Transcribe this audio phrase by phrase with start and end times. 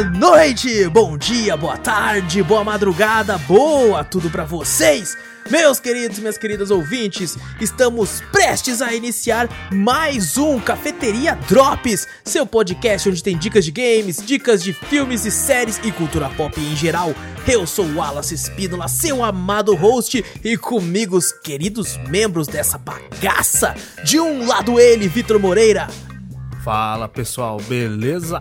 [0.00, 5.14] Boa noite, bom dia, boa tarde, boa madrugada, boa tudo pra vocês.
[5.50, 13.10] Meus queridos minhas queridas ouvintes, estamos prestes a iniciar mais um Cafeteria Drops, seu podcast
[13.10, 17.14] onde tem dicas de games, dicas de filmes e séries e cultura pop em geral.
[17.46, 23.74] Eu sou o Wallace Espínola, seu amado host, e comigo os queridos membros dessa bagaça.
[24.02, 25.88] De um lado ele, Vitor Moreira.
[26.64, 28.40] Fala pessoal, beleza?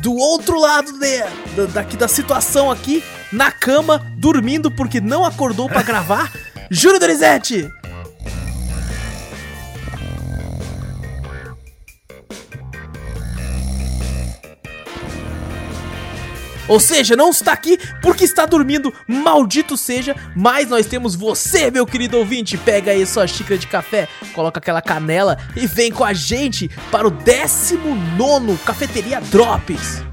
[0.00, 1.18] Do outro lado de,
[1.54, 6.32] da, daqui da situação aqui, na cama, dormindo porque não acordou para gravar,
[6.70, 7.70] Júlio Dorizete.
[16.70, 21.84] Ou seja, não está aqui porque está dormindo, maldito seja, mas nós temos você, meu
[21.84, 22.56] querido ouvinte.
[22.56, 27.08] Pega aí sua xícara de café, coloca aquela canela e vem com a gente para
[27.08, 30.04] o 19 Cafeteria Drops.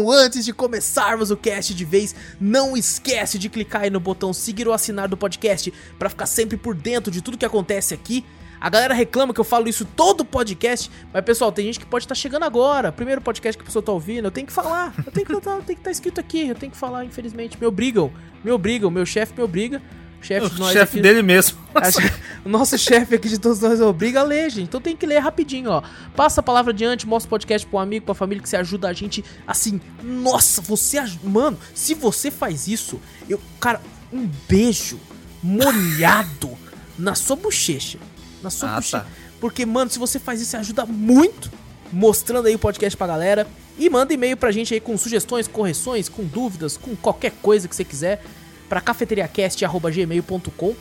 [0.00, 4.32] Bom, antes de começarmos o cast de vez, não esquece de clicar aí no botão
[4.32, 8.24] seguir ou assinar do podcast para ficar sempre por dentro de tudo que acontece aqui.
[8.58, 12.06] A galera reclama que eu falo isso todo podcast, mas pessoal, tem gente que pode
[12.06, 12.90] estar tá chegando agora.
[12.90, 14.94] Primeiro podcast que a pessoa tá ouvindo, eu tenho que falar.
[15.04, 17.58] Eu tenho que estar tá escrito aqui, eu tenho que falar, infelizmente.
[17.60, 18.10] Me obrigam,
[18.42, 19.82] me obrigam, meu chefe me obriga
[20.20, 21.58] chefe de nós chefe aqui, dele mesmo.
[22.44, 24.64] o nosso chefe aqui de todos nós obriga a ler, gente.
[24.64, 25.82] Então tem que ler rapidinho, ó.
[26.14, 28.92] Passa a palavra adiante, mostra o podcast pro amigo, pra família que você ajuda a
[28.92, 29.80] gente assim.
[30.02, 30.98] Nossa, você.
[31.22, 33.40] Mano, se você faz isso, eu.
[33.58, 33.80] Cara,
[34.12, 34.98] um beijo
[35.42, 36.56] molhado
[36.98, 37.98] na sua bochecha.
[38.42, 39.00] Na sua ah, bochecha.
[39.00, 39.06] Tá.
[39.40, 41.50] Porque, mano, se você faz isso, você ajuda muito.
[41.92, 43.46] Mostrando aí o podcast pra galera.
[43.78, 47.74] E manda e-mail pra gente aí com sugestões, correções, com dúvidas, com qualquer coisa que
[47.74, 48.22] você quiser
[48.70, 50.76] para cafeteriacast.gmail.com.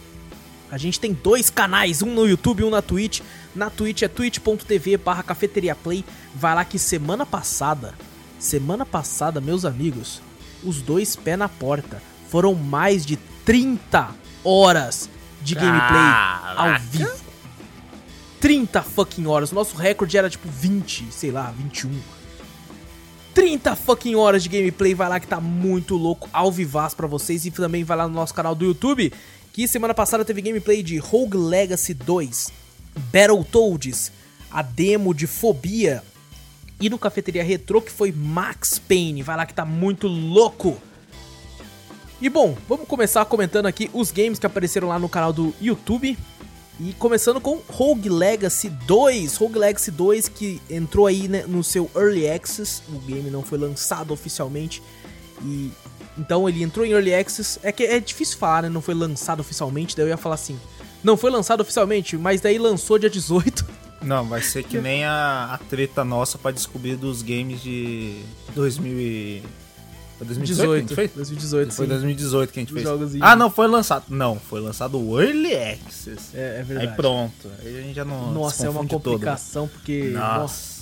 [0.71, 3.21] A gente tem dois canais, um no YouTube e um na Twitch.
[3.55, 6.05] Na Twitch é twitch.tv barra cafeteriaplay.
[6.35, 7.95] Vai lá que semana passada,
[8.37, 10.21] semana passada, meus amigos,
[10.63, 11.99] os dois pé na porta.
[12.29, 14.11] Foram mais de 30
[14.43, 15.09] horas
[15.41, 16.13] de gameplay
[16.55, 17.09] ao vivo.
[18.39, 19.51] 30 fucking horas.
[19.51, 21.89] O nosso recorde era tipo 20, sei lá, 21.
[23.33, 27.45] 30 fucking horas de gameplay, vai lá que tá muito louco, ao vivaz pra vocês
[27.45, 29.13] e também vai lá no nosso canal do YouTube,
[29.53, 32.51] que semana passada teve gameplay de Rogue Legacy 2,
[33.11, 34.11] Battletoads,
[34.51, 36.03] a demo de Fobia
[36.81, 40.77] e no Cafeteria Retro que foi Max Payne, vai lá que tá muito louco.
[42.21, 46.17] E bom, vamos começar comentando aqui os games que apareceram lá no canal do YouTube.
[46.79, 49.35] E começando com Rogue Legacy 2.
[49.35, 52.81] Rogue Legacy 2 que entrou aí né, no seu Early Access.
[52.87, 54.81] O game não foi lançado oficialmente.
[55.43, 55.71] E
[56.17, 57.59] então ele entrou em Early Access.
[57.63, 58.69] É que é difícil falar, né?
[58.69, 59.95] Não foi lançado oficialmente.
[59.95, 60.57] Daí eu ia falar assim:
[61.03, 63.65] Não foi lançado oficialmente, mas daí lançou dia 18.
[64.01, 68.21] Não, vai ser que nem a, a treta nossa para descobrir dos games de
[68.55, 69.43] 2000
[70.19, 71.11] foi 2018 que a gente fez?
[71.13, 73.21] 2018, Foi 2018 que a gente fez.
[73.21, 74.03] Ah, não, foi lançado.
[74.09, 76.35] Não, foi lançado o Early Access.
[76.35, 76.89] É, é verdade.
[76.89, 77.49] Aí pronto.
[77.63, 79.77] Aí a gente já não Nossa, é uma complicação todo.
[79.77, 80.09] porque...
[80.11, 80.39] Nossa.
[80.39, 80.79] Nossa.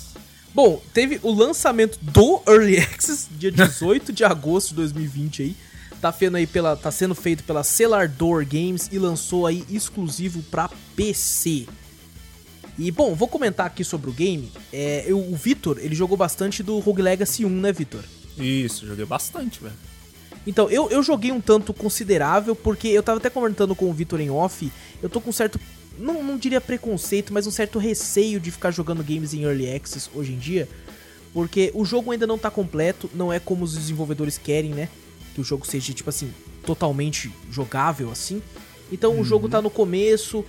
[0.52, 5.56] Bom, teve o lançamento do Early Access, dia 18 de agosto de 2020 aí.
[6.00, 10.68] Tá, aí pela, tá sendo feito pela Cellar Door Games e lançou aí exclusivo para
[10.96, 11.66] PC.
[12.76, 14.50] E bom, vou comentar aqui sobre o game.
[14.72, 18.02] É, eu, o Vitor, ele jogou bastante do Rogue Legacy 1, né, Vitor?
[18.42, 19.74] Isso, joguei bastante, velho.
[20.46, 24.20] Então, eu, eu joguei um tanto considerável, porque eu tava até comentando com o Vitor
[24.20, 24.72] em off,
[25.02, 25.60] eu tô com um certo,
[25.98, 30.08] não, não diria preconceito, mas um certo receio de ficar jogando games em Early Access
[30.14, 30.68] hoje em dia,
[31.34, 34.88] porque o jogo ainda não tá completo, não é como os desenvolvedores querem, né?
[35.34, 36.32] Que o jogo seja, tipo assim,
[36.64, 38.42] totalmente jogável, assim.
[38.90, 39.20] Então uhum.
[39.20, 40.44] o jogo tá no começo,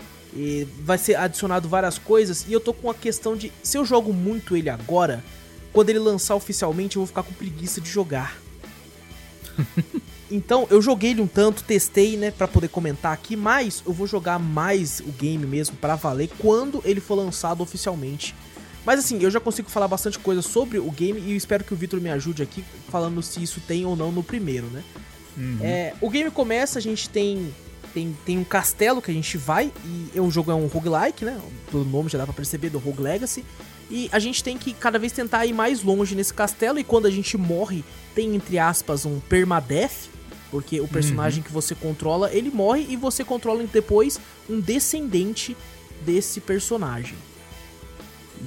[0.84, 4.14] vai ser adicionado várias coisas, e eu tô com a questão de, se eu jogo
[4.14, 5.22] muito ele agora
[5.74, 8.38] quando ele lançar oficialmente, eu vou ficar com preguiça de jogar.
[10.32, 14.08] então, eu joguei ele um tanto, testei, né, para poder comentar aqui, mas eu vou
[14.08, 18.36] jogar mais o game mesmo para valer quando ele for lançado oficialmente.
[18.86, 21.74] Mas assim, eu já consigo falar bastante coisa sobre o game e eu espero que
[21.74, 24.84] o Victor me ajude aqui falando se isso tem ou não no primeiro, né?
[25.38, 25.58] Uhum.
[25.62, 27.54] É, o game começa, a gente tem,
[27.94, 31.40] tem, tem um castelo que a gente vai e o jogo é um roguelike, né?
[31.70, 33.46] Pelo nome já dá pra perceber do Rogue Legacy.
[33.90, 36.80] E a gente tem que cada vez tentar ir mais longe nesse castelo.
[36.80, 37.84] E quando a gente morre,
[38.14, 40.10] tem entre aspas um permadeath.
[40.52, 41.46] Porque o personagem uhum.
[41.46, 44.20] que você controla, ele morre e você controla depois
[44.50, 45.56] um descendente
[46.06, 47.16] desse personagem.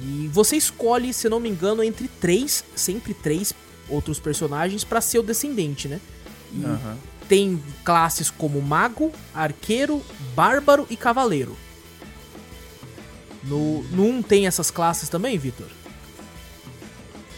[0.01, 3.53] E você escolhe, se não me engano, entre três, sempre três
[3.87, 5.99] outros personagens para ser o descendente, né?
[6.51, 6.97] E uhum.
[7.27, 10.01] tem classes como mago, arqueiro,
[10.35, 11.55] bárbaro e cavaleiro.
[13.43, 15.67] No, no 1 tem essas classes também, Vitor?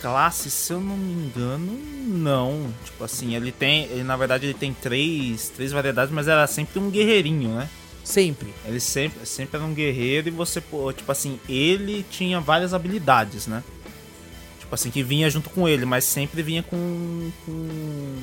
[0.02, 2.72] Classes, se eu não me engano, não.
[2.84, 3.86] Tipo assim, ele tem.
[3.86, 7.70] Ele, na verdade, ele tem três, três variedades, mas era sempre um guerreirinho, né?
[8.04, 8.54] Sempre.
[8.66, 10.62] Ele sempre, sempre era um guerreiro e você,
[10.96, 13.64] tipo assim, ele tinha várias habilidades, né?
[14.60, 17.32] Tipo assim, que vinha junto com ele, mas sempre vinha com.
[17.46, 18.18] com...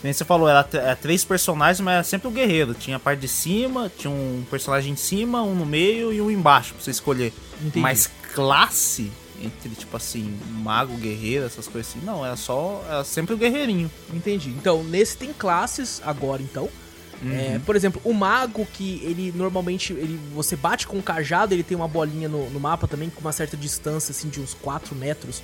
[0.00, 2.72] Como você falou, era, era, três personagens, mas era sempre um guerreiro.
[2.72, 6.30] Tinha a parte de cima, tinha um personagem em cima, um no meio e um
[6.30, 7.32] embaixo pra você escolher.
[7.60, 7.80] Entendi.
[7.80, 12.82] Mas classe, entre tipo assim, mago, guerreiro, essas coisas assim, não, era só.
[12.88, 13.90] Era sempre o guerreirinho.
[14.12, 14.50] Entendi.
[14.50, 16.68] Então, nesse tem classes agora, então.
[17.22, 17.32] Uhum.
[17.32, 21.62] É, por exemplo, o mago que ele normalmente ele, você bate com um cajado, ele
[21.62, 24.94] tem uma bolinha no, no mapa também com uma certa distância assim de uns 4
[24.94, 25.42] metros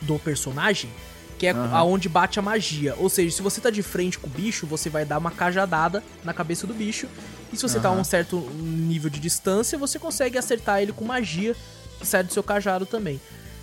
[0.00, 0.88] do personagem,
[1.38, 1.74] que é uhum.
[1.74, 2.94] aonde bate a magia.
[2.98, 6.02] Ou seja, se você tá de frente com o bicho, você vai dar uma cajadada
[6.24, 7.06] na cabeça do bicho.
[7.52, 7.82] E se você uhum.
[7.82, 11.54] tá a um certo nível de distância, você consegue acertar ele com magia
[11.98, 13.20] que sai do seu cajado também.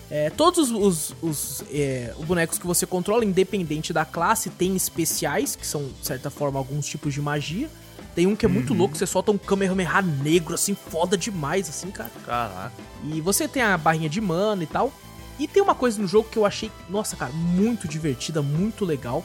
[0.10, 5.56] É, todos os, os, os é, bonecos que você controla, independente da classe, tem especiais,
[5.56, 7.70] que são, de certa forma, alguns tipos de magia.
[8.14, 8.54] Tem um que é uhum.
[8.54, 12.12] muito louco, você solta um Kamehameha negro, assim, foda demais, assim, cara.
[12.26, 12.74] Caraca.
[13.12, 14.94] E você tem a barrinha de mana e tal.
[15.40, 19.24] E tem uma coisa no jogo que eu achei, nossa, cara, muito divertida, muito legal.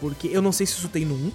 [0.00, 1.32] Porque eu não sei se isso tem no 1.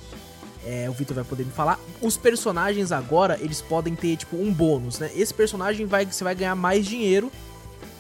[0.66, 1.80] É, o Victor vai poder me falar.
[2.02, 5.12] Os personagens agora, eles podem ter, tipo, um bônus, né?
[5.16, 7.32] Esse personagem vai, você vai ganhar mais dinheiro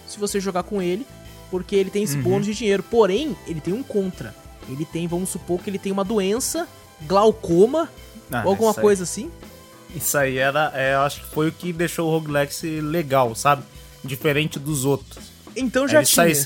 [0.07, 1.05] se você jogar com ele,
[1.51, 2.23] porque ele tem esse uhum.
[2.23, 2.83] bônus de dinheiro.
[2.83, 4.33] Porém, ele tem um contra.
[4.69, 6.67] Ele tem, vamos supor que ele tem uma doença,
[7.01, 7.89] glaucoma,
[8.31, 9.29] ah, ou alguma coisa assim.
[9.93, 13.63] Isso aí era, é, eu acho que foi o que deixou o Roguelex legal, sabe?
[14.03, 15.32] Diferente dos outros.
[15.55, 16.45] Então já tinha.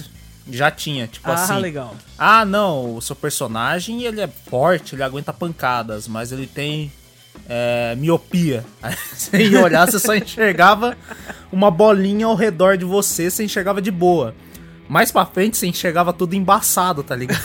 [0.50, 1.54] já tinha, tipo ah, assim.
[1.54, 1.96] Ah, legal.
[2.18, 6.92] Ah, não, o seu personagem ele é forte, ele aguenta pancadas, mas ele tem
[7.48, 8.66] é, miopia.
[8.82, 10.98] Aí você ia olhar, você só enxergava
[11.52, 14.36] uma bolinha ao redor de você, você enxergava de boa.
[14.88, 17.42] Mais pra frente você enxergava tudo embaçado, tá ligado?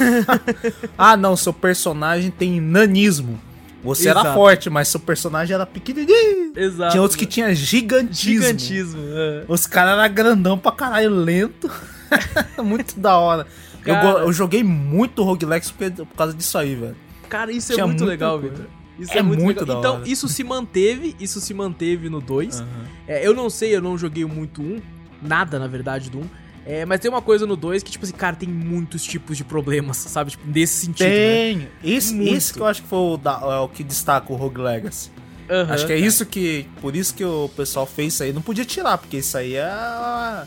[0.96, 3.40] ah, não, seu personagem tem nanismo.
[3.82, 4.26] Você Exato.
[4.26, 6.52] era forte, mas seu personagem era pequenininho.
[6.54, 6.92] Exato.
[6.92, 8.42] Tinha outros que tinha gigantismo.
[8.42, 9.44] Gigantismo, é.
[9.48, 11.70] Os caras eram grandão pra caralho, lento.
[12.62, 13.46] muito da hora.
[13.82, 14.08] Cara...
[14.08, 16.96] Eu, eu, joguei muito Roguelex por, por causa disso aí, velho.
[17.28, 18.66] Cara, isso é muito, muito legal, Victor.
[18.98, 19.78] Isso é, é muito, muito legal.
[19.78, 20.08] Então, hora.
[20.08, 22.60] isso se manteve, isso se manteve no 2.
[22.60, 22.66] Uhum.
[23.08, 24.80] É, eu não sei, eu não joguei muito um,
[25.20, 26.22] nada na verdade do 1.
[26.64, 29.42] É, mas tem uma coisa no 2 que, tipo assim, cara, tem muitos tipos de
[29.42, 30.30] problemas, sabe?
[30.30, 31.08] Tipo, nesse sentido.
[31.08, 31.14] Né?
[31.14, 31.56] Tem.
[31.56, 31.68] Né?
[31.82, 34.60] Esse, esse que eu acho que foi o, da, é o que destaca o Rogue
[34.60, 35.10] Legacy.
[35.50, 36.06] Uhum, acho que é cara.
[36.06, 36.68] isso que.
[36.80, 38.32] Por isso que o pessoal fez isso aí.
[38.32, 39.64] Não podia tirar, porque isso aí é.
[39.64, 40.46] A,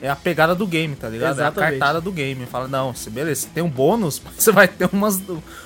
[0.00, 1.34] é a pegada do game, tá ligado?
[1.34, 1.58] Exatamente.
[1.58, 2.46] É a cartada do game.
[2.46, 5.20] Fala, não, você, beleza, tem um bônus, você vai ter umas,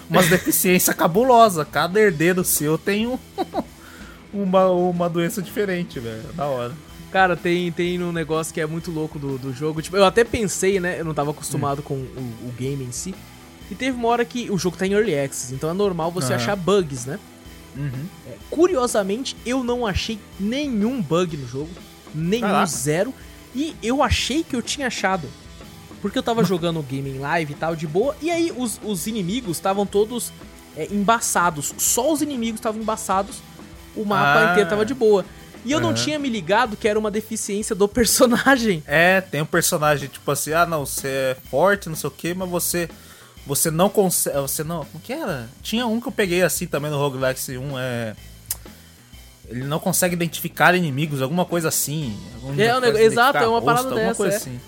[0.08, 1.66] umas deficiências cabulosas.
[1.70, 3.18] Cada herdeiro seu tem um,
[4.32, 6.22] uma, uma doença diferente, velho.
[6.34, 6.72] Da hora.
[7.12, 9.82] Cara, tem, tem um negócio que é muito louco do, do jogo.
[9.82, 10.98] Tipo, eu até pensei, né?
[10.98, 11.84] Eu não tava acostumado hum.
[11.84, 13.14] com o, o, game em si.
[13.70, 16.30] E teve uma hora que o jogo tá em early access, então é normal você
[16.30, 16.36] uhum.
[16.36, 17.18] achar bugs, né?
[17.76, 18.06] Uhum.
[18.26, 21.70] É, curiosamente, eu não achei nenhum bug no jogo.
[22.14, 22.66] Nenhum, Caraca.
[22.66, 23.14] zero.
[23.54, 25.28] E eu achei que eu tinha achado.
[26.00, 28.16] Porque eu tava jogando o game em live e tal, de boa.
[28.22, 30.32] E aí os, os inimigos estavam todos
[30.76, 31.74] é, embaçados.
[31.76, 33.36] Só os inimigos estavam embaçados.
[33.94, 34.50] O mapa ah.
[34.52, 35.26] inteiro tava de boa.
[35.64, 35.84] E eu uhum.
[35.84, 38.82] não tinha me ligado que era uma deficiência do personagem.
[38.94, 42.34] É, tem um personagem tipo assim, ah não, você é forte, não sei o que,
[42.34, 42.88] mas você
[43.46, 45.48] você não consegue, você não, como que era?
[45.62, 48.16] Tinha um que eu peguei assim também no Rogue Legacy 1, é
[49.52, 52.18] ele não consegue identificar inimigos, alguma coisa assim.
[52.58, 54.14] É, um exato, é uma rosto, parada dessa.
[54.14, 54.36] Coisa é.
[54.36, 54.60] assim.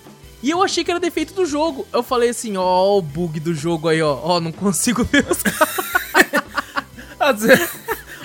[0.43, 1.89] E eu achei que era defeito do jogo.
[1.91, 4.19] Eu falei assim, ó, o bug do jogo aí, ó.
[4.23, 5.75] Ó, não consigo ver os caras.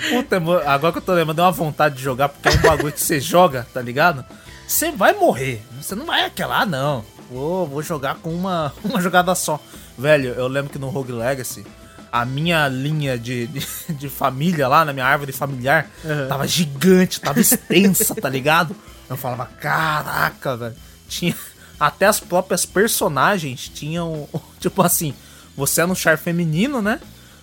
[0.08, 2.92] Puta, agora que eu tô lembrando, deu uma vontade de jogar, porque é um bagulho
[2.92, 4.24] que você joga, tá ligado?
[4.66, 5.62] Você vai morrer.
[5.80, 7.04] Você não vai aquela, não.
[7.30, 9.60] Vou, vou jogar com uma, uma jogada só.
[9.98, 11.64] Velho, eu lembro que no Rogue Legacy,
[12.12, 16.28] a minha linha de, de, de família lá, na minha árvore familiar, uhum.
[16.28, 18.74] tava gigante, tava extensa, tá ligado?
[19.08, 20.76] Eu falava, caraca, velho.
[21.08, 21.36] Tinha.
[21.78, 24.28] Até as próprias personagens tinham.
[24.60, 25.14] Tipo assim,
[25.56, 27.00] você é no char feminino, né?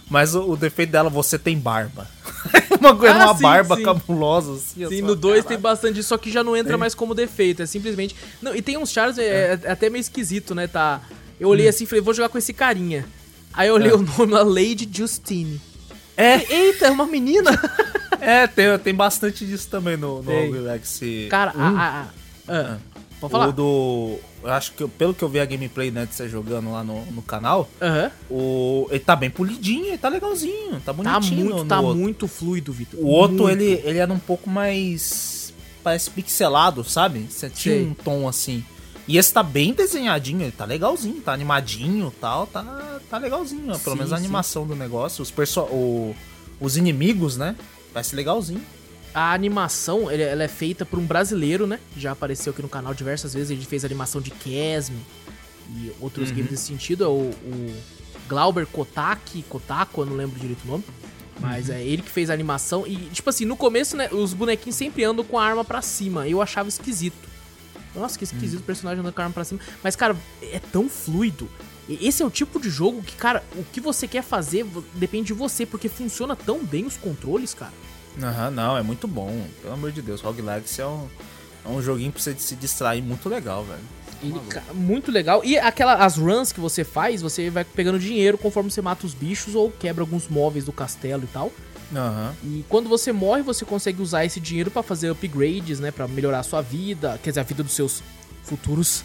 [0.09, 2.07] Mas o, o, defeito dela, você tem barba.
[2.79, 3.83] Uma coisa, ah, uma sim, barba sim.
[3.83, 4.53] cabulosa.
[4.53, 7.61] Assim, sim, no 2 tem bastante só que já não entra mais como defeito.
[7.61, 8.15] É simplesmente.
[8.41, 9.59] Não, e tem uns chars, é, é.
[9.63, 10.67] é até meio esquisito, né?
[10.67, 11.01] Tá.
[11.39, 11.69] Eu olhei hum.
[11.69, 13.05] assim e falei, vou jogar com esse carinha.
[13.53, 13.95] Aí eu olhei é.
[13.95, 15.59] o nome lá, Lady Justine.
[16.15, 16.51] É.
[16.51, 17.51] Eita, é uma menina!
[18.19, 21.27] é, tem, tem bastante disso também no, no Legacy.
[21.29, 21.77] Cara, hum.
[21.77, 22.07] a,
[22.47, 22.77] a, a,
[23.19, 23.49] Pode falar.
[23.49, 24.19] O do.
[24.43, 27.03] Eu acho que pelo que eu vi a gameplay, né, de você jogando lá no,
[27.07, 28.11] no canal, uhum.
[28.29, 31.21] o, ele tá bem polidinho, ele tá legalzinho, tá, tá bonitinho.
[31.21, 31.99] Tá muito, no, tá outro.
[31.99, 32.99] muito fluido, Vitor.
[32.99, 35.53] O outro, ele, ele era um pouco mais.
[35.83, 37.27] Parece pixelado, sabe?
[37.29, 37.85] Você tinha Sei.
[37.85, 38.63] um tom assim.
[39.07, 43.73] E esse tá bem desenhadinho, ele tá legalzinho, tá animadinho tal, tá, tá legalzinho.
[43.73, 44.69] Sim, pelo menos a animação sim.
[44.69, 45.21] do negócio.
[45.21, 46.13] Os, perso o,
[46.59, 47.55] os inimigos, né?
[47.93, 48.61] Parece legalzinho.
[49.13, 51.79] A animação, ela é feita por um brasileiro, né?
[51.95, 53.49] Já apareceu aqui no canal diversas vezes.
[53.49, 54.99] Ele fez animação de Kesme
[55.75, 56.35] e outros uhum.
[56.35, 57.03] games nesse sentido.
[57.03, 57.75] É o, o
[58.27, 60.83] Glauber Kotaki, Kotako, eu não lembro direito o nome.
[61.39, 61.75] Mas uhum.
[61.75, 62.85] é ele que fez a animação.
[62.85, 64.09] E, tipo assim, no começo, né?
[64.11, 66.27] Os bonequinhos sempre andam com a arma para cima.
[66.27, 67.27] Eu achava esquisito.
[67.95, 69.59] Nossa, que esquisito o personagem andando com a arma pra cima.
[69.83, 71.49] Mas, cara, é tão fluido.
[71.89, 75.33] Esse é o tipo de jogo que, cara, o que você quer fazer depende de
[75.33, 77.71] você, porque funciona tão bem os controles, cara.
[78.21, 79.45] Aham, não, é muito bom.
[79.61, 81.07] Pelo amor de Deus, Rogue Legacy é um,
[81.65, 83.79] é um joguinho pra você se distrair muito legal, velho.
[84.23, 84.39] Ele,
[84.73, 85.43] muito legal.
[85.45, 89.13] E aquela, as runs que você faz, você vai pegando dinheiro conforme você mata os
[89.13, 91.51] bichos ou quebra alguns móveis do castelo e tal.
[91.91, 92.31] Uhum.
[92.43, 95.91] E quando você morre, você consegue usar esse dinheiro para fazer upgrades, né?
[95.91, 98.01] para melhorar a sua vida, quer dizer, a vida dos seus
[98.43, 99.03] futuros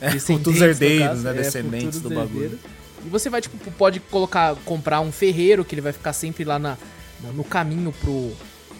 [0.00, 1.30] é, futuros herdeiros, né?
[1.30, 2.58] É, descendentes do bagulho.
[3.04, 6.58] E você vai, tipo, pode colocar, comprar um ferreiro, que ele vai ficar sempre lá
[6.58, 6.76] na,
[7.34, 8.32] no caminho pro,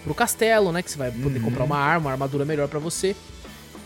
[0.05, 0.83] pro castelo, né?
[0.83, 1.45] Que você vai poder uhum.
[1.45, 3.15] comprar uma arma, uma armadura melhor para você.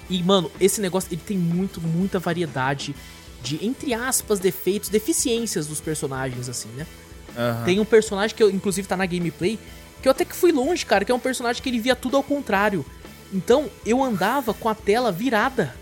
[0.08, 2.94] E, mano, esse negócio, ele tem muito, muita variedade
[3.42, 6.87] de, entre aspas, defeitos, deficiências dos personagens, assim, né?
[7.37, 7.64] Uhum.
[7.64, 9.58] Tem um personagem que, eu, inclusive, tá na gameplay,
[10.00, 12.16] que eu até que fui longe, cara, que é um personagem que ele via tudo
[12.16, 12.84] ao contrário.
[13.32, 15.75] Então, eu andava com a tela virada.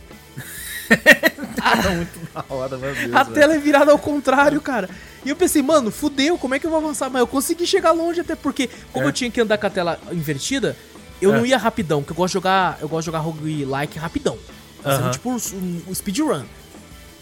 [1.60, 3.14] ah, muito da hora, meu Deus.
[3.14, 3.34] A velho.
[3.34, 4.88] tela é virada ao contrário, cara.
[5.24, 7.10] E eu pensei, mano, fudeu, como é que eu vou avançar?
[7.10, 9.08] Mas eu consegui chegar longe até porque, como é.
[9.08, 10.76] eu tinha que andar com a tela invertida,
[11.20, 11.36] eu é.
[11.36, 14.38] não ia rapidão, porque eu gosto de jogar, eu gosto de jogar roguelike rapidão.
[14.82, 15.12] Fazendo uh -huh.
[15.12, 16.44] tipo um, um speedrun.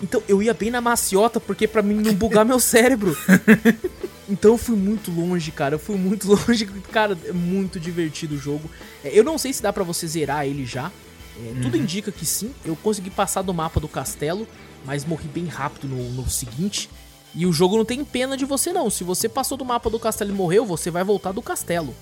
[0.02, 3.16] Então eu ia bem na maciota, porque para mim não bugar meu cérebro.
[4.30, 5.74] Então eu fui muito longe, cara.
[5.74, 6.64] Eu fui muito longe.
[6.92, 8.70] Cara, é muito divertido o jogo.
[9.02, 10.92] É, eu não sei se dá para você zerar ele já.
[11.40, 11.62] É, uhum.
[11.62, 12.54] Tudo indica que sim.
[12.64, 14.46] Eu consegui passar do mapa do castelo,
[14.84, 16.90] mas morri bem rápido no, no seguinte.
[17.34, 18.90] E o jogo não tem pena de você, não.
[18.90, 21.94] Se você passou do mapa do castelo e morreu, você vai voltar do castelo.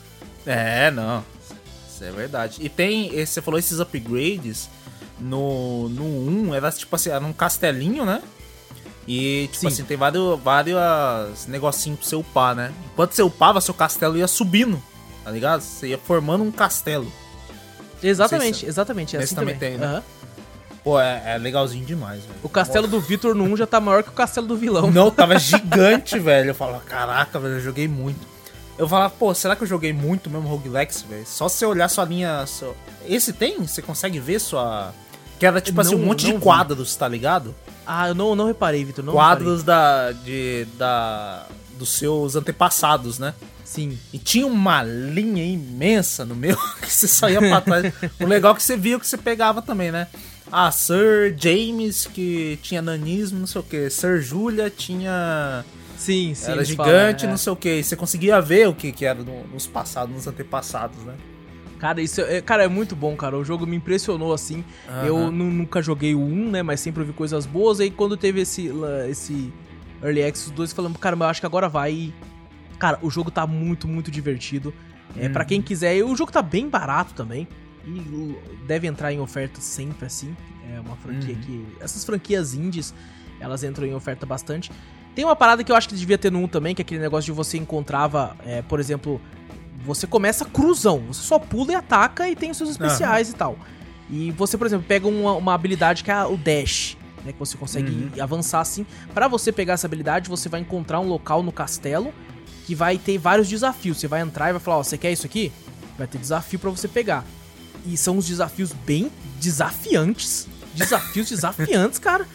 [0.47, 1.25] É, não.
[1.89, 2.59] Isso é verdade.
[2.61, 4.69] E tem, você falou esses upgrades.
[5.21, 8.23] No, no 1, era tipo assim, era um castelinho, né?
[9.07, 9.67] E, tipo Sim.
[9.67, 12.73] assim, tem vários, vários negocinhos pra você upar, né?
[12.93, 14.81] Enquanto você upava, seu castelo ia subindo,
[15.25, 15.61] tá ligado?
[15.61, 17.11] Você ia formando um castelo.
[18.03, 18.67] Exatamente, se...
[18.67, 19.17] exatamente.
[19.17, 19.97] É assim também, também, tem, né?
[19.97, 20.03] Uhum.
[20.83, 22.39] Pô, é, é, legalzinho demais, velho.
[22.43, 24.91] O castelo do Vitor no 1 já tá maior que o castelo do vilão.
[24.91, 26.51] Não, tava gigante, velho.
[26.51, 28.27] Eu falava, caraca, velho, eu joguei muito.
[28.79, 31.27] Eu falava, pô, será que eu joguei muito mesmo Roguelex, velho?
[31.27, 32.47] Só se olhar sua linha.
[32.47, 32.75] Sua...
[33.05, 33.59] Esse tem?
[33.59, 34.95] Você consegue ver sua.
[35.39, 36.99] Que era tipo não, assim, um monte de quadros, vi.
[36.99, 37.55] tá ligado?
[37.87, 39.05] Ah, eu não, não reparei, Vitor.
[39.07, 43.35] Quadros da, de, da, dos seus antepassados, né?
[43.69, 43.99] Sim.
[44.15, 47.93] E tinha uma linha imensa no meu que você só ia pra trás.
[48.19, 50.09] o legal é que você via que você pegava também, né?
[50.51, 53.91] Ah, Sir James, que tinha nanismo, não sei o que.
[53.91, 55.67] Sir Julia tinha.
[55.99, 56.51] Sim, sim.
[56.51, 57.27] Era gigante, falam, é.
[57.27, 57.83] não sei o que.
[57.83, 61.15] Você conseguia ver o que, que era nos passados, nos antepassados, né?
[61.79, 63.37] Cara, isso é, cara, é muito bom, cara.
[63.37, 64.65] O jogo me impressionou assim.
[64.89, 65.05] Uhum.
[65.05, 66.63] Eu nunca joguei o 1, né?
[66.63, 67.81] Mas sempre ouvi coisas boas.
[67.81, 68.71] Aí quando teve esse,
[69.11, 69.53] esse
[70.03, 72.15] Early Access 2, falando, cara, eu acho que agora vai.
[72.79, 74.73] Cara, o jogo tá muito, muito divertido.
[75.17, 75.33] É, uhum.
[75.33, 77.49] para quem quiser, o jogo tá bem barato também.
[77.87, 80.37] E deve entrar em oferta sempre assim.
[80.75, 81.41] É uma franquia uhum.
[81.41, 81.67] que.
[81.81, 82.95] Essas franquias indies,
[83.41, 84.71] elas entram em oferta bastante.
[85.15, 87.01] Tem uma parada que eu acho que devia ter no 1 também, que é aquele
[87.01, 89.21] negócio de você encontrava, é, por exemplo,
[89.85, 91.05] você começa cruzão.
[91.09, 93.35] Você só pula e ataca e tem os seus especiais uhum.
[93.35, 93.59] e tal.
[94.11, 97.33] E você, por exemplo, pega uma, uma habilidade que é o dash, né?
[97.33, 98.23] Que você consegue uhum.
[98.23, 98.87] avançar assim.
[99.13, 102.13] Para você pegar essa habilidade, você vai encontrar um local no castelo
[102.69, 103.97] que vai ter vários desafios.
[103.97, 105.51] Você vai entrar e vai falar, ó, você quer isso aqui?
[105.97, 107.25] Vai ter desafio para você pegar.
[107.87, 109.11] E são uns desafios bem
[109.41, 110.47] desafiantes.
[110.75, 112.29] Desafios desafiantes, cara.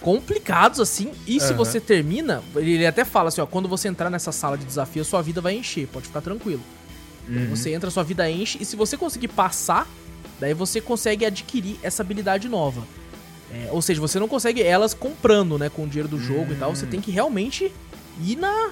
[0.00, 1.10] Complicados, assim.
[1.26, 1.40] E uhum.
[1.40, 5.02] se você termina, ele até fala assim, ó, quando você entrar nessa sala de desafio,
[5.02, 6.62] a sua vida vai encher, pode ficar tranquilo.
[7.28, 7.50] Uhum.
[7.50, 9.88] Você entra, sua vida enche, e se você conseguir passar,
[10.38, 12.86] daí você consegue adquirir essa habilidade nova.
[13.52, 16.52] É, ou seja, você não consegue elas comprando, né, com o dinheiro do jogo uhum.
[16.52, 16.76] e tal.
[16.76, 17.72] Você tem que realmente
[18.24, 18.70] ir na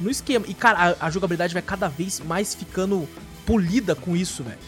[0.00, 0.44] no esquema.
[0.48, 3.08] E, cara, a, a jogabilidade vai cada vez mais ficando
[3.44, 4.58] polida com isso, velho.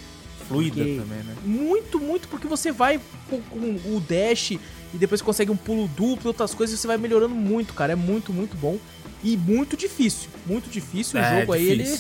[0.47, 1.37] Fluida porque também, né?
[1.45, 3.59] Muito, muito, porque você vai com, com,
[3.95, 4.61] o dash e
[4.95, 7.93] depois consegue um pulo duplo, outras coisas, você vai melhorando muito, cara.
[7.93, 8.79] É muito, muito bom.
[9.23, 10.31] E muito difícil.
[10.47, 11.19] Muito difícil.
[11.19, 11.55] É, o jogo difícil.
[11.55, 11.99] aí, ele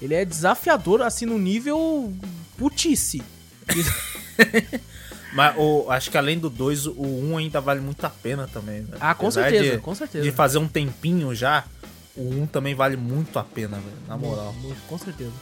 [0.00, 2.12] ele é desafiador, assim, no nível
[2.56, 3.22] putice.
[5.32, 8.48] Mas o, acho que além do 2, o 1 um ainda vale muito a pena
[8.48, 8.80] também.
[8.80, 8.96] Né?
[8.98, 10.24] Ah, com Apesar certeza, de, com certeza.
[10.24, 11.64] De fazer um tempinho já,
[12.16, 13.96] o 1 um também vale muito a pena, velho.
[14.06, 14.52] Na moral.
[14.60, 15.32] Muito, com certeza.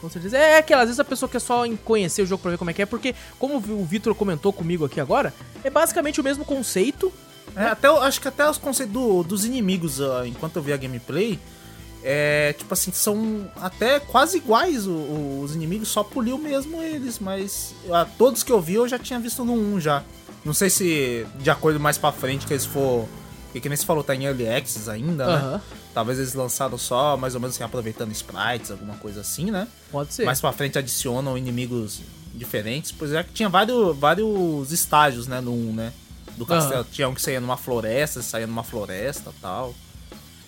[0.00, 0.36] Com certeza.
[0.36, 2.74] É aquela, às vezes a pessoa quer só conhecer o jogo pra ver como é
[2.74, 7.12] que é, porque, como o Vitor comentou comigo aqui agora, é basicamente o mesmo conceito.
[7.54, 11.38] É, até, acho que até os conceitos do, dos inimigos, enquanto eu vi a gameplay,
[12.02, 17.18] é, tipo assim, são até quase iguais o, o, os inimigos, só poliu mesmo eles,
[17.18, 20.02] mas a, todos que eu vi eu já tinha visto no 1 já.
[20.44, 23.06] Não sei se de acordo mais pra frente que eles for.
[23.52, 25.60] Porque que nem você falou, tá em Early Access ainda, né?
[25.92, 29.68] Talvez eles lançaram só, mais ou menos assim, aproveitando sprites, alguma coisa assim, né?
[29.90, 30.24] Pode ser.
[30.24, 32.00] Mais pra frente adicionam inimigos
[32.34, 35.92] diferentes, pois é que tinha vários, vários estágios, né, no 1, né?
[36.38, 36.80] Do castelo.
[36.80, 36.86] Uhum.
[36.90, 39.74] Tinha um que saía numa floresta, saía numa floresta tal.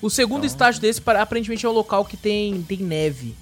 [0.01, 0.47] O segundo então...
[0.47, 3.37] estágio desse, aparentemente, é um local que tem, tem neve.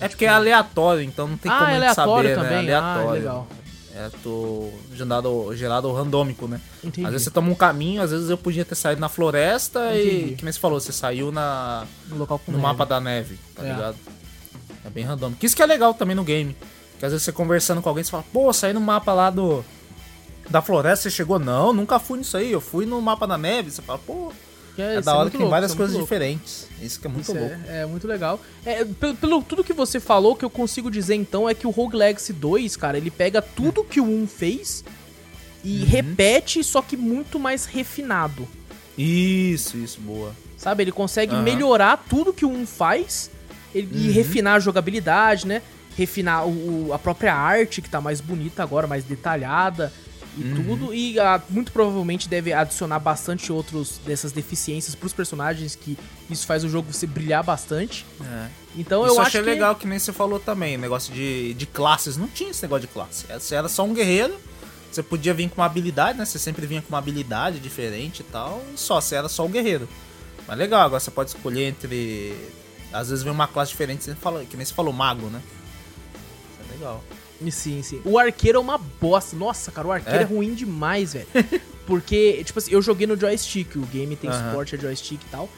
[0.00, 2.66] É porque é aleatório, então não tem ah, como é aleatório saber, também.
[2.66, 2.74] né?
[2.74, 3.08] Aleatório.
[3.08, 3.48] Ah, legal.
[3.94, 6.60] É tô gerado, gerado randômico, né?
[6.82, 7.04] Entendi.
[7.04, 10.32] Às vezes você toma um caminho, às vezes eu podia ter saído na floresta Entendi.
[10.32, 12.62] e, que nem você falou, você saiu na, no, local no neve.
[12.62, 13.72] mapa da neve, tá é.
[13.72, 13.96] ligado?
[14.84, 15.44] É bem randômico.
[15.44, 16.56] Isso que é legal também no game.
[16.98, 19.64] Que às vezes você conversando com alguém, você fala, pô, saí no mapa lá do
[20.48, 21.38] da floresta, você chegou?
[21.38, 23.70] Não, nunca fui nisso aí, eu fui no mapa da neve.
[23.70, 24.32] Você fala, pô,
[24.80, 26.66] é, é da hora é que tem louco, várias é coisas diferentes.
[26.80, 27.54] Isso que é muito isso louco.
[27.68, 28.40] É, é, muito legal.
[28.64, 31.70] É, pelo, pelo, tudo que você falou, que eu consigo dizer então é que o
[31.70, 34.84] Rogue Legacy 2, cara, ele pega tudo que o 1 fez
[35.62, 35.86] e uhum.
[35.86, 38.48] repete, só que muito mais refinado.
[38.96, 40.34] Isso, isso, boa.
[40.56, 41.42] Sabe, ele consegue uhum.
[41.42, 43.30] melhorar tudo que o 1 faz
[43.74, 44.00] ele, uhum.
[44.00, 45.62] e refinar a jogabilidade, né?
[45.96, 49.92] Refinar o, a própria arte, que tá mais bonita agora, mais detalhada
[50.36, 50.54] e uhum.
[50.54, 50.94] tudo.
[50.94, 56.64] E ah, muito provavelmente deve adicionar bastante outros dessas deficiências pros personagens, que isso faz
[56.64, 58.06] o jogo você brilhar bastante.
[58.22, 58.48] É.
[58.76, 59.46] Então isso eu achei que...
[59.46, 62.16] legal que nem você falou também, negócio de, de classes.
[62.16, 63.26] Não tinha esse negócio de classe.
[63.26, 64.36] Você era só um guerreiro.
[64.90, 66.24] Você podia vir com uma habilidade, né?
[66.24, 68.60] Você sempre vinha com uma habilidade diferente e tal.
[68.74, 69.88] E só, você era só um guerreiro.
[70.48, 72.34] Mas legal, agora você pode escolher entre.
[72.92, 75.40] Às vezes vem uma classe diferente, você fala, que nem você falou, mago, né?
[76.50, 77.04] Isso é legal.
[77.50, 78.02] Sim, sim.
[78.04, 79.36] O arqueiro é uma bosta.
[79.36, 81.26] Nossa, cara, o arqueiro é, é ruim demais, velho.
[81.86, 85.48] Porque, tipo assim, eu joguei no joystick, o game tem suporte a joystick e tal.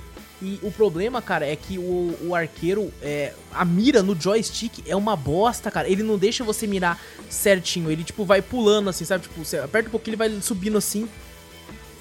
[0.41, 4.97] E o problema, cara, é que o, o arqueiro, é, a mira no joystick é
[4.97, 5.89] uma bosta, cara.
[5.89, 7.91] Ele não deixa você mirar certinho.
[7.91, 9.23] Ele, tipo, vai pulando assim, sabe?
[9.23, 11.09] Tipo, você aperta um pouquinho, ele vai subindo assim.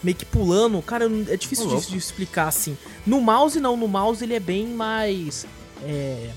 [0.04, 0.82] Meio que pulando.
[0.82, 2.76] Cara, é difícil de, de, explicar assim.
[3.06, 3.78] No mouse, não.
[3.78, 5.46] No mouse ele é bem mais.
[5.84, 6.32] É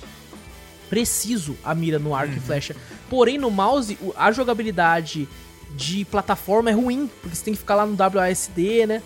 [0.94, 2.38] preciso a mira no arco uhum.
[2.38, 2.76] e flecha.
[3.08, 5.28] Porém, no mouse, a jogabilidade
[5.70, 9.02] de plataforma é ruim, porque você tem que ficar lá no WASD, né?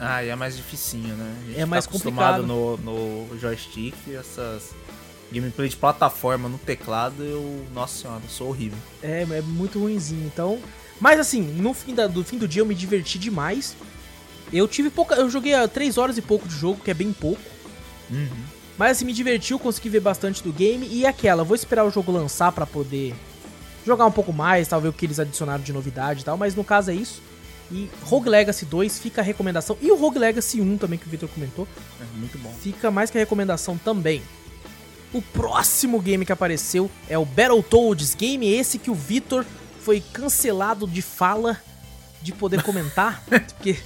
[0.00, 1.54] Ah, e é mais dificinho, né?
[1.56, 4.72] é mais tá complicado no, no joystick, essas
[5.30, 8.78] gameplay de plataforma no teclado, eu, nossa senhora, eu sou horrível.
[9.02, 10.24] É, é muito ruimzinho.
[10.26, 10.58] Então,
[11.00, 13.76] mas assim, no fim, da, do fim do dia eu me diverti demais.
[14.52, 17.42] Eu tive pouca, eu joguei 3 horas e pouco de jogo, que é bem pouco.
[18.10, 18.44] Uhum.
[18.78, 20.88] Mas assim, me divertiu, consegui ver bastante do game.
[20.90, 23.14] E aquela, vou esperar o jogo lançar para poder
[23.88, 26.36] jogar um pouco mais, talvez o que eles adicionaram de novidade e tal.
[26.36, 27.20] Mas no caso é isso.
[27.70, 29.76] E Rogue Legacy 2 fica a recomendação.
[29.80, 31.66] E o Rogue Legacy 1 também, que o Victor comentou.
[32.00, 32.52] É muito bom.
[32.60, 34.22] Fica mais que a recomendação também.
[35.12, 38.14] O próximo game que apareceu é o Battletoads.
[38.14, 39.44] Game esse que o Victor
[39.80, 41.58] foi cancelado de fala
[42.22, 43.22] de poder comentar.
[43.28, 43.78] porque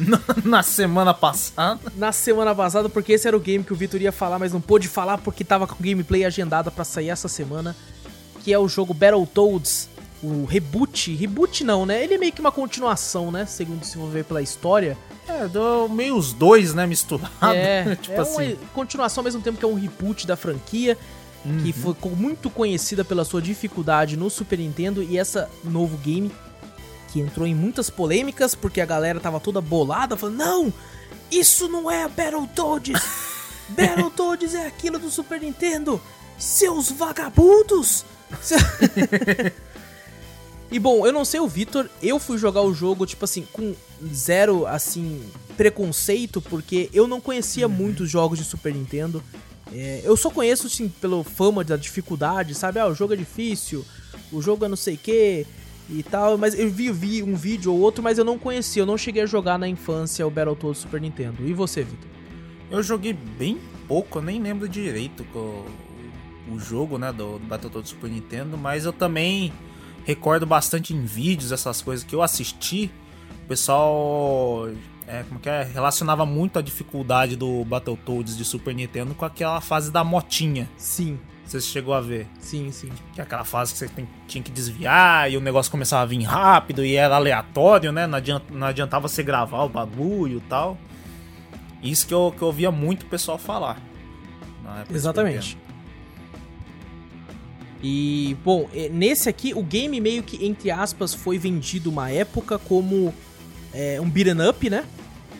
[0.44, 1.80] na semana passada.
[1.96, 4.60] Na semana passada, porque esse era o game que o Vitor ia falar, mas não
[4.60, 7.76] pôde falar porque tava com gameplay agendada para sair essa semana.
[8.42, 9.88] Que é o jogo Battletoads,
[10.22, 11.14] o reboot.
[11.14, 12.02] Reboot não, né?
[12.02, 13.44] Ele é meio que uma continuação, né?
[13.44, 14.96] Segundo se for ver pela história.
[15.28, 17.32] É, do meio os dois, né, misturados.
[17.42, 18.54] É, tipo é assim.
[18.54, 20.96] uma continuação ao mesmo tempo que é um reboot da franquia.
[21.44, 21.58] Uhum.
[21.58, 25.02] Que foi muito conhecida pela sua dificuldade no Super Nintendo.
[25.02, 26.30] E essa novo game
[27.12, 30.72] que entrou em muitas polêmicas porque a galera tava toda bolada, falando: "Não,
[31.32, 33.02] isso não é Battletoads.
[33.70, 36.00] Battletoads é aquilo do Super Nintendo.
[36.38, 38.04] Seus vagabundos!"
[40.72, 43.74] e bom, eu não sei o Vitor, eu fui jogar o jogo tipo assim com
[44.12, 45.22] zero assim
[45.56, 47.72] preconceito porque eu não conhecia uhum.
[47.74, 49.22] muitos jogos de Super Nintendo.
[49.70, 52.78] É, eu só conheço, assim, pelo fama da dificuldade, sabe?
[52.78, 53.84] Ah, o jogo é difícil,
[54.30, 55.46] o jogo é não sei o que
[55.90, 58.86] e tal, mas eu vi, vi um vídeo ou outro, mas eu não conhecia, eu
[58.86, 61.46] não cheguei a jogar na infância o Battletoads Super Nintendo.
[61.46, 62.08] E você, Vitor?
[62.70, 65.66] Eu joguei bem pouco, eu nem lembro direito o,
[66.50, 69.52] o jogo, né, do, do Battletoads Super Nintendo, mas eu também
[70.04, 72.90] recordo bastante em vídeos essas coisas que eu assisti.
[73.44, 74.68] O pessoal
[75.06, 75.62] é, como que é?
[75.62, 80.68] relacionava muito a dificuldade do Battletoads de Super Nintendo com aquela fase da motinha.
[80.76, 81.18] Sim.
[81.44, 82.26] Você chegou a ver?
[82.38, 82.90] Sim, sim.
[83.12, 86.06] Que é aquela fase que você tem, tinha que desviar e o negócio começava a
[86.06, 88.06] vir rápido e era aleatório, né?
[88.06, 90.78] Não, adianta, não adiantava você gravar o bagulho e tal.
[91.82, 93.78] Isso que eu, que eu ouvia muito o pessoal falar.
[94.90, 95.58] Exatamente.
[97.82, 103.12] E, bom, nesse aqui, o game meio que, entre aspas, foi vendido uma época como
[103.74, 104.84] é, um beat'em up, né?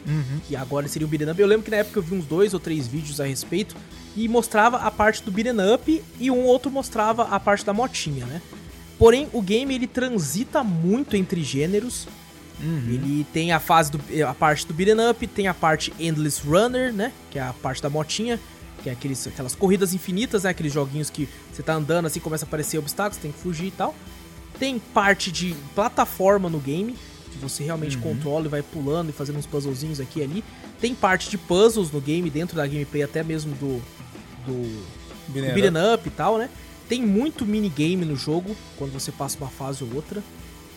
[0.04, 0.40] Uhum.
[0.48, 1.40] Que agora seria um beat'em up.
[1.40, 3.76] Eu lembro que na época eu vi uns dois ou três vídeos a respeito
[4.16, 8.26] e mostrava a parte do beat'em up e um outro mostrava a parte da motinha,
[8.26, 8.42] né?
[8.98, 12.08] Porém, o game ele transita muito entre gêneros.
[12.60, 12.84] Uhum.
[12.88, 16.92] Ele tem a fase do a parte do beat'em up, tem a parte endless runner,
[16.92, 18.38] né, que é a parte da motinha,
[18.82, 22.44] que é aqueles, aquelas corridas infinitas, né, aqueles joguinhos que você tá andando assim, começa
[22.44, 23.94] a aparecer obstáculos, tem que fugir e tal.
[24.58, 26.96] Tem parte de plataforma no game,
[27.30, 28.02] que você realmente uhum.
[28.02, 30.44] controla e vai pulando e fazendo uns puzzlezinhos aqui e ali.
[30.80, 33.80] Tem parte de puzzles no game, dentro da gameplay até mesmo do,
[34.46, 34.84] do,
[35.28, 36.50] beat'em up e tal, né?
[36.88, 40.22] Tem muito minigame no jogo, quando você passa uma fase ou outra.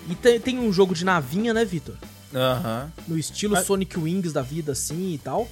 [0.09, 1.95] E tem, tem um jogo de navinha, né, Vitor?
[2.33, 2.91] Aham.
[2.97, 3.03] Uhum.
[3.09, 5.49] No estilo Sonic Wings da vida, assim e tal.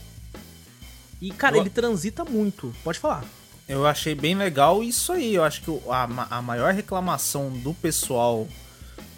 [1.24, 1.62] E, cara, eu...
[1.62, 2.76] ele transita muito.
[2.84, 3.24] Pode falar.
[3.66, 5.36] Eu achei bem legal isso aí.
[5.36, 8.46] Eu acho que a, a maior reclamação do pessoal,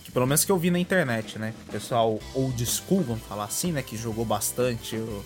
[0.04, 1.52] que pelo menos que eu vi na internet, né?
[1.72, 3.82] Pessoal old school, vamos falar assim, né?
[3.82, 5.26] Que jogou bastante o,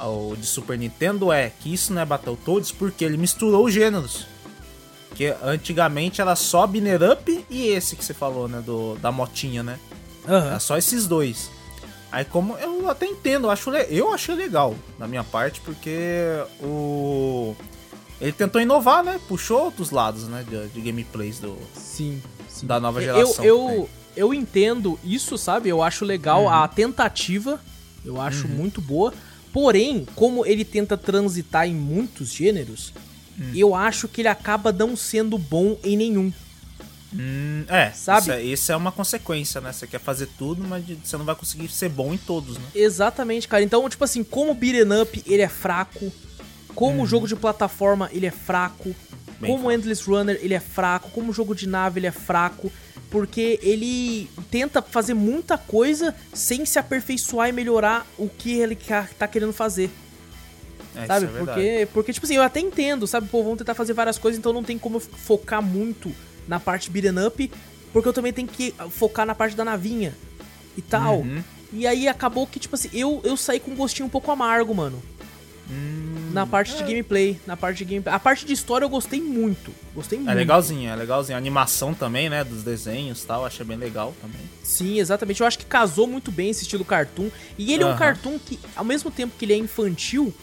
[0.00, 4.26] o de Super Nintendo é que isso não é Battletoads porque ele misturou os gêneros.
[5.14, 8.62] Que antigamente era só Binner Up e esse que você falou, né?
[8.64, 9.78] Do, da motinha, né?
[10.26, 10.34] Uhum.
[10.34, 11.50] Era só esses dois.
[12.14, 15.98] Aí como eu até entendo, eu, acho, eu achei legal da minha parte, porque
[16.62, 17.56] o.
[18.20, 19.18] Ele tentou inovar, né?
[19.26, 20.44] Puxou outros lados, né?
[20.48, 21.58] De, de gameplays do.
[21.74, 22.68] Sim, sim.
[22.68, 23.44] Da nova geração.
[23.44, 25.68] Eu, eu, eu entendo isso, sabe?
[25.68, 26.50] Eu acho legal uhum.
[26.50, 27.60] a tentativa.
[28.04, 28.54] Eu acho uhum.
[28.54, 29.12] muito boa.
[29.52, 32.92] Porém, como ele tenta transitar em muitos gêneros,
[33.36, 33.50] hum.
[33.56, 36.32] eu acho que ele acaba não sendo bom em nenhum.
[37.16, 38.22] Hum, é, sabe?
[38.22, 39.72] Isso, é, isso é uma consequência, né?
[39.72, 42.64] Você quer fazer tudo, mas você não vai conseguir ser bom em todos, né?
[42.74, 43.62] Exatamente, cara.
[43.62, 46.12] Então, tipo assim, como o beat'em up, ele é fraco.
[46.74, 47.06] Como o uhum.
[47.06, 48.94] jogo de plataforma, ele é fraco.
[49.40, 51.10] Bem como o Endless Runner, ele é fraco.
[51.10, 52.70] Como o jogo de nave, ele é fraco
[53.14, 58.76] porque ele tenta fazer muita coisa sem se aperfeiçoar e melhorar o que ele
[59.16, 59.88] tá querendo fazer.
[60.96, 61.26] É, sabe?
[61.26, 63.28] É porque, porque, tipo assim, eu até entendo, sabe?
[63.28, 66.12] Pô, vão tentar fazer várias coisas, então não tem como focar muito
[66.46, 67.50] na parte beat'em up,
[67.92, 70.14] porque eu também tenho que focar na parte da navinha
[70.76, 71.20] e tal.
[71.20, 71.42] Uhum.
[71.72, 74.74] E aí acabou que, tipo assim, eu, eu saí com um gostinho um pouco amargo,
[74.74, 75.02] mano.
[75.70, 76.76] Hum, na parte é.
[76.76, 78.14] de gameplay, na parte de gameplay.
[78.14, 79.72] A parte de história eu gostei muito.
[79.94, 80.30] Gostei é muito.
[80.30, 81.36] É legalzinho, é legalzinho.
[81.36, 84.40] A animação também, né, dos desenhos e tal, achei bem legal também.
[84.62, 85.40] Sim, exatamente.
[85.40, 87.30] Eu acho que casou muito bem esse estilo cartoon.
[87.56, 90.34] E ele é um cartoon que, ao mesmo tempo que ele é infantil,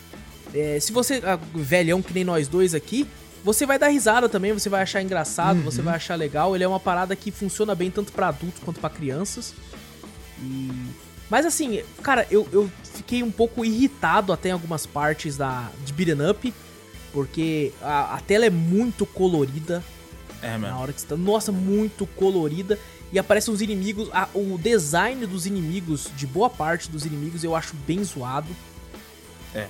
[0.53, 3.07] é, se você, ah, velhão que nem nós dois aqui,
[3.43, 5.63] você vai dar risada também, você vai achar engraçado, uhum.
[5.63, 6.55] você vai achar legal.
[6.55, 9.53] Ele é uma parada que funciona bem tanto para adultos quanto para crianças.
[10.41, 10.71] E
[11.31, 15.93] mas assim, cara, eu, eu fiquei um pouco irritado até em algumas partes da, de
[15.93, 16.53] Beat'em Up,
[17.13, 19.81] porque a, a tela é muito colorida.
[20.41, 20.73] É, mano.
[20.73, 21.15] Na hora que você tá.
[21.15, 22.77] Nossa, muito colorida.
[23.13, 24.09] E aparecem os inimigos.
[24.11, 28.49] A, o design dos inimigos, de boa parte dos inimigos, eu acho bem zoado.
[29.55, 29.69] É.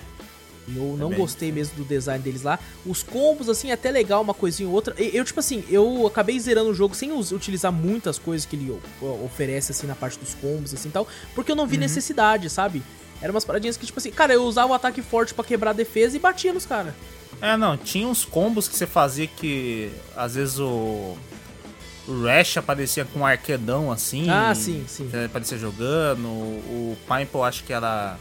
[0.68, 2.60] Eu não gostei mesmo do design deles lá.
[2.86, 4.96] Os combos, assim, é até legal, uma coisinha ou outra.
[4.98, 8.80] Eu, tipo assim, eu acabei zerando o jogo sem utilizar muitas coisas que ele
[9.24, 11.08] oferece, assim, na parte dos combos, assim, tal.
[11.34, 11.82] Porque eu não vi uhum.
[11.82, 12.84] necessidade, sabe?
[13.22, 15.74] Eram umas paradinhas que, tipo assim, cara, eu usava o ataque forte para quebrar a
[15.74, 16.94] defesa e batia nos caras.
[17.42, 21.16] É, não, tinha uns combos que você fazia que, às vezes, o...
[22.08, 24.28] O Rash aparecia com um arquedão assim.
[24.28, 25.08] Ah, sim, sim.
[25.24, 26.26] Aparecia jogando.
[26.28, 28.18] O, Pineapple acho que era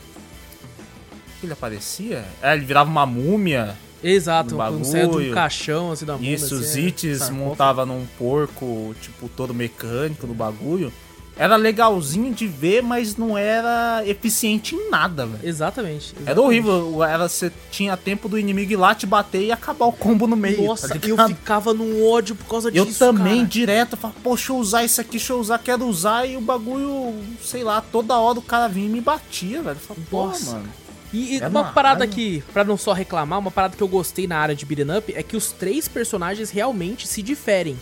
[1.40, 2.24] que ele aparecia?
[2.42, 3.76] É, ele virava uma múmia.
[4.03, 6.35] Exato, um saia um caixão assim da múmia.
[6.35, 10.92] Isso, assim, os Ites é, montava num porco, tipo, todo mecânico no bagulho.
[11.40, 15.38] Era legalzinho de ver, mas não era eficiente em nada, velho.
[15.42, 17.03] Exatamente, exatamente, Era horrível.
[17.03, 20.37] Era, você tinha tempo do inimigo ir lá te bater e acabar o combo no
[20.37, 20.66] meio.
[20.66, 23.03] Nossa, tá eu ficava num ódio por causa eu disso.
[23.03, 23.48] Eu também, cara.
[23.48, 26.26] direto, falava, deixa eu usar isso aqui, deixa eu usar, quero usar.
[26.26, 29.76] E o bagulho, sei lá, toda hora o cara vinha e me batia, velho.
[29.76, 30.53] Eu falava, Nossa.
[30.53, 30.68] mano.
[31.12, 34.38] E, é uma, parada que, pra não só reclamar, uma parada que eu gostei na
[34.38, 37.75] área de beat'em up é que os três personagens realmente se diferem.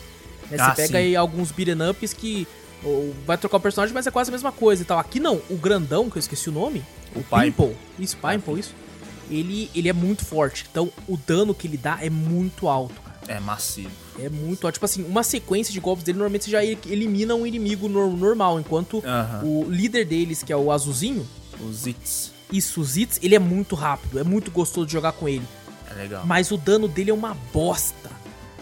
[0.51, 0.57] Né?
[0.57, 0.97] Você ah, pega sim.
[0.97, 2.49] aí alguns beat'em ups que
[2.83, 4.99] ou, vai trocar o personagem, mas é quase a mesma coisa e tal.
[4.99, 6.83] Aqui não, o grandão, que eu esqueci o nome,
[7.15, 8.75] o, o Pimple, isso, Pimple, isso,
[9.31, 10.65] ele, ele é muito forte.
[10.71, 13.19] Então o dano que ele dá é muito alto, cara.
[13.29, 13.91] É massivo.
[14.19, 14.75] É muito alto.
[14.75, 18.99] Tipo assim, uma sequência de golpes dele, normalmente você já elimina um inimigo normal, enquanto
[18.99, 19.45] uh -huh.
[19.45, 21.29] o líder deles, que é o azulzinho...
[21.61, 25.47] Os Zits o Zitz, ele é muito rápido, é muito gostoso de jogar com ele.
[25.91, 26.25] É legal.
[26.27, 28.11] Mas o dano dele é uma bosta.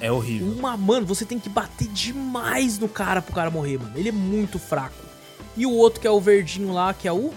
[0.01, 0.49] É horrível.
[0.49, 3.93] Uma, mano, você tem que bater demais no cara pro cara morrer, mano.
[3.97, 4.95] Ele é muito fraco.
[5.57, 7.33] E o outro que é o verdinho lá, que é o.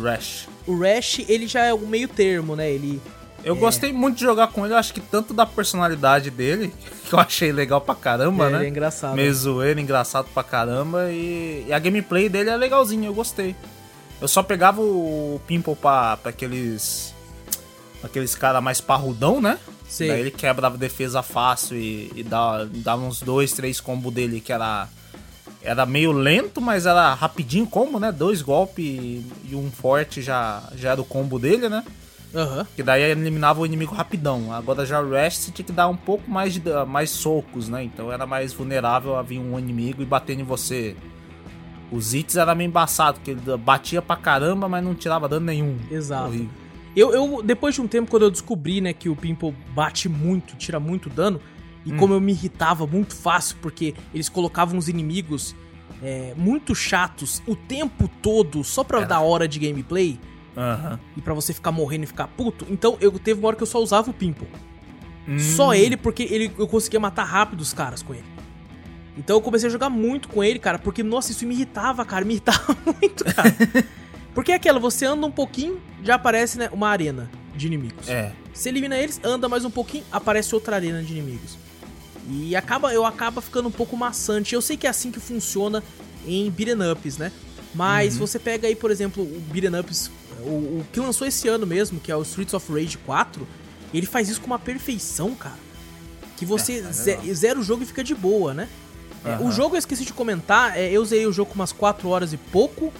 [0.00, 0.48] Rash.
[0.66, 2.70] O Rash, ele já é o meio termo, né?
[2.70, 3.00] Ele.
[3.44, 3.58] Eu é...
[3.58, 6.74] gostei muito de jogar com ele, eu acho que tanto da personalidade dele,
[7.08, 8.58] que eu achei legal pra caramba, é, né?
[8.58, 9.14] Ele é engraçado.
[9.14, 11.12] Meio zoeiro, engraçado pra caramba.
[11.12, 11.66] E...
[11.68, 13.54] e, a gameplay dele é legalzinha, eu gostei.
[14.20, 17.14] Eu só pegava o Pimple pra, pra aqueles.
[18.02, 19.58] aqueles cara mais parrudão, né?
[19.88, 20.08] Sim.
[20.08, 24.52] Daí ele quebrava defesa fácil e, e dava, dava uns dois, três combos dele que
[24.52, 24.88] era
[25.62, 28.12] era meio lento, mas era rapidinho combo, né?
[28.12, 31.84] Dois golpes e um forte já, já era o combo dele, né?
[32.32, 32.64] Uhum.
[32.76, 34.52] Que daí eliminava o inimigo rapidão.
[34.52, 37.82] Agora já o Rest você tinha que dar um pouco mais de mais socos, né?
[37.82, 40.94] Então era mais vulnerável a vir um inimigo e bater em você.
[41.90, 45.78] Os hits era meio embaçado, porque ele batia pra caramba, mas não tirava dano nenhum.
[45.90, 46.34] Exato.
[46.96, 50.56] Eu, eu, depois de um tempo, quando eu descobri, né, que o Pimple bate muito,
[50.56, 51.40] tira muito dano,
[51.84, 51.96] e hum.
[51.96, 55.54] como eu me irritava muito fácil, porque eles colocavam os inimigos
[56.02, 59.06] é, muito chatos o tempo todo só pra é.
[59.06, 60.18] dar hora de gameplay.
[60.56, 60.98] Uhum.
[61.18, 62.66] E para você ficar morrendo e ficar puto.
[62.70, 64.48] Então eu teve uma hora que eu só usava o Pimple.
[65.28, 65.38] Hum.
[65.38, 68.24] Só ele, porque ele, eu conseguia matar rápido os caras com ele.
[69.16, 72.24] Então eu comecei a jogar muito com ele, cara, porque, nossa, isso me irritava, cara.
[72.24, 73.54] Me irritava muito, cara.
[74.34, 78.08] porque é aquela, você anda um pouquinho, já aparece né, uma arena de inimigos.
[78.08, 78.32] É.
[78.52, 81.56] Você elimina eles, anda mais um pouquinho, aparece outra arena de inimigos.
[82.28, 84.54] E acaba, eu acaba ficando um pouco maçante.
[84.54, 85.82] Eu sei que é assim que funciona
[86.26, 87.32] em beat'em ups, né?
[87.74, 88.20] Mas uhum.
[88.20, 92.00] você pega aí, por exemplo, o beat'em ups, o, o, que lançou esse ano mesmo,
[92.00, 93.46] que é o Streets of Rage 4,
[93.94, 95.66] ele faz isso com uma perfeição, cara.
[96.36, 98.68] Que você é, é zera o jogo e fica de boa, né?
[99.26, 99.48] Uhum.
[99.48, 102.32] O jogo eu esqueci de comentar, é, eu zerei o jogo com umas 4 horas
[102.32, 102.92] e pouco.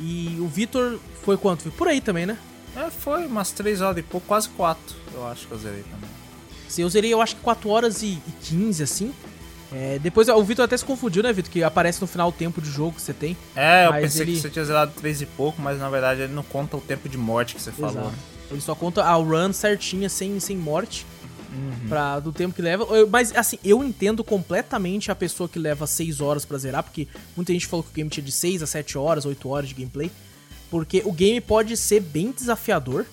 [0.00, 1.62] E o Vitor foi quanto?
[1.62, 2.36] Foi por aí também, né?
[2.76, 6.10] É, foi umas 3 horas e pouco, quase 4, eu acho que eu zerei também.
[6.78, 9.12] Eu zerei, eu acho que 4 horas e, e 15, assim.
[9.74, 11.50] É, depois o Vitor até se confundiu, né, Vitor?
[11.50, 13.36] Que aparece no final o tempo de jogo que você tem.
[13.56, 14.32] É, eu pensei ele...
[14.32, 17.08] que você tinha zerado 3 e pouco, mas na verdade ele não conta o tempo
[17.08, 17.92] de morte que você Exato.
[17.92, 18.10] falou.
[18.10, 18.16] Né?
[18.50, 21.06] Ele só conta a run certinha, sem, sem morte.
[21.52, 21.88] Uhum.
[21.88, 22.84] Pra, do tempo que leva.
[22.84, 27.06] Eu, mas assim, eu entendo completamente a pessoa que leva 6 horas para zerar, porque
[27.36, 29.74] muita gente falou que o game tinha de 6 a 7 horas, 8 horas de
[29.74, 30.10] gameplay.
[30.70, 33.04] Porque o game pode ser bem desafiador.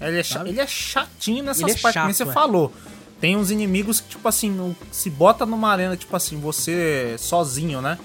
[0.00, 2.32] Ele é, ele é chatinho nessas ele é partes, chato, que você é.
[2.32, 2.72] falou.
[3.20, 7.98] Tem uns inimigos que, tipo assim, se bota numa arena, tipo assim, você sozinho, né?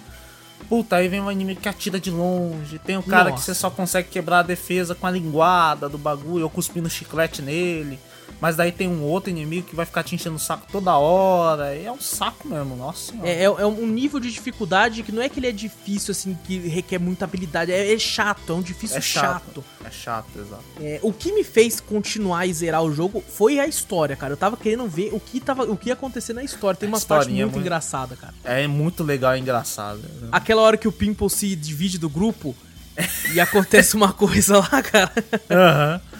[0.70, 2.80] Puta, aí vem um inimigo que atira de longe.
[2.80, 3.36] Tem um cara Nossa.
[3.36, 7.42] que você só consegue quebrar a defesa com a linguada do bagulho, ou cuspindo chiclete
[7.42, 8.00] nele.
[8.42, 11.76] Mas daí tem um outro inimigo que vai ficar te enchendo o saco toda hora.
[11.78, 13.14] é um saco mesmo, nossa.
[13.22, 16.36] É, é, é, um nível de dificuldade que não é que ele é difícil, assim,
[16.44, 17.72] que requer muita habilidade.
[17.72, 19.64] É, é chato, é um difícil é chato.
[19.64, 19.64] chato.
[19.86, 20.64] É chato, exato.
[20.80, 24.34] É, o que me fez continuar e zerar o jogo foi a história, cara.
[24.34, 26.76] Eu tava querendo ver o que, tava, o que ia acontecer na história.
[26.76, 28.34] Tem umas partes muito, muito engraçadas, cara.
[28.44, 30.00] É muito legal e engraçado.
[30.00, 30.30] Né?
[30.32, 32.56] Aquela hora que o Pimple se divide do grupo
[33.36, 35.12] e acontece uma coisa lá, cara.
[35.48, 36.02] Aham.
[36.04, 36.11] Uhum.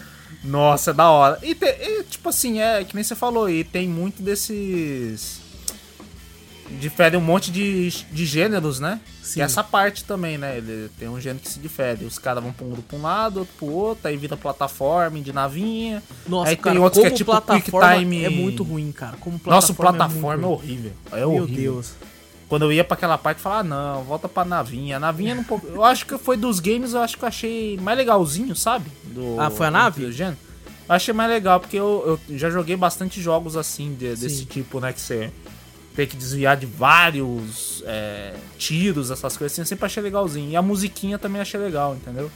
[0.44, 1.38] Nossa, é da hora.
[1.42, 5.40] E, te, e, tipo assim, é que nem você falou, e tem muito desses.
[6.80, 8.98] Difere um monte de, de gêneros, né?
[9.22, 9.40] Sim.
[9.40, 10.56] E essa parte também, né?
[10.56, 12.06] Ele tem um gênero que se difere.
[12.06, 15.20] Os caras vão pra um grupo pra um lado, outro pro outro, aí vira plataforma
[15.20, 16.02] de navinha.
[16.26, 18.24] Nossa, aí cara, tem outros que é tipo Quick Time.
[18.24, 19.16] É muito ruim, cara.
[19.18, 20.92] Como plataforma Nossa, plataforma é, é horrível.
[21.12, 21.46] É horrível.
[21.46, 21.92] Meu Deus.
[22.48, 24.96] Quando eu ia para aquela parte, falava, ah, não, volta pra navinha.
[24.96, 25.62] A navinha não.
[25.64, 28.90] Eu acho que foi dos games, eu acho que eu achei mais legalzinho, sabe?
[29.04, 30.04] Do, ah, foi a nave?
[30.04, 30.36] Do gênero.
[30.88, 34.80] Eu achei mais legal, porque eu, eu já joguei bastante jogos assim, de, desse tipo,
[34.80, 34.92] né?
[34.92, 35.32] Que você
[35.94, 39.62] tem que desviar de vários é, tiros, essas coisas assim.
[39.62, 40.50] Eu sempre achei legalzinho.
[40.50, 42.30] E a musiquinha também achei legal, entendeu?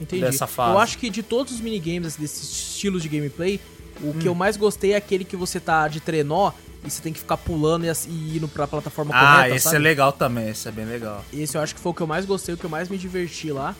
[0.00, 0.22] Entendi.
[0.22, 0.72] Dessa fase.
[0.72, 3.60] Eu acho que de todos os minigames desses estilos de gameplay,
[4.00, 4.18] o hum.
[4.18, 6.52] que eu mais gostei é aquele que você tá de trenó
[6.84, 9.42] e você tem que ficar pulando e, e indo pra plataforma ah, correta.
[9.42, 9.76] Ah, esse é sabe?
[9.76, 11.24] é legal também, esse é bem legal.
[11.32, 12.96] Esse eu acho que foi o que eu mais gostei, o que eu mais me
[12.96, 13.74] diverti lá.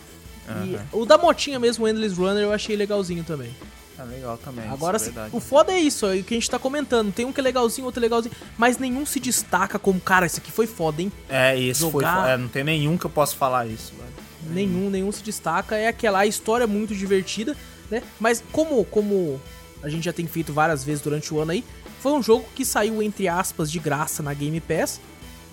[0.47, 0.65] Uhum.
[0.65, 3.51] E o da motinha mesmo, o Endless Runner, eu achei legalzinho também.
[3.97, 4.67] É legal também.
[4.67, 7.11] Agora, é o foda é isso, é o que a gente tá comentando.
[7.11, 10.39] Tem um que é legalzinho, outro é legalzinho, mas nenhum se destaca como, cara, esse
[10.39, 11.11] aqui foi foda, hein?
[11.29, 12.23] É, isso Jogar...
[12.23, 12.31] foi.
[12.31, 14.11] É, não tem nenhum que eu possa falar isso, velho.
[14.53, 15.75] Nenhum, nenhum se destaca.
[15.75, 17.55] É aquela a história é muito divertida,
[17.91, 18.01] né?
[18.19, 19.39] Mas como, como
[19.83, 21.63] a gente já tem feito várias vezes durante o ano aí,
[22.01, 24.99] foi um jogo que saiu, entre aspas, de graça na Game Pass,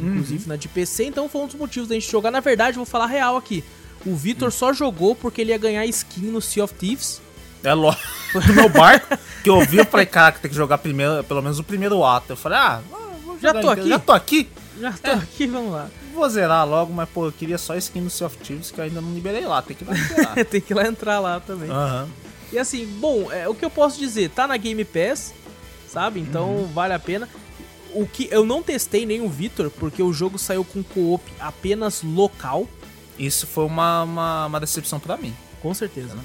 [0.00, 0.12] uhum.
[0.12, 2.30] inclusive na de PC, então foi um dos motivos da gente jogar.
[2.30, 3.62] Na verdade, vou falar real aqui.
[4.06, 4.52] O Vitor uhum.
[4.52, 7.20] só jogou porque ele ia ganhar skin no Sea of Thieves.
[7.62, 8.18] É lógico.
[8.46, 9.02] No meu bar,
[9.42, 12.04] que eu vi, eu falei, cara, que tem que jogar primeiro, pelo menos o primeiro
[12.04, 12.34] ato.
[12.34, 12.82] Eu falei, ah,
[13.40, 13.88] já tô aqui.
[13.88, 14.48] Já tô aqui.
[14.78, 15.14] Já tô é.
[15.14, 15.88] aqui, vamos lá.
[16.12, 18.84] Vou zerar logo, mas pô, eu queria só skin no Sea of Thieves que eu
[18.84, 19.62] ainda não liberei lá.
[19.62, 19.94] Tem que lá
[20.44, 21.70] tem que lá entrar lá também.
[21.70, 22.02] Aham.
[22.02, 22.28] Uhum.
[22.52, 24.30] E assim, bom, é, o que eu posso dizer?
[24.30, 25.34] Tá na Game Pass,
[25.88, 26.20] sabe?
[26.20, 26.66] Então uhum.
[26.66, 27.28] vale a pena.
[27.94, 32.02] O que eu não testei nem o Victor, porque o jogo saiu com co-op apenas
[32.02, 32.68] local.
[33.18, 35.34] Isso foi uma, uma, uma decepção para mim.
[35.62, 36.16] Com certeza.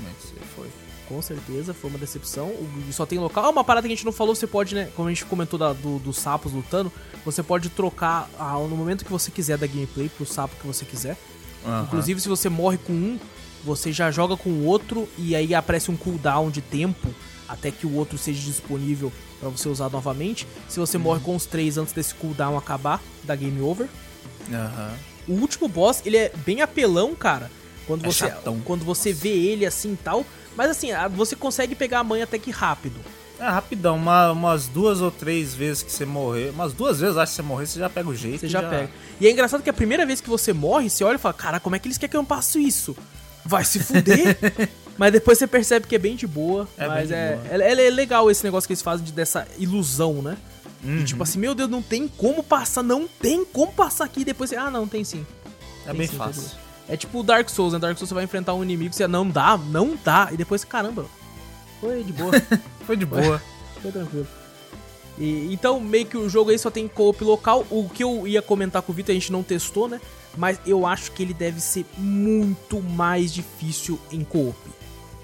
[0.56, 0.68] foi.
[1.08, 2.52] Com certeza, foi uma decepção.
[2.92, 3.46] Só tem local.
[3.46, 4.90] Ah, uma parada que a gente não falou, você pode, né?
[4.96, 6.92] Como a gente comentou da, do, dos sapos lutando,
[7.26, 10.86] você pode trocar ah, no momento que você quiser da gameplay pro sapo que você
[10.86, 11.18] quiser.
[11.66, 11.84] Uhum.
[11.84, 13.20] Inclusive, se você morre com um,
[13.64, 17.14] você já joga com o outro e aí aparece um cooldown de tempo
[17.48, 19.12] até que o outro seja disponível
[19.44, 20.48] para você usar novamente.
[20.70, 21.04] Se você uhum.
[21.04, 23.88] morre com os três antes desse cooldown acabar, da game over.
[24.48, 25.36] Uhum.
[25.36, 27.52] O último boss, ele é bem apelão, cara.
[27.86, 28.62] Quando é você, chatão.
[28.64, 30.26] quando você vê ele assim tal.
[30.56, 33.00] Mas assim, você consegue pegar a manha até que rápido.
[33.40, 37.32] É rapidão, uma, umas duas ou três vezes que você morrer, umas duas vezes acho
[37.32, 38.42] que você morrer, você já pega o jeito.
[38.42, 38.90] Você já, já, pega.
[39.20, 41.60] E é engraçado que a primeira vez que você morre, você olha e fala, cara,
[41.60, 42.96] como é que eles querem que eu passe isso?
[43.44, 44.38] Vai se fuder.
[44.98, 46.68] mas depois você percebe que é bem de boa.
[46.78, 47.64] É mas é, boa.
[47.64, 50.38] É, é, legal esse negócio que eles fazem de, dessa ilusão, né?
[50.84, 50.98] Uhum.
[50.98, 54.22] De, tipo assim, meu Deus, não tem como passar, não tem como passar aqui.
[54.22, 55.26] E depois você, ah, não, tem sim.
[55.84, 56.44] É tem bem sim, fácil.
[56.88, 57.80] É tipo o Dark Souls, né?
[57.80, 60.30] Dark Souls você vai enfrentar um inimigo, você não dá, não dá.
[60.32, 61.06] E depois, caramba,
[61.80, 62.32] foi de boa.
[62.86, 63.42] foi de boa.
[63.82, 64.28] Foi, tranquilo.
[65.18, 67.66] E, então, meio que o jogo aí só tem co-op local.
[67.70, 70.00] O que eu ia comentar com o Vitor, a gente não testou, né?
[70.38, 74.58] Mas eu acho que ele deve ser muito mais difícil em co-op.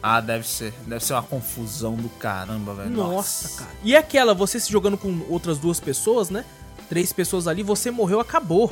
[0.02, 0.74] Ah, deve ser.
[0.88, 2.90] Deve ser uma confusão do caramba, velho.
[2.90, 3.72] Nossa, Nossa, cara.
[3.84, 6.46] E aquela, você se jogando com outras duas pessoas, né?
[6.88, 8.72] Três pessoas ali, você morreu, acabou.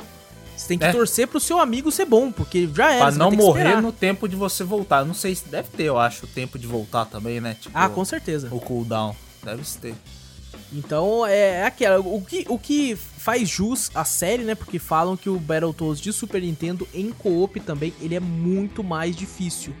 [0.56, 0.92] Você tem que é.
[0.92, 3.06] torcer pro seu amigo ser bom, porque já era.
[3.06, 5.04] Pra não morrer no tempo de você voltar.
[5.04, 7.56] Não sei se deve ter, eu acho, o tempo de voltar também, né?
[7.60, 8.48] Tipo, ah, com certeza.
[8.50, 9.14] O cooldown.
[9.44, 9.94] Deve ter.
[10.72, 12.00] Então é, é aquela.
[12.00, 14.54] O que, o que faz jus à série, né?
[14.54, 19.14] Porque falam que o Battletoads de Super Nintendo em co-op também ele é muito mais
[19.14, 19.72] difícil.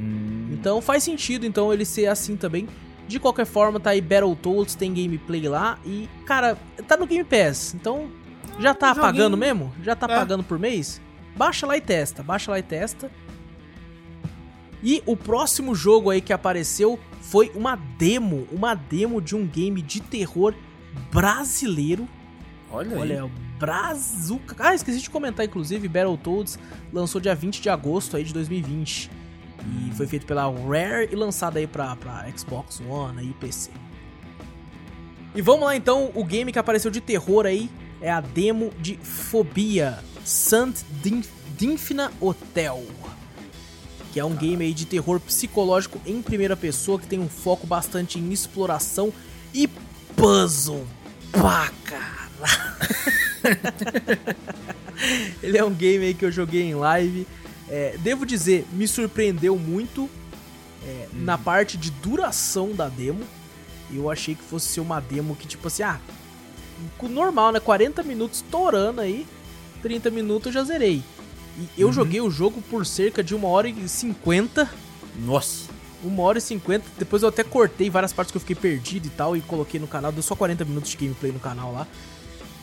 [0.00, 0.48] Hum.
[0.52, 2.68] Então faz sentido então ele ser assim também.
[3.06, 6.56] De qualquer forma, tá aí Battletoads, tem gameplay lá e, cara,
[6.88, 7.74] tá no Game Pass.
[7.74, 8.08] Então
[8.58, 9.72] já tá pagando mesmo?
[9.82, 10.16] Já tá é.
[10.16, 11.00] pagando por mês?
[11.36, 13.10] Baixa lá e testa, baixa lá e testa.
[14.82, 19.80] E o próximo jogo aí que apareceu foi uma demo, uma demo de um game
[19.82, 20.54] de terror
[21.10, 22.08] brasileiro.
[22.70, 23.30] Olha, Olha aí.
[23.58, 24.56] Brazuca.
[24.58, 26.58] Ah, esqueci de comentar, inclusive, Battletoads
[26.92, 29.10] lançou dia 20 de agosto aí de 2020.
[29.64, 33.70] E foi feito pela Rare e lançado aí pra, pra Xbox One e PC.
[35.34, 38.96] E vamos lá então, o game que apareceu de terror aí é a demo de
[38.96, 40.84] Fobia Sant
[41.56, 42.84] Dinfina Hotel.
[44.12, 47.66] Que é um game aí de terror psicológico em primeira pessoa que tem um foco
[47.66, 49.12] bastante em exploração
[49.52, 49.68] e
[50.16, 50.86] puzzle.
[51.32, 52.24] Pá, cara.
[55.42, 57.26] Ele é um game aí que eu joguei em live.
[57.76, 60.08] É, devo dizer, me surpreendeu muito
[60.86, 61.24] é, hum.
[61.24, 63.24] na parte de duração da demo.
[63.92, 65.98] Eu achei que fosse ser uma demo que, tipo assim, ah,
[67.02, 67.58] normal, né?
[67.58, 69.26] 40 minutos estourando aí.
[69.82, 71.02] 30 minutos eu já zerei.
[71.58, 71.92] E eu uhum.
[71.92, 74.70] joguei o jogo por cerca de 1 hora e 50.
[75.24, 75.68] Nossa!
[76.04, 76.84] 1 hora e 50.
[76.96, 79.36] Depois eu até cortei várias partes que eu fiquei perdido e tal.
[79.36, 80.12] E coloquei no canal.
[80.12, 81.88] Deu só 40 minutos de gameplay no canal lá.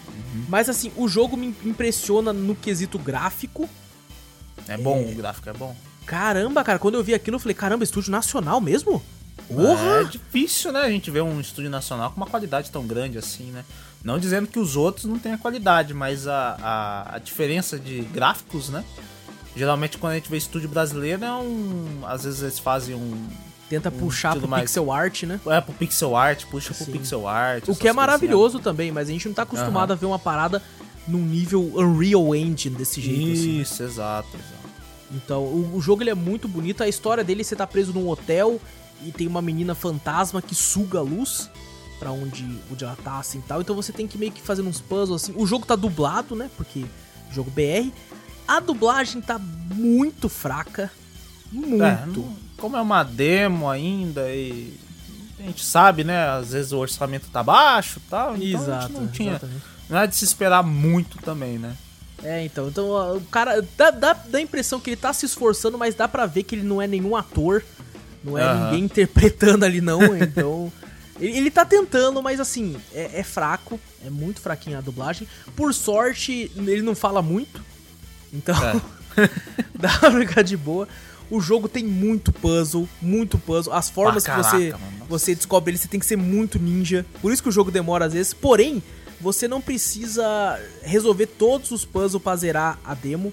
[0.08, 0.46] Uhum.
[0.48, 3.70] Mas assim, o jogo me impressiona no quesito gráfico.
[4.68, 5.12] É bom, é...
[5.12, 5.76] o gráfico é bom.
[6.06, 9.02] Caramba, cara, quando eu vi aquilo, eu falei, caramba, estúdio nacional mesmo?
[9.48, 10.02] Porra!
[10.02, 13.52] É difícil, né, a gente ver um estúdio nacional com uma qualidade tão grande assim,
[13.52, 13.64] né?
[14.04, 18.02] Não dizendo que os outros não têm a qualidade, mas a, a, a diferença de
[18.02, 18.84] gráficos, né?
[19.56, 22.02] Geralmente quando a gente vê estúdio brasileiro é um.
[22.06, 23.28] Às vezes eles fazem um.
[23.70, 24.64] Tenta um puxar pro mais...
[24.64, 25.40] pixel art, né?
[25.46, 26.86] É, pro pixel art, puxa Sim.
[26.86, 27.68] pro pixel art.
[27.68, 28.64] O que é maravilhoso assim.
[28.64, 29.96] também, mas a gente não tá acostumado uhum.
[29.96, 30.62] a ver uma parada
[31.08, 33.32] num nível Unreal Engine desse jeito.
[33.34, 33.60] Assim.
[33.60, 33.84] Isso, assim.
[33.84, 34.62] exato, exato.
[35.14, 36.84] Então, o, o, jogo ele é muito bonito.
[36.84, 38.60] A história dele, você tá preso num hotel
[39.06, 41.50] e tem uma menina fantasma que suga a luz
[42.00, 43.62] para onde, onde ela tá assim tal.
[43.62, 45.34] Então você tem que meio que fazer uns puzzles assim.
[45.36, 46.50] O jogo tá dublado, né?
[46.58, 46.86] Porque
[47.32, 47.92] jogo BR.
[48.48, 50.92] A dublagem tá muito fraca.
[51.52, 51.84] Muito.
[51.84, 54.74] É, não, como é uma demo ainda e
[55.40, 56.30] a gente sabe, né?
[56.30, 58.36] Às vezes o orçamento tá baixo e tal.
[58.36, 59.32] Então Exato, não tinha.
[59.32, 59.71] Exatamente.
[59.92, 61.76] Não é de se esperar muito também, né?
[62.24, 65.78] É, então, então o cara dá, dá, dá a impressão que ele tá se esforçando,
[65.78, 67.62] mas dá pra ver que ele não é nenhum ator,
[68.24, 68.64] não é uhum.
[68.66, 70.00] ninguém interpretando ali, não.
[70.16, 70.72] Então,
[71.20, 75.28] ele, ele tá tentando, mas assim, é, é, fraco, é muito fraquinho a dublagem.
[75.58, 77.62] Por sorte, ele não fala muito,
[78.32, 78.80] então é.
[79.78, 80.88] dá pra ficar de boa.
[81.30, 83.74] O jogo tem muito puzzle, muito puzzle.
[83.74, 84.76] As formas ah, caraca, que você,
[85.08, 87.06] você descobre ele, você tem que ser muito ninja.
[87.22, 88.34] Por isso que o jogo demora às vezes.
[88.34, 88.84] Porém,
[89.22, 93.32] você não precisa resolver todos os puzzles pra zerar a demo.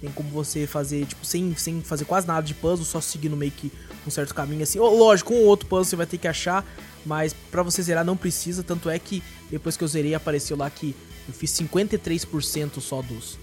[0.00, 3.52] Tem como você fazer, tipo, sem, sem fazer quase nada de puzzle, só seguindo meio
[3.52, 3.72] que
[4.06, 4.78] um certo caminho assim.
[4.78, 6.64] Lógico, um outro puzzle você vai ter que achar,
[7.04, 10.70] mas para você zerar não precisa, tanto é que depois que eu zerei apareceu lá
[10.70, 10.94] que
[11.28, 13.38] eu fiz 53% só dos,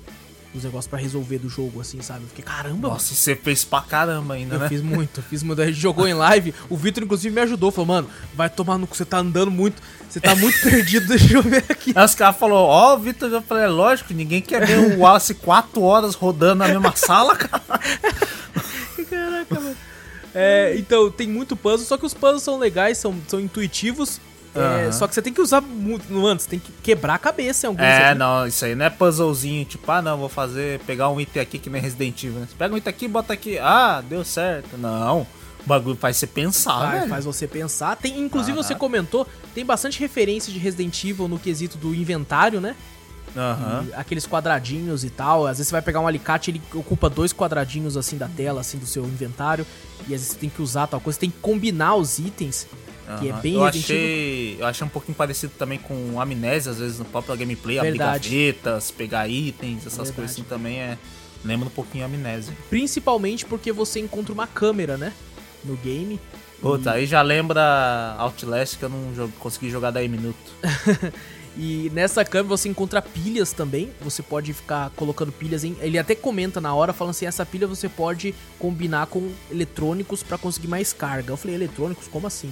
[0.58, 2.24] os negócios para resolver do jogo, assim, sabe?
[2.24, 2.90] Eu fiquei, caramba.
[2.90, 4.66] Nossa, você fez pra caramba ainda, eu né?
[4.66, 5.62] Eu fiz muito, fiz muito.
[5.62, 7.72] A gente jogou em live, o Vitor, inclusive, me ajudou.
[7.72, 8.88] Falou, mano, vai tomar no.
[8.88, 11.94] Você tá andando muito, você tá muito perdido, deixa eu ver aqui.
[11.96, 15.00] Aí os caras falaram, ó, oh, Vitor, eu falei, é lógico, ninguém quer ver o
[15.00, 17.64] Wallace 4 horas rodando na mesma sala, cara.
[19.10, 19.76] Caraca, mano.
[20.34, 24.20] É, então, tem muito puzzle, só que os puzzles são legais, são, são intuitivos.
[24.60, 26.12] É, Só que você tem que usar muito.
[26.12, 27.84] Mano, você tem que quebrar a cabeça em alguns.
[27.84, 31.42] É, não, isso aí não é puzzlezinho, tipo, ah, não, vou fazer, pegar um item
[31.42, 32.48] aqui que nem Resident Evil, né?
[32.50, 34.78] Você pega um item aqui e bota aqui, ah, deu certo.
[34.78, 35.22] Não.
[35.22, 37.10] O bagulho faz você pensar, Vai, velho.
[37.10, 37.96] Faz você pensar.
[37.98, 42.76] Tem, inclusive, você comentou, tem bastante referência de Resident Evil no quesito do inventário, né?
[43.36, 43.90] Uhum.
[43.96, 45.46] aqueles quadradinhos e tal.
[45.46, 48.80] Às vezes você vai pegar um alicate, ele ocupa dois quadradinhos assim da tela, assim,
[48.80, 49.66] do seu inventário.
[50.00, 51.16] E às vezes você tem que usar tal coisa.
[51.16, 52.66] Você tem que combinar os itens
[53.08, 53.18] Uhum.
[53.20, 57.00] Que é bem eu achei, eu achei um pouquinho parecido também com Amnésia, às vezes
[57.00, 60.14] no próprio gameplay, abrir gavetas, pegar itens, essas Verdade.
[60.14, 60.98] coisas assim também é.
[61.46, 62.54] Lembra um pouquinho Amnésia.
[62.70, 65.14] Principalmente porque você encontra uma câmera, né?
[65.64, 66.20] No game.
[66.60, 66.94] Puta, e...
[66.96, 70.52] aí já lembra Outlast que eu não consegui jogar 10 minutos.
[71.56, 73.92] e nessa câmera você encontra pilhas também.
[74.02, 75.78] Você pode ficar colocando pilhas em.
[75.80, 80.38] Ele até comenta na hora, falando assim: essa pilha você pode combinar com eletrônicos para
[80.38, 81.32] conseguir mais carga.
[81.32, 82.08] Eu falei, eletrônicos?
[82.08, 82.52] Como assim?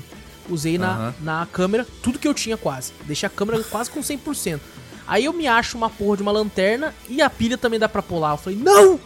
[0.49, 2.93] Usei na, na câmera tudo que eu tinha quase.
[3.05, 4.59] Deixei a câmera quase com 100%.
[5.07, 8.01] Aí eu me acho uma porra de uma lanterna e a pilha também dá pra
[8.01, 8.31] pular.
[8.31, 8.99] Eu falei, não!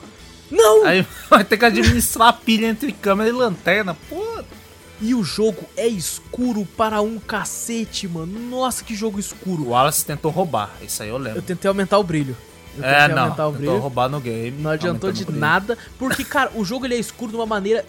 [0.50, 0.86] Não!
[0.86, 3.96] Aí vai ter que administrar a pilha entre câmera e lanterna.
[4.10, 4.44] Pô!
[5.02, 8.38] E o jogo é escuro para um cacete, mano.
[8.38, 9.64] Nossa, que jogo escuro.
[9.64, 11.40] O Wallace tentou roubar, isso aí eu lembro.
[11.40, 12.36] Eu tentei aumentar o brilho.
[12.78, 13.78] Eu é, não, aumentar o brilho.
[13.78, 14.62] roubar no game.
[14.62, 17.86] Não adiantou de nada, porque, cara, o jogo ele é escuro de uma maneira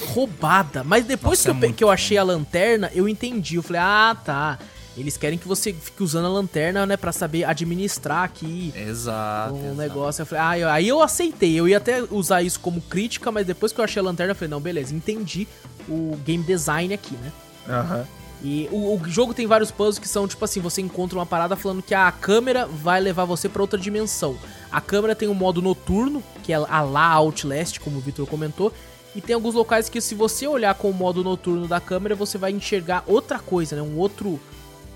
[0.00, 0.82] roubada.
[0.84, 3.56] Mas depois Nossa, que, eu, é que eu achei a lanterna, eu entendi.
[3.56, 4.58] Eu falei, ah, tá.
[4.96, 9.58] Eles querem que você fique usando a lanterna, né, para saber administrar aqui exato, o
[9.58, 9.74] exato.
[9.74, 10.22] negócio.
[10.22, 11.58] Eu falei, ah, eu, aí eu aceitei.
[11.58, 14.36] Eu ia até usar isso como crítica, mas depois que eu achei a lanterna, eu
[14.36, 15.48] falei, não, beleza, entendi
[15.88, 17.32] o game design aqui, né?
[17.68, 17.98] Aham.
[17.98, 18.22] Uhum.
[18.44, 21.54] E o, o, jogo tem vários puzzles que são tipo assim: você encontra uma parada
[21.54, 24.36] falando que a câmera vai levar você para outra dimensão.
[24.70, 28.72] A câmera tem um modo noturno, que é a lá Outlast, como o Victor comentou,
[29.14, 32.38] e tem alguns locais que se você olhar com o modo noturno da câmera, você
[32.38, 33.82] vai enxergar outra coisa, né?
[33.82, 34.40] Um outro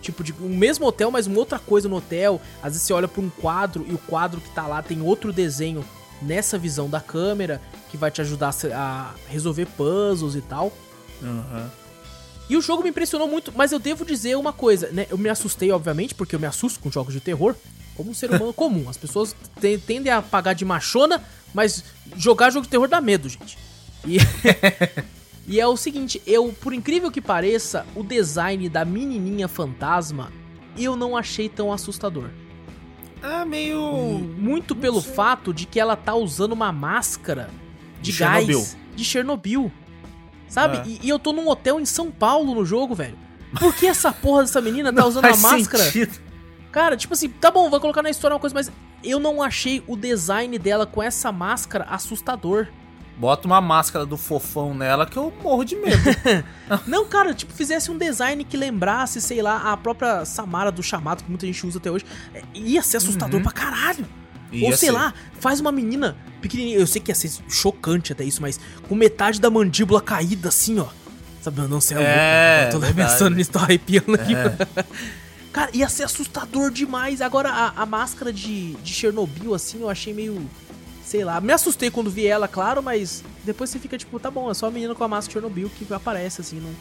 [0.00, 2.40] tipo de um mesmo hotel, mas uma outra coisa no hotel.
[2.62, 5.32] Às vezes você olha para um quadro e o quadro que tá lá tem outro
[5.32, 5.84] desenho
[6.22, 7.60] nessa visão da câmera
[7.90, 10.72] que vai te ajudar a resolver puzzles e tal.
[11.20, 11.68] Uhum.
[12.48, 15.06] E o jogo me impressionou muito, mas eu devo dizer uma coisa, né?
[15.10, 17.54] Eu me assustei, obviamente, porque eu me assusto com jogos de terror,
[17.96, 18.88] como um ser humano comum.
[18.88, 21.82] As pessoas tendem a pagar de machona, mas
[22.16, 23.58] jogar jogo de terror dá medo, gente.
[24.04, 24.18] E,
[25.46, 30.32] e é o seguinte, eu, por incrível que pareça, o design da menininha fantasma
[30.76, 32.28] eu não achei tão assustador.
[33.22, 33.80] Ah, meio.
[34.38, 37.50] Muito pelo fato de que ela tá usando uma máscara
[38.00, 38.66] de, de gás Chernobyl.
[38.94, 39.72] de Chernobyl.
[40.48, 40.78] Sabe?
[40.78, 40.82] Ah.
[40.86, 43.18] E, e, eu tô num hotel em São Paulo no jogo, velho.
[43.58, 45.84] Por que essa porra dessa menina tá usando uma máscara?
[45.84, 46.20] Sentido.
[46.70, 48.70] Cara, tipo assim, tá bom, vai colocar na história uma coisa, mas
[49.02, 52.68] eu não achei o design dela com essa máscara assustador.
[53.18, 56.02] Bota uma máscara do fofão nela que eu morro de medo.
[56.86, 61.24] não, cara, tipo, fizesse um design que lembrasse, sei lá, a própria Samara do chamado,
[61.24, 62.04] que muita gente usa até hoje.
[62.34, 63.42] É, ia ser assustador uhum.
[63.42, 64.06] pra caralho.
[64.52, 64.94] Ia Ou sei ser.
[64.94, 66.78] lá, faz uma menina pequenininha.
[66.78, 70.78] Eu sei que ia ser chocante até isso, mas com metade da mandíbula caída assim,
[70.78, 70.86] ó.
[71.40, 71.96] Sabe, não sei.
[71.98, 74.34] É, eu tô pensando nisso, tô arrepiando aqui.
[74.34, 74.56] É.
[75.56, 77.22] Cara, ia ser assustador demais.
[77.22, 80.46] Agora, a, a máscara de, de Chernobyl, assim, eu achei meio
[81.06, 84.50] sei lá, me assustei quando vi ela, claro, mas depois você fica tipo, tá bom,
[84.50, 86.74] é só a menina com a máscara Chernobyl que aparece, assim, não,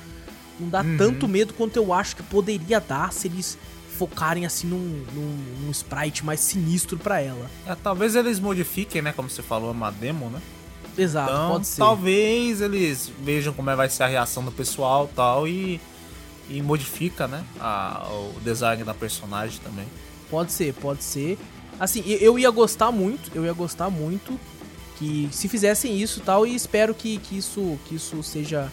[0.60, 0.98] não dá uhum.
[0.98, 3.56] tanto medo quanto eu acho que poderia dar se eles
[4.00, 7.50] focarem assim num, num, num sprite mais sinistro para ela.
[7.68, 10.42] É, talvez eles modifiquem, né, como você falou, é uma demo, né?
[10.98, 11.78] Exato, então, pode ser.
[11.78, 15.80] Talvez eles vejam como é, vai ser a reação do pessoal tal e,
[16.50, 19.86] e modifica, né, a, o design da personagem também.
[20.32, 21.38] Pode ser, pode ser.
[21.80, 24.40] Assim, eu ia gostar muito, eu ia gostar muito
[24.98, 28.72] que se fizessem isso tal, e espero que, que, isso, que isso seja,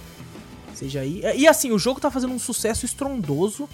[0.74, 1.22] seja aí.
[1.36, 3.68] E assim, o jogo tá fazendo um sucesso estrondoso.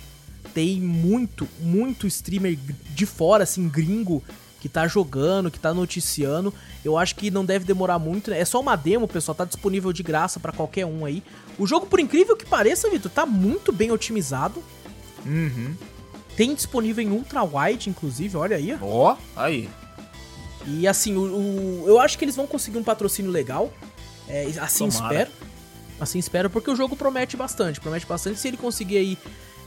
[0.54, 2.58] Tem muito, muito streamer
[2.94, 4.24] de fora, assim, gringo,
[4.60, 6.52] que tá jogando, que tá noticiando.
[6.84, 8.40] Eu acho que não deve demorar muito, né?
[8.40, 11.22] É só uma demo, pessoal, tá disponível de graça para qualquer um aí.
[11.58, 14.62] O jogo, por incrível que pareça, Vitor, tá muito bem otimizado.
[15.26, 15.74] Uhum.
[16.38, 18.72] Tem disponível em ultra wide, inclusive, olha aí.
[18.80, 19.68] Ó, oh, aí.
[20.68, 23.72] E assim, o, o, eu acho que eles vão conseguir um patrocínio legal.
[24.28, 25.14] É, assim Tomara.
[25.14, 25.30] espero.
[25.98, 27.80] Assim espero, porque o jogo promete bastante.
[27.80, 28.38] Promete bastante.
[28.38, 29.18] Se ele conseguir aí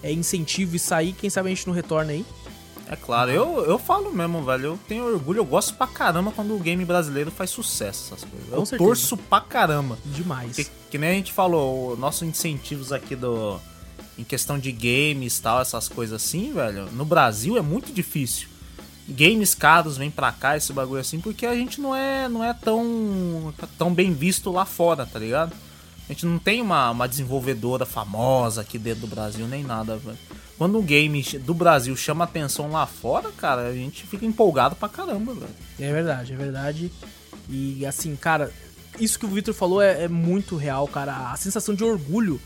[0.02, 2.26] é, incentivo e sair, quem sabe a gente não retorna aí.
[2.88, 4.64] É claro, eu, eu falo mesmo, velho.
[4.64, 8.50] Eu tenho orgulho, eu gosto pra caramba quando o game brasileiro faz sucesso, essas coisas.
[8.50, 8.88] Com eu certeza.
[8.90, 9.98] torço pra caramba.
[10.06, 10.56] Demais.
[10.56, 13.60] Que, que nem a gente falou, nossos incentivos aqui do.
[14.18, 16.86] Em questão de games tal, essas coisas assim, velho.
[16.92, 18.48] No Brasil é muito difícil.
[19.08, 22.54] Games caros vêm pra cá, esse bagulho assim, porque a gente não é, não é
[22.54, 25.54] tão, tão bem visto lá fora, tá ligado?
[26.08, 30.18] A gente não tem uma, uma desenvolvedora famosa aqui dentro do Brasil, nem nada, velho.
[30.58, 34.88] Quando um game do Brasil chama atenção lá fora, cara, a gente fica empolgado pra
[34.88, 35.56] caramba, velho.
[35.80, 36.92] É verdade, é verdade.
[37.50, 38.52] E assim, cara,
[39.00, 41.32] isso que o Victor falou é, é muito real, cara.
[41.32, 42.40] A sensação de orgulho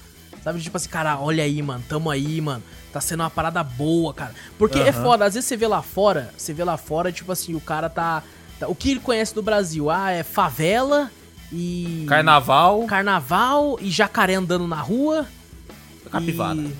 [0.45, 0.61] Sabe?
[0.61, 2.61] Tipo assim, cara, olha aí, mano, tamo aí, mano.
[2.93, 4.31] Tá sendo uma parada boa, cara.
[4.59, 4.85] Porque uhum.
[4.85, 7.59] é foda, às vezes você vê lá fora, você vê lá fora, tipo assim, o
[7.59, 8.21] cara tá,
[8.59, 8.67] tá.
[8.67, 9.89] O que ele conhece do Brasil?
[9.89, 11.09] Ah, é favela
[11.51, 12.05] e.
[12.07, 12.85] Carnaval.
[12.85, 15.25] Carnaval e jacaré andando na rua.
[16.11, 16.59] Capivara.
[16.59, 16.73] E...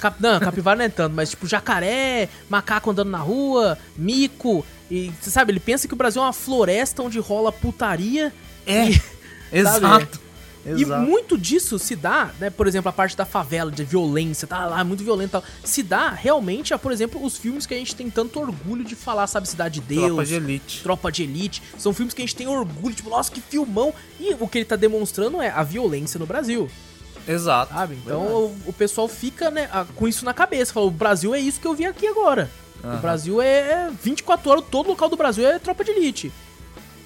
[0.00, 0.16] Cap...
[0.18, 4.64] Não, capivara não é tanto, mas tipo jacaré, macaco andando na rua, mico.
[4.90, 8.32] E você sabe, ele pensa que o Brasil é uma floresta onde rola putaria.
[8.66, 8.88] É.
[8.88, 9.02] E...
[9.52, 10.21] Exato.
[10.64, 11.02] Exato.
[11.02, 12.48] E muito disso se dá, né?
[12.48, 15.44] Por exemplo, a parte da favela, de violência, tá lá, muito violento e tal.
[15.64, 18.94] Se dá realmente a, por exemplo, os filmes que a gente tem tanto orgulho de
[18.94, 19.48] falar, sabe?
[19.48, 20.06] Cidade de Deus.
[20.06, 20.82] Tropa de Elite.
[20.82, 21.62] Tropa de Elite.
[21.78, 23.92] São filmes que a gente tem orgulho, tipo, nossa, que filmão.
[24.20, 26.70] E o que ele tá demonstrando é a violência no Brasil.
[27.26, 27.72] Exato.
[27.72, 27.98] Sabe?
[28.04, 30.72] Então o, o, pessoal fica, né, com isso na cabeça.
[30.72, 32.50] Fala, o Brasil é isso que eu vi aqui agora.
[32.82, 32.94] Uhum.
[32.94, 36.32] O Brasil é 24 horas, todo local do Brasil é tropa de elite.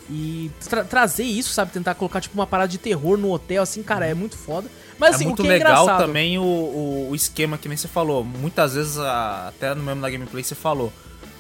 [0.09, 1.73] E tra trazer isso, sabe?
[1.73, 4.69] Tentar colocar, tipo, uma parada de terror no hotel, assim, cara, é muito foda.
[4.99, 6.07] Mas, é assim, é muito é legal engraçado...
[6.07, 8.25] também o, o, o, esquema que nem você falou.
[8.25, 10.93] Muitas vezes, até no mesmo na gameplay você falou.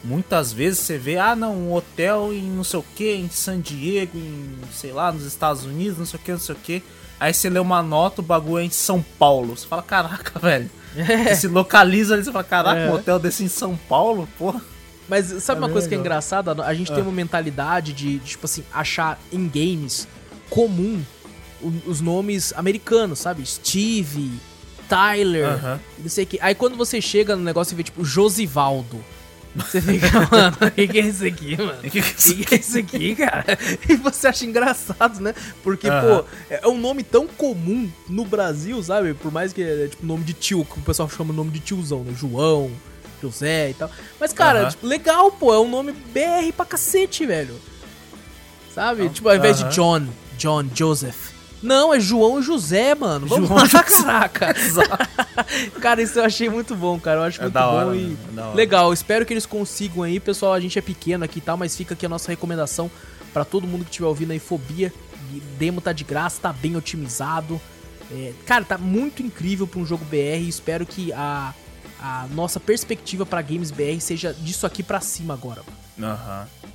[0.03, 3.61] Muitas vezes você vê, ah não, um hotel em não sei o que, em San
[3.61, 6.83] Diego, em, sei lá, nos Estados Unidos, não sei o que, não sei o que.
[7.19, 9.57] Aí você lê uma nota, o bagulho é em São Paulo.
[9.57, 10.71] Você fala, caraca, velho.
[10.97, 11.35] É.
[11.35, 12.91] Você se localiza ali, você fala, caraca, é.
[12.91, 14.63] um hotel desse em São Paulo, porra.
[15.09, 16.53] Mas sabe é uma coisa que é engraçada?
[16.65, 17.07] A gente tem ah.
[17.07, 20.09] uma mentalidade de, de, tipo assim, achar em games
[20.51, 21.03] comum
[21.87, 23.45] os nomes americanos, sabe?
[23.47, 24.31] Steve,
[24.89, 25.81] Tyler, uh -huh.
[25.99, 26.39] não sei o que.
[26.41, 29.03] Aí quando você chega no negócio e vê, tipo, Josivaldo.
[29.57, 31.79] Você fica, mano, o que, que, é isso aqui, mano?
[31.79, 33.59] O que, que, que, é isso aqui, cara?
[33.89, 35.35] E você acha engraçado, né?
[35.63, 39.15] Porque, pô, é um nome tão comum no Brasil, sabe?
[39.15, 42.05] Por mais que é tipo nome de tio, que o pessoal chama nome de tiozão,
[42.05, 42.13] né?
[42.15, 42.71] João,
[43.21, 43.91] José e tal.
[44.21, 44.71] Mas, cara, uh -huh.
[44.71, 47.61] tipo, legal, pô, é um nome BR pra cacete, velho.
[48.75, 49.03] Sabe?
[49.03, 49.13] Uh -huh.
[49.13, 50.07] Tipo, ao invés de John,
[50.37, 51.37] John, Joseph.
[51.63, 53.27] Não, é João José, mano.
[53.27, 54.55] Vamos João lá, caraca.
[55.81, 57.21] cara, isso eu achei muito bom, cara.
[57.21, 58.93] Eu acho é muito bom hora, e é legal.
[58.93, 60.53] Espero que eles consigam aí, pessoal.
[60.53, 62.91] A gente é pequeno aqui e tal, mas fica aqui a nossa recomendação
[63.33, 64.93] para todo mundo que estiver ouvindo aí Fobia.
[65.59, 67.61] Demo tá de graça, tá bem otimizado.
[68.13, 70.47] É, cara, tá muito incrível para um jogo BR.
[70.49, 71.53] Espero que a
[72.01, 75.63] a nossa perspectiva para games BR seja disso aqui para cima agora.
[76.01, 76.49] Aham.
[76.63, 76.67] Uhum.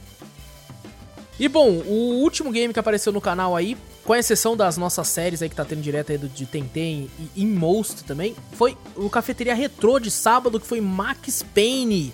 [1.39, 5.41] E bom, o último game que apareceu no canal aí, com exceção das nossas séries
[5.41, 9.55] aí que tá tendo direto aí do, de Tentem e Inmost também, foi o Cafeteria
[9.55, 12.13] Retrô de sábado, que foi Max Payne.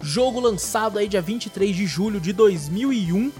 [0.00, 3.30] Jogo lançado aí dia 23 de julho de 2001.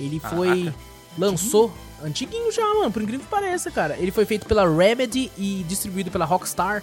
[0.00, 0.72] Ele foi...
[1.18, 1.70] lançou...
[2.02, 3.96] Antiguinho já, mano, por incrível que pareça, cara.
[3.98, 6.82] Ele foi feito pela Remedy e distribuído pela Rockstar.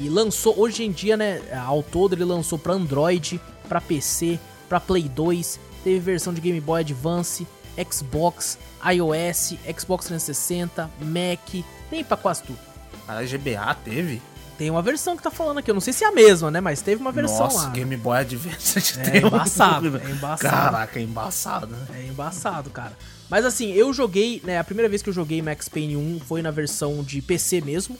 [0.00, 3.38] E lançou, hoje em dia, né, ao todo ele lançou para Android,
[3.68, 7.46] para PC, para Play 2, teve versão de Game Boy Advance,
[7.92, 12.58] Xbox, iOS, Xbox 360, Mac, tem pra quase tudo.
[13.06, 14.22] A GBA teve?
[14.56, 16.62] Tem uma versão que tá falando aqui, eu não sei se é a mesma, né,
[16.62, 17.68] mas teve uma versão Nossa, lá.
[17.68, 20.50] Game Boy Advance é tem embaçado, é embaçado.
[20.50, 21.86] Caraca, é embaçado, né?
[21.94, 22.96] É embaçado, cara.
[23.28, 26.40] Mas assim, eu joguei, né, a primeira vez que eu joguei Max Payne 1 foi
[26.40, 27.98] na versão de PC mesmo.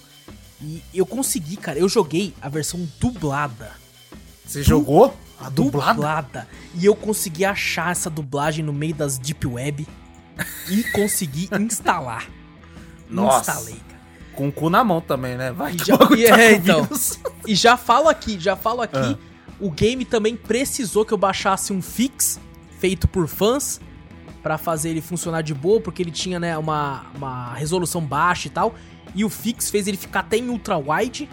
[0.62, 1.78] E eu consegui, cara.
[1.78, 3.72] Eu joguei a versão dublada.
[4.44, 5.16] Você du jogou?
[5.38, 5.94] A dublada?
[5.94, 6.48] dublada?
[6.74, 9.86] E eu consegui achar essa dublagem no meio das Deep Web
[10.68, 12.28] e consegui instalar.
[13.08, 13.52] Nossa.
[13.52, 14.00] Instalei, cara.
[14.34, 15.50] Com o cu na mão também, né?
[15.50, 16.88] Vai que já, e, tá é, então.
[17.46, 18.96] E já falo aqui, já falo aqui.
[18.96, 19.18] Ah.
[19.58, 22.40] O game também precisou que eu baixasse um fix
[22.78, 23.80] feito por fãs
[24.42, 28.50] para fazer ele funcionar de boa, porque ele tinha, né, uma, uma resolução baixa e
[28.50, 28.74] tal.
[29.14, 31.28] E o Fix fez ele ficar até em ultra wide,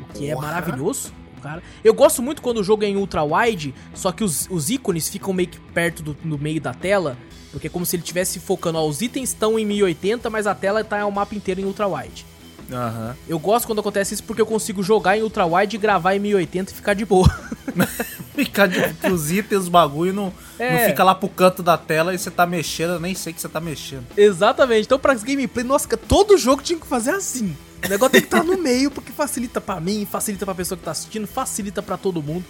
[0.00, 1.12] o que é maravilhoso.
[1.42, 1.62] Cara.
[1.82, 5.10] Eu gosto muito quando o jogo é em ultra wide, só que os, os ícones
[5.10, 7.18] ficam meio que perto do no meio da tela,
[7.50, 10.54] porque é como se ele estivesse focando, ó, os itens estão em 1080, mas a
[10.54, 12.24] tela tá o mapa inteiro em ultra wide.
[12.70, 13.14] Uhum.
[13.28, 16.72] Eu gosto quando acontece isso porque eu consigo jogar em ultra wide, gravar em 1080
[16.72, 17.28] e ficar de boa.
[18.34, 18.78] Ficar de
[19.12, 20.72] os itens, os bagulho, não, é.
[20.72, 23.40] não fica lá pro canto da tela e você tá mexendo, eu nem sei que
[23.40, 24.06] você tá mexendo.
[24.16, 24.86] Exatamente.
[24.86, 27.56] Então, pra gameplay, nossa, todo jogo tinha que fazer assim.
[27.84, 30.76] O negócio tem que estar tá no meio, porque facilita para mim, facilita pra pessoa
[30.76, 32.44] que tá assistindo, facilita para todo mundo.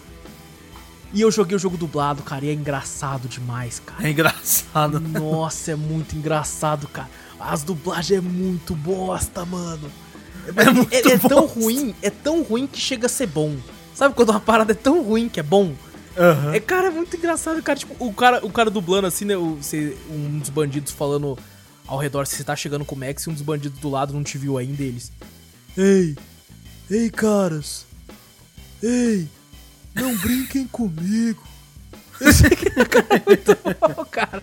[1.12, 4.06] E eu joguei o jogo dublado, cara, e é engraçado demais, cara.
[4.06, 4.98] É engraçado.
[4.98, 7.08] Nossa, é muito engraçado, cara.
[7.38, 9.90] As dublagens é muito bosta, mano.
[10.56, 13.56] É, muito é, é tão ruim, é tão ruim que chega a ser bom.
[13.94, 15.72] Sabe quando uma parada é tão ruim que é bom?
[16.16, 16.54] Uhum.
[16.54, 17.78] É, cara, é muito engraçado, cara.
[17.78, 19.36] Tipo, o cara, o cara dublando assim, né?
[19.36, 21.38] O, você, um dos bandidos falando
[21.86, 24.12] ao redor, se você tá chegando com o Max e um dos bandidos do lado
[24.12, 25.12] não te viu ainda, eles.
[25.76, 26.16] Ei!
[26.90, 27.86] Ei, caras!
[28.82, 29.28] Ei!
[29.94, 31.42] Não brinquem comigo!
[32.90, 34.42] cara, é muito bom, cara.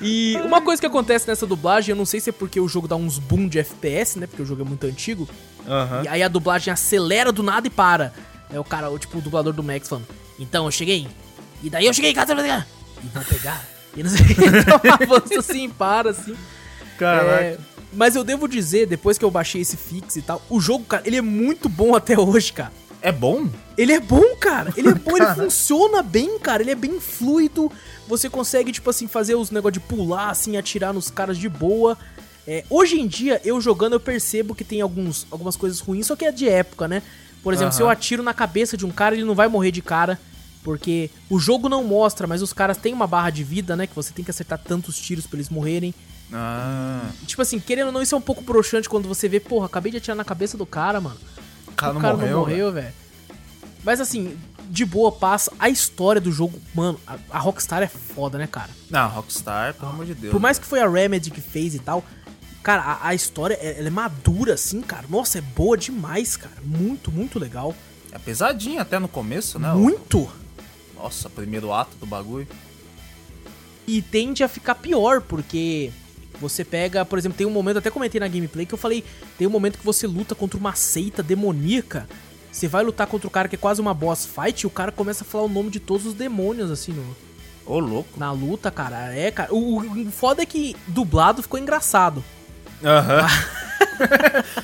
[0.00, 2.86] E uma coisa que acontece nessa dublagem, eu não sei se é porque o jogo
[2.86, 4.26] dá uns boom de FPS, né?
[4.26, 5.28] Porque o jogo é muito antigo.
[5.66, 6.04] Uhum.
[6.04, 8.12] E aí a dublagem acelera do nada e para.
[8.52, 10.06] É o cara, o, tipo, o dublador do Max falando:
[10.38, 11.08] Então eu cheguei.
[11.62, 12.66] E daí eu cheguei em casa pra pegar.
[13.02, 13.64] E vão pegar.
[13.96, 14.26] E não sei.
[14.60, 14.80] Então
[15.16, 16.36] avança assim, para assim.
[16.98, 17.42] Caraca.
[17.42, 17.58] É,
[17.92, 21.02] mas eu devo dizer, depois que eu baixei esse fix e tal, o jogo, cara,
[21.06, 22.72] ele é muito bom até hoje, cara.
[23.00, 23.48] É bom?
[23.76, 24.72] Ele é bom, cara.
[24.76, 26.62] Ele é bom, ele funciona bem, cara.
[26.62, 27.70] Ele é bem fluido.
[28.08, 31.98] Você consegue, tipo assim, fazer os negócios de pular, assim, atirar nos caras de boa.
[32.46, 36.14] É, hoje em dia, eu jogando, eu percebo que tem alguns, algumas coisas ruins, só
[36.14, 37.02] que é de época, né?
[37.42, 37.76] Por exemplo, uhum.
[37.76, 40.18] se eu atiro na cabeça de um cara, ele não vai morrer de cara.
[40.62, 43.86] Porque o jogo não mostra, mas os caras têm uma barra de vida, né?
[43.86, 45.94] Que você tem que acertar tantos tiros pra eles morrerem.
[46.32, 47.08] Ah.
[47.24, 49.92] Tipo assim, querendo ou não, isso é um pouco broxante quando você vê, porra, acabei
[49.92, 51.16] de atirar na cabeça do cara, mano.
[51.68, 52.92] O cara, o cara não morreu, velho.
[53.86, 54.36] Mas assim,
[54.68, 55.52] de boa passa.
[55.60, 58.68] A história do jogo, mano, a, a Rockstar é foda, né, cara?
[58.90, 60.32] Não, a Rockstar, pelo amor de Deus.
[60.32, 62.04] Por mais que foi a Remedy que fez e tal,
[62.64, 65.06] cara, a, a história, ela é madura, assim, cara.
[65.08, 66.56] Nossa, é boa demais, cara.
[66.64, 67.76] Muito, muito legal.
[68.10, 69.72] É pesadinha até no começo, né?
[69.72, 70.28] Muito!
[70.96, 72.48] Nossa, primeiro ato do bagulho.
[73.86, 75.92] E tende a ficar pior, porque
[76.40, 79.04] você pega, por exemplo, tem um momento, até comentei na gameplay, que eu falei,
[79.38, 82.08] tem um momento que você luta contra uma seita demoníaca.
[82.56, 84.90] Você vai lutar contra o cara que é quase uma boss fight e o cara
[84.90, 87.04] começa a falar o nome de todos os demônios, assim, no.
[87.66, 88.18] Ô, louco.
[88.18, 89.14] Na luta, cara.
[89.14, 89.52] É, cara.
[89.52, 92.24] O, o foda é que dublado ficou engraçado.
[92.82, 93.20] Aham.
[93.20, 93.28] Uhum.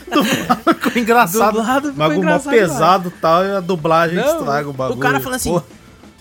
[0.25, 1.53] dublado ficou engraçado.
[1.53, 2.51] Dublado ficou Mas engraçado.
[2.51, 4.99] pesado e tal, e a dublagem Não, estraga o bagulho.
[4.99, 5.63] O cara fala assim: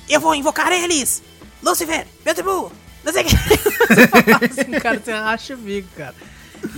[0.10, 1.24] Eu vou invocar eles!
[1.64, 2.70] Lucifer, Beelzebub,
[3.02, 3.36] não sei o que.
[4.60, 6.16] assim, cara, você acha o bico, cara.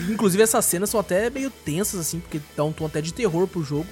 [0.08, 3.48] inclusive, essas cenas são até meio tensas, assim, porque dá um tom até de terror
[3.48, 3.88] pro jogo.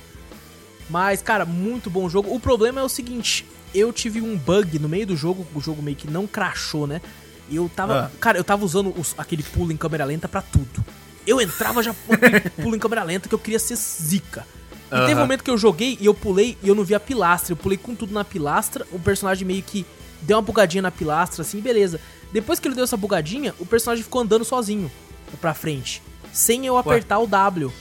[0.91, 2.35] Mas, cara, muito bom jogo.
[2.35, 5.81] O problema é o seguinte: eu tive um bug no meio do jogo, o jogo
[5.81, 7.01] meio que não crashou, né?
[7.49, 8.05] E eu tava.
[8.05, 8.11] Ah.
[8.19, 10.83] Cara, eu tava usando os, aquele pulo em câmera lenta para tudo.
[11.25, 11.95] Eu entrava já
[12.61, 14.45] pulo em câmera lenta que eu queria ser zica.
[14.91, 15.05] E uhum.
[15.05, 17.53] teve um momento que eu joguei e eu pulei e eu não vi a pilastra.
[17.53, 18.85] Eu pulei com tudo na pilastra.
[18.91, 19.85] O personagem meio que
[20.21, 22.01] deu uma bugadinha na pilastra, assim, beleza.
[22.33, 24.91] Depois que ele deu essa bugadinha, o personagem ficou andando sozinho
[25.39, 26.01] pra frente.
[26.33, 27.23] Sem eu apertar Ué.
[27.23, 27.73] o W.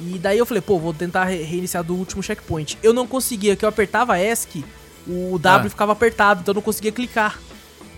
[0.00, 2.78] E daí eu falei, pô, vou tentar reiniciar do último checkpoint.
[2.82, 4.64] Eu não conseguia, que eu apertava ESC,
[5.06, 5.70] o W ah.
[5.70, 7.40] ficava apertado, então eu não conseguia clicar.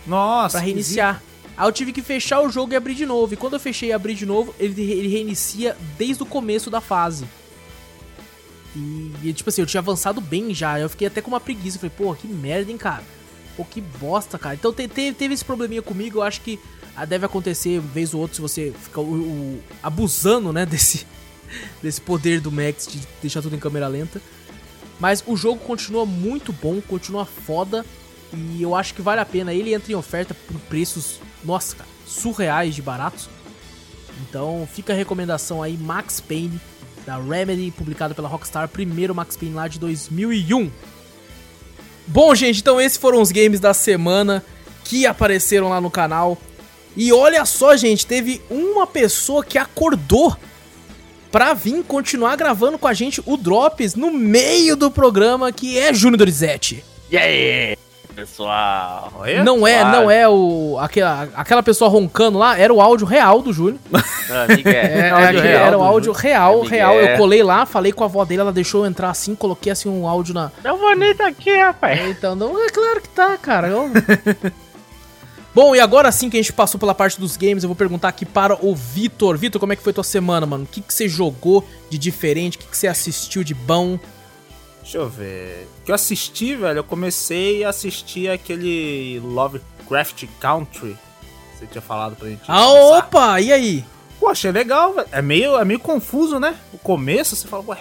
[0.07, 0.59] Nossa.
[0.59, 1.23] Pra reiniciar.
[1.57, 3.35] Aí eu tive que fechar o jogo e abrir de novo.
[3.35, 6.81] E quando eu fechei e abri de novo, ele, ele reinicia desde o começo da
[6.81, 7.27] fase.
[8.75, 10.81] E, e, tipo assim, eu tinha avançado bem já.
[10.81, 11.77] Eu fiquei até com uma preguiça.
[11.77, 13.05] Eu falei, pô, que merda, hein, cara.
[13.57, 14.55] Pô, que bosta, cara.
[14.55, 16.19] Então te, te, teve esse probleminha comigo.
[16.19, 16.59] Eu acho que
[16.97, 19.03] ah, deve acontecer vez ou outra se você ficar
[19.83, 21.07] abusando, né, desse,
[21.83, 24.21] desse poder do Max de deixar tudo em câmera lenta.
[24.99, 27.85] Mas o jogo continua muito bom, continua foda.
[28.33, 29.53] E eu acho que vale a pena.
[29.53, 33.29] Ele entra em oferta por preços, nossa, cara, surreais de baratos.
[34.29, 36.61] Então fica a recomendação aí, Max Payne,
[37.07, 40.71] da Remedy, publicado pela Rockstar, primeiro Max Payne lá de 2001.
[42.07, 44.45] Bom, gente, então esses foram os games da semana
[44.85, 46.37] que apareceram lá no canal.
[46.97, 50.37] E olha só, gente, teve uma pessoa que acordou
[51.31, 55.93] pra vir continuar gravando com a gente o Drops no meio do programa, que é
[55.95, 56.85] Júnior Dorizete.
[57.11, 57.77] E aí,
[58.15, 59.13] pessoal?
[59.21, 63.41] Oi, não é, não é o aquela, aquela pessoa roncando lá, era o áudio real
[63.41, 63.79] do Júnior.
[63.93, 66.95] Ah, é, é, real era o áudio real, é real.
[66.95, 69.89] Eu colei lá, falei com a avó dele, ela deixou eu entrar assim, coloquei assim
[69.89, 70.51] um áudio na.
[70.63, 72.01] Não bonito aqui, rapaz.
[72.09, 73.69] Então, não, é claro que tá, cara.
[73.69, 73.91] Eu...
[75.53, 78.09] Bom, e agora sim que a gente passou pela parte dos games, eu vou perguntar
[78.09, 79.37] aqui para o Vitor.
[79.37, 80.63] Vitor, como é que foi tua semana, mano?
[80.65, 82.57] O que, que você jogou de diferente?
[82.57, 83.99] O que, que você assistiu de bom?
[84.81, 85.67] Deixa eu ver.
[85.81, 90.97] O que eu assisti, velho, eu comecei a assistir aquele Lovecraft Country.
[91.59, 92.43] Você tinha falado pra gente.
[92.47, 93.41] Ah, opa!
[93.41, 93.85] E aí?
[94.21, 95.09] Pô, achei legal, velho.
[95.11, 96.57] É meio, é meio confuso, né?
[96.73, 97.79] O começo, você fala, ué.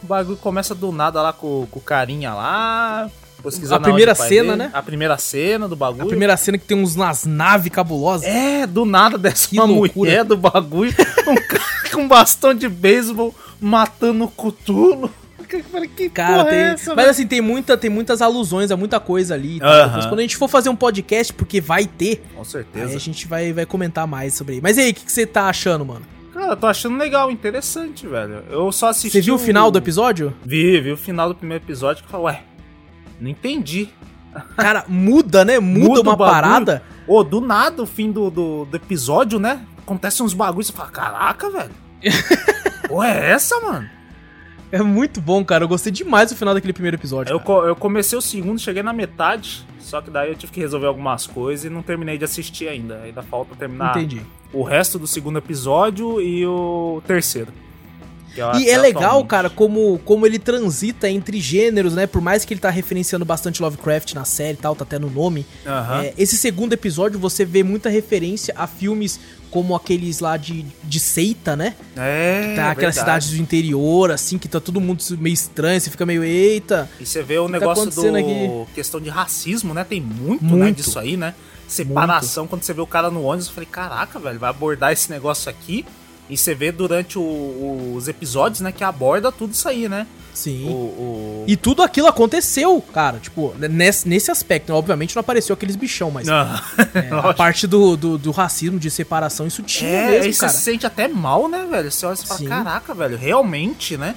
[0.00, 3.10] O bagulho começa do nada lá com, com o carinha lá
[3.70, 4.70] a primeira cena, né?
[4.72, 6.04] A primeira cena do bagulho.
[6.04, 8.26] A primeira cena que tem uns nas naves cabulosas.
[8.26, 9.92] É, do nada dessa uma loucura.
[9.94, 10.94] mulher do bagulho,
[11.26, 15.10] um cara com um bastão de beisebol matando o Cutulo.
[15.96, 17.10] Que cara, tem, é essa, mas né?
[17.10, 19.58] assim, tem, muita, tem muitas alusões, é muita coisa ali.
[19.58, 19.86] Tá?
[19.86, 20.08] Uh -huh.
[20.10, 22.22] Quando a gente for fazer um podcast, porque vai ter.
[22.36, 22.90] Com certeza.
[22.90, 24.60] Aí a gente vai, vai comentar mais sobre aí.
[24.60, 26.02] Mas e aí, o que, que você tá achando, mano?
[26.34, 28.44] Cara, eu tô achando legal, interessante, velho.
[28.50, 29.10] Eu só assisti.
[29.10, 30.34] Você viu o final do episódio?
[30.44, 32.42] Vi, vi o final do primeiro episódio que falou, ué,
[33.20, 33.88] não entendi.
[34.56, 35.58] Cara, muda, né?
[35.58, 36.82] Muda, muda uma parada.
[37.06, 39.64] Ô, do nada, o fim do, do, do episódio, né?
[39.78, 41.70] Acontece uns bagulhos e você fala, caraca, velho.
[42.88, 43.88] Pô, é essa, mano?
[44.70, 45.64] É muito bom, cara.
[45.64, 47.32] Eu gostei demais do final daquele primeiro episódio.
[47.32, 50.86] Eu, eu, comecei o segundo, cheguei na metade, só que daí eu tive que resolver
[50.86, 53.00] algumas coisas e não terminei de assistir ainda.
[53.02, 54.20] Ainda falta terminar Entendi.
[54.52, 57.50] o resto do segundo episódio e o terceiro.
[58.58, 62.06] E é legal, cara, como, como ele transita entre gêneros, né?
[62.06, 65.10] Por mais que ele tá referenciando bastante Lovecraft na série e tal, tá até no
[65.10, 65.46] nome.
[65.64, 66.00] Uhum.
[66.00, 69.20] É, esse segundo episódio você vê muita referência a filmes
[69.50, 71.74] como aqueles lá de, de seita, né?
[71.96, 72.48] É.
[72.48, 76.04] Que tá aquelas cidades do interior, assim, que tá todo mundo meio estranho, você fica
[76.04, 76.88] meio, eita.
[77.00, 78.16] E você vê o tá negócio tá do.
[78.16, 78.74] Aqui?
[78.74, 79.84] questão de racismo, né?
[79.84, 80.64] Tem muito, né, muito.
[80.64, 81.34] né, disso aí, né?
[81.66, 82.50] Separação, muito.
[82.50, 85.50] quando você vê o cara no ônibus, eu falei, caraca, velho, vai abordar esse negócio
[85.50, 85.84] aqui.
[86.28, 90.06] E você vê durante o, os episódios, né, que aborda tudo isso aí, né?
[90.38, 90.68] Sim.
[90.68, 91.44] O, o...
[91.48, 93.18] E tudo aquilo aconteceu, cara.
[93.18, 94.70] Tipo, nesse, nesse aspecto.
[94.70, 94.78] Né?
[94.78, 96.28] Obviamente não apareceu aqueles bichão, mas.
[96.28, 96.32] É,
[97.10, 100.52] a parte do, do, do, racismo, de separação, isso tinha é, mesmo, aí cara.
[100.52, 101.90] você se sente até mal, né, velho?
[101.90, 102.46] Você olha e fala, Sim.
[102.46, 104.14] caraca, velho, realmente, né?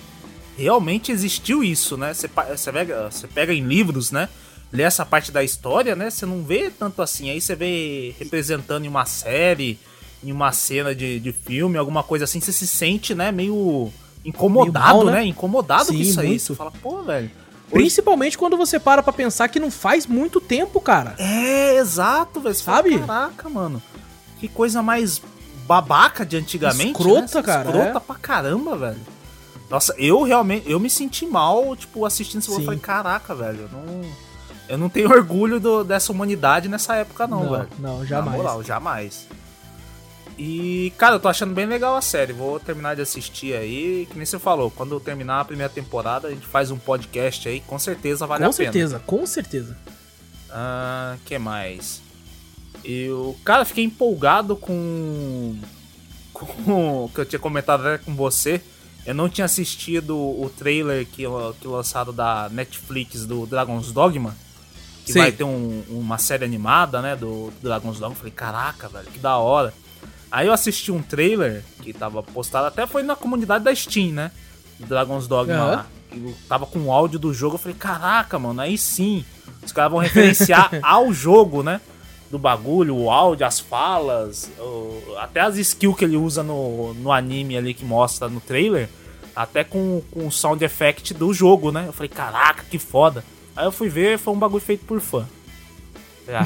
[0.55, 2.14] Realmente existiu isso, né?
[2.14, 4.30] Você, você, pega, você pega em livros, né?
[4.72, 6.12] Lê essa parte da história, né?
[6.12, 7.32] Você não vê tanto assim.
[7.32, 9.80] Aí você vê representando em uma série,
[10.24, 12.40] em uma cena de, de filme, alguma coisa assim.
[12.40, 13.32] Você se sente, né?
[13.32, 13.92] Meio
[14.24, 15.12] incomodado, mal, né?
[15.14, 15.26] né?
[15.26, 16.40] Incomodado Sim, com isso aí.
[16.40, 17.32] Você fala, pô, velho.
[17.72, 21.16] Principalmente quando você para pra pensar que não faz muito tempo, cara.
[21.18, 22.56] É, exato, velho.
[22.56, 23.00] Sabe?
[23.00, 23.82] Fala, Caraca, mano.
[24.40, 25.22] Que coisa mais
[25.66, 26.92] babaca de antigamente.
[26.92, 27.44] Escrota, né?
[27.44, 27.70] cara.
[27.70, 28.00] Escrota é.
[28.00, 29.00] pra caramba, velho.
[29.70, 30.70] Nossa, eu realmente.
[30.70, 32.52] Eu me senti mal, tipo, assistindo isso.
[32.52, 33.62] Eu falei, caraca, velho.
[33.62, 34.12] Eu não,
[34.68, 37.70] eu não tenho orgulho do, dessa humanidade nessa época, não, não velho.
[37.80, 38.32] Não, jamais.
[38.32, 39.28] Na moral, jamais.
[40.44, 42.34] E, cara, eu tô achando bem legal a série.
[42.34, 44.08] Vou terminar de assistir aí.
[44.10, 47.48] Que nem você falou, quando eu terminar a primeira temporada, a gente faz um podcast
[47.48, 47.60] aí.
[47.60, 49.06] Com certeza vale com a certeza, pena.
[49.06, 50.02] Com certeza, com certeza.
[50.50, 52.02] Ah, que mais?
[52.84, 55.56] Eu, cara, fiquei empolgado com.
[56.34, 58.60] Com o que eu tinha comentado até com você.
[59.06, 61.24] Eu não tinha assistido o trailer que,
[61.60, 64.36] que lançaram da Netflix do Dragon's Dogma.
[65.06, 65.20] Que Sim.
[65.20, 67.16] vai ter um, uma série animada, né?
[67.16, 68.16] Do, do Dragon's Dogma.
[68.16, 69.72] falei, caraca, velho, que da hora.
[70.32, 74.32] Aí eu assisti um trailer que tava postado, até foi na comunidade da Steam, né?
[74.80, 75.72] Dragon's Dogma uhum.
[75.72, 75.88] lá.
[76.12, 79.26] Eu tava com o áudio do jogo, eu falei, caraca, mano, aí sim.
[79.64, 81.82] Os caras vão referenciar ao jogo, né?
[82.30, 87.12] Do bagulho, o áudio, as falas, o, até as skills que ele usa no, no
[87.12, 88.90] anime ali que mostra no trailer,
[89.36, 91.86] até com, com o sound effect do jogo, né?
[91.88, 93.24] Eu falei, caraca, que foda.
[93.54, 95.28] Aí eu fui ver, foi um bagulho feito por fã.
[96.28, 96.46] Ah.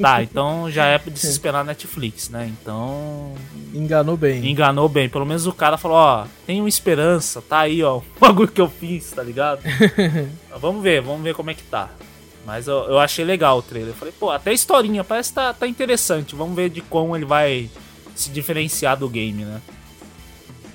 [0.00, 2.50] tá, então já é de se esperar Netflix, né?
[2.60, 3.34] Então.
[3.72, 4.46] Enganou bem.
[4.50, 5.08] Enganou bem.
[5.08, 8.68] Pelo menos o cara falou: ó, tenho esperança, tá aí, ó, o bagulho que eu
[8.68, 9.62] fiz, tá ligado?
[10.60, 11.90] vamos ver, vamos ver como é que tá.
[12.44, 13.90] Mas eu, eu achei legal o trailer.
[13.90, 16.34] Eu falei, pô, até a historinha parece que tá, tá interessante.
[16.34, 17.70] Vamos ver de como ele vai
[18.16, 19.60] se diferenciar do game, né?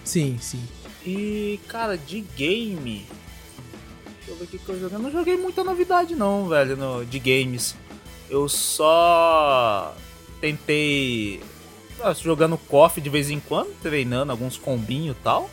[0.03, 0.63] Sim, sim.
[1.05, 3.05] E, cara, de game.
[4.17, 4.97] Deixa eu ver o que, que eu joguei.
[4.97, 7.75] Eu não joguei muita novidade, não, velho, no, de games.
[8.29, 9.93] Eu só
[10.41, 11.41] tentei
[12.21, 15.49] jogando KOF de vez em quando, treinando alguns combinhos e tal.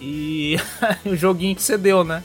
[0.00, 0.56] E
[1.06, 2.22] o joguinho que você deu, né?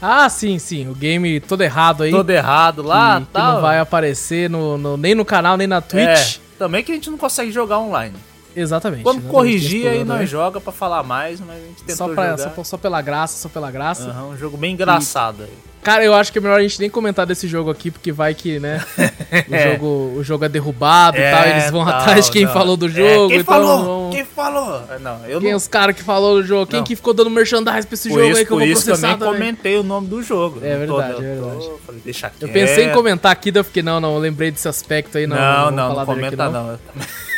[0.00, 0.88] Ah, sim, sim.
[0.88, 2.10] O game todo errado aí.
[2.10, 3.46] Todo errado lá, que, tal.
[3.46, 6.36] Que não vai aparecer no, no, nem no canal, nem na Twitch.
[6.36, 8.16] É, também que a gente não consegue jogar online.
[8.54, 9.02] Exatamente.
[9.02, 12.54] Quando corrigir aí nós joga para falar mais, mas a gente tentou só pra, jogar.
[12.54, 14.10] Só, só, pela graça, só pela graça.
[14.10, 15.71] Uhum, um jogo bem engraçado aí.
[15.82, 18.34] Cara, eu acho que é melhor a gente nem comentar desse jogo aqui, porque vai
[18.34, 18.84] que, né?
[19.50, 19.72] o, é.
[19.72, 22.52] jogo, o jogo é derrubado é, e tal, eles vão tal, atrás de quem não.
[22.52, 23.24] falou do é, jogo.
[23.24, 23.84] É, quem então falou?
[23.84, 24.10] Vão...
[24.10, 24.82] Quem falou?
[25.00, 25.56] Não, eu quem não...
[25.56, 26.66] os caras que falou do jogo?
[26.66, 26.84] Quem não.
[26.84, 29.18] que ficou dando merchandise pra esse por jogo isso, aí que eu vou isso processar
[29.18, 29.32] também?
[29.32, 30.60] comentei o nome do jogo.
[30.62, 31.58] É verdade, tô, é verdade.
[31.58, 32.42] Tô, falei, deixa quieto.
[32.42, 35.26] Eu pensei em comentar aqui, daí eu fiquei, não, não, eu lembrei desse aspecto aí.
[35.26, 36.78] Não, não, não, não, não comenta aqui, não.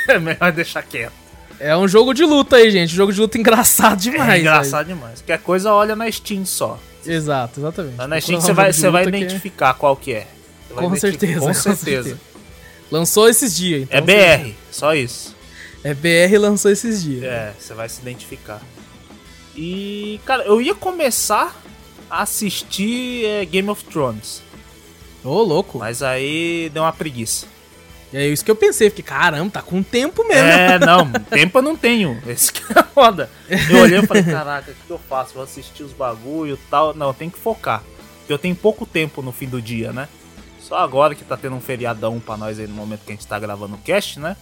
[0.08, 1.12] é melhor deixar quieto.
[1.58, 2.94] É um jogo de luta aí, gente.
[2.94, 4.34] Jogo de luta engraçado demais.
[4.34, 4.94] É engraçado aí.
[4.94, 5.22] demais.
[5.22, 6.78] Qualquer coisa, olha na Steam só.
[7.06, 7.96] Exato, exatamente.
[7.96, 9.74] Na Steam você vai, você vai identificar é...
[9.74, 10.26] qual que é.
[10.74, 12.20] Com certeza, com, com certeza.
[12.90, 13.98] Lançou esses dias, então.
[13.98, 14.54] É BR, você...
[14.70, 15.34] só isso.
[15.82, 17.22] É BR lançou esses dias.
[17.24, 18.60] É, você vai se identificar.
[19.56, 21.54] E, cara, eu ia começar
[22.10, 24.42] assistir é, Game of Thrones.
[25.22, 25.78] Ô, oh, louco.
[25.78, 27.46] Mas aí deu uma preguiça.
[28.14, 30.48] É isso que eu pensei, fiquei, caramba, tá com tempo mesmo.
[30.48, 32.22] É, não, tempo eu não tenho.
[32.28, 33.28] Esse que é foda.
[33.68, 35.34] Eu olhei e falei, caraca, o que eu faço?
[35.34, 36.94] Vou assistir os bagulho e tal.
[36.94, 37.82] Não, eu tenho que focar.
[38.18, 40.08] Porque eu tenho pouco tempo no fim do dia, né?
[40.60, 43.26] Só agora que tá tendo um feriadão pra nós aí no momento que a gente
[43.26, 44.36] tá gravando o cast, né?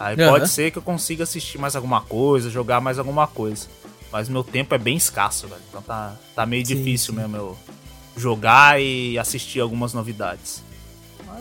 [0.00, 0.30] Aí uhum.
[0.30, 3.68] pode ser que eu consiga assistir mais alguma coisa, jogar mais alguma coisa.
[4.10, 5.60] Mas meu tempo é bem escasso, velho.
[5.68, 7.20] Então tá, tá meio sim, difícil sim.
[7.20, 7.58] mesmo eu
[8.16, 10.62] jogar e assistir algumas novidades.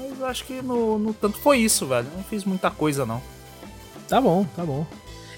[0.01, 2.07] Mas acho que no, no tanto foi isso, velho.
[2.15, 3.21] Não fiz muita coisa, não.
[4.07, 4.85] Tá bom, tá bom.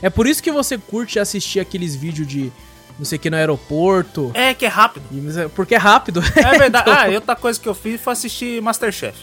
[0.02, 2.52] É por isso que você curte assistir aqueles vídeos de
[2.98, 4.32] não sei o que no aeroporto.
[4.34, 5.06] É, que é rápido.
[5.56, 6.22] Porque é rápido.
[6.36, 6.90] É verdade.
[6.90, 7.02] então...
[7.02, 9.18] Ah, e outra coisa que eu fiz foi assistir Masterchef.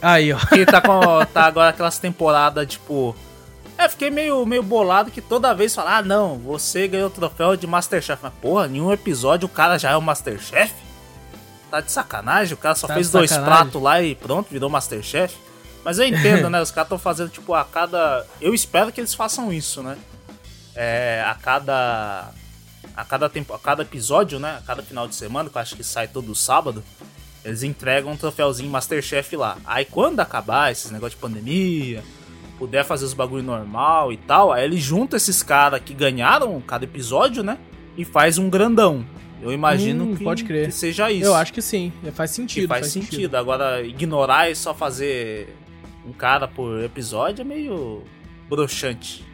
[0.00, 0.38] Aí, ó.
[0.38, 1.00] Que tá, com,
[1.32, 3.14] tá agora aquelas temporadas, tipo.
[3.78, 7.56] É, fiquei meio, meio bolado que toda vez falar, ah, não, você ganhou o troféu
[7.56, 8.22] de Masterchef.
[8.22, 10.72] Mas, porra, em um episódio o cara já é o Masterchef?
[11.70, 15.36] Tá de sacanagem, o cara só tá fez dois pratos lá e pronto, virou Masterchef.
[15.84, 16.60] Mas eu entendo, né?
[16.60, 18.26] Os caras estão fazendo, tipo, a cada.
[18.40, 19.96] Eu espero que eles façam isso, né?
[20.74, 22.30] É, a cada.
[22.96, 24.58] A cada, tempo, a cada episódio, né?
[24.58, 26.82] A cada final de semana, que eu acho que sai todo sábado,
[27.44, 29.58] eles entregam um troféuzinho Masterchef lá.
[29.64, 32.02] Aí quando acabar esses negócios de pandemia,
[32.58, 36.84] puder fazer os bagulho normal e tal, aí ele junta esses caras que ganharam cada
[36.84, 37.58] episódio, né?
[37.96, 39.06] E faz um grandão.
[39.40, 40.66] Eu imagino hum, que, pode crer.
[40.66, 41.26] que seja isso.
[41.26, 42.68] Eu acho que sim, faz sentido.
[42.68, 43.10] Faz, faz sentido.
[43.10, 43.34] sentido.
[43.36, 45.54] Agora, ignorar e só fazer
[46.06, 48.02] um cara por episódio é meio
[48.48, 49.24] broxante.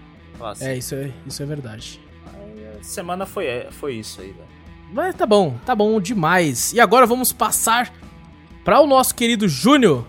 [0.40, 0.64] Assim.
[0.64, 2.00] É, isso é, isso é verdade.
[2.26, 4.48] Aí, semana foi, é, foi isso aí, velho.
[4.92, 6.72] Mas tá bom, tá bom demais.
[6.72, 7.92] E agora vamos passar
[8.64, 10.06] para o nosso querido Júnior.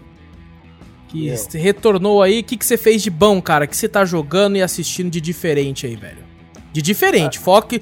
[1.08, 2.39] Que retornou aí.
[2.39, 3.68] O que, que você fez de bom, cara?
[3.68, 6.22] que você tá jogando e assistindo de diferente aí, velho?
[6.74, 7.38] De diferente.
[7.38, 7.82] Ah, Foque.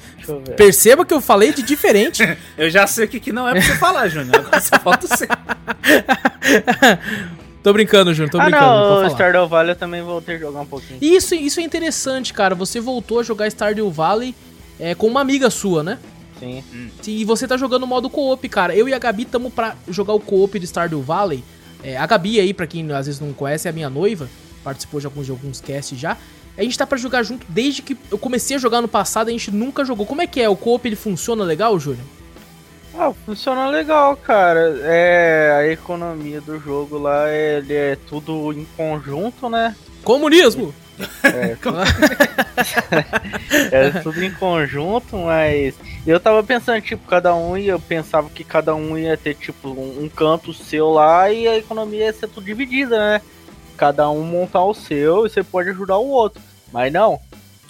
[0.58, 2.22] Perceba que eu falei de diferente.
[2.58, 4.36] eu já sei o que, que não é pra você falar, Júnior.
[4.36, 5.26] Agora só falta você.
[7.64, 8.66] Tô brincando, Júnior, tô ah, brincando.
[8.66, 10.98] Não, o Stardew Valley eu também voltei a jogar um pouquinho.
[11.00, 12.56] Isso, isso é interessante, cara.
[12.56, 14.34] Você voltou a jogar Stardew Valley
[14.80, 16.00] é, com uma amiga sua, né?
[16.40, 16.64] Sim.
[17.06, 18.76] E você tá jogando modo co-op, cara.
[18.76, 21.44] Eu e a Gabi tamo pra jogar o co-op de Stardew Valley.
[21.84, 24.28] É, a Gabi aí, pra quem às vezes não conhece, é a minha noiva.
[24.64, 26.18] Participou de alguns, de alguns casts já.
[26.58, 29.32] A gente tá pra jogar junto desde que eu comecei a jogar no passado, a
[29.32, 30.06] gente nunca jogou.
[30.06, 30.50] Como é que é?
[30.50, 32.04] O co-op ele funciona legal, Júlio?
[32.98, 34.78] Ah, funciona legal, cara.
[34.84, 39.76] É, a economia do jogo lá, ele é tudo em conjunto, né?
[40.04, 40.74] Comunismo!
[41.24, 41.58] É,
[43.72, 45.74] é tudo em conjunto, mas
[46.06, 49.70] eu tava pensando, tipo, cada um ia, eu pensava que cada um ia ter, tipo,
[49.70, 53.22] um, um canto seu lá e a economia ia ser tudo dividida, né?
[53.82, 56.40] Cada um montar o seu e você pode ajudar o outro.
[56.72, 57.20] Mas não.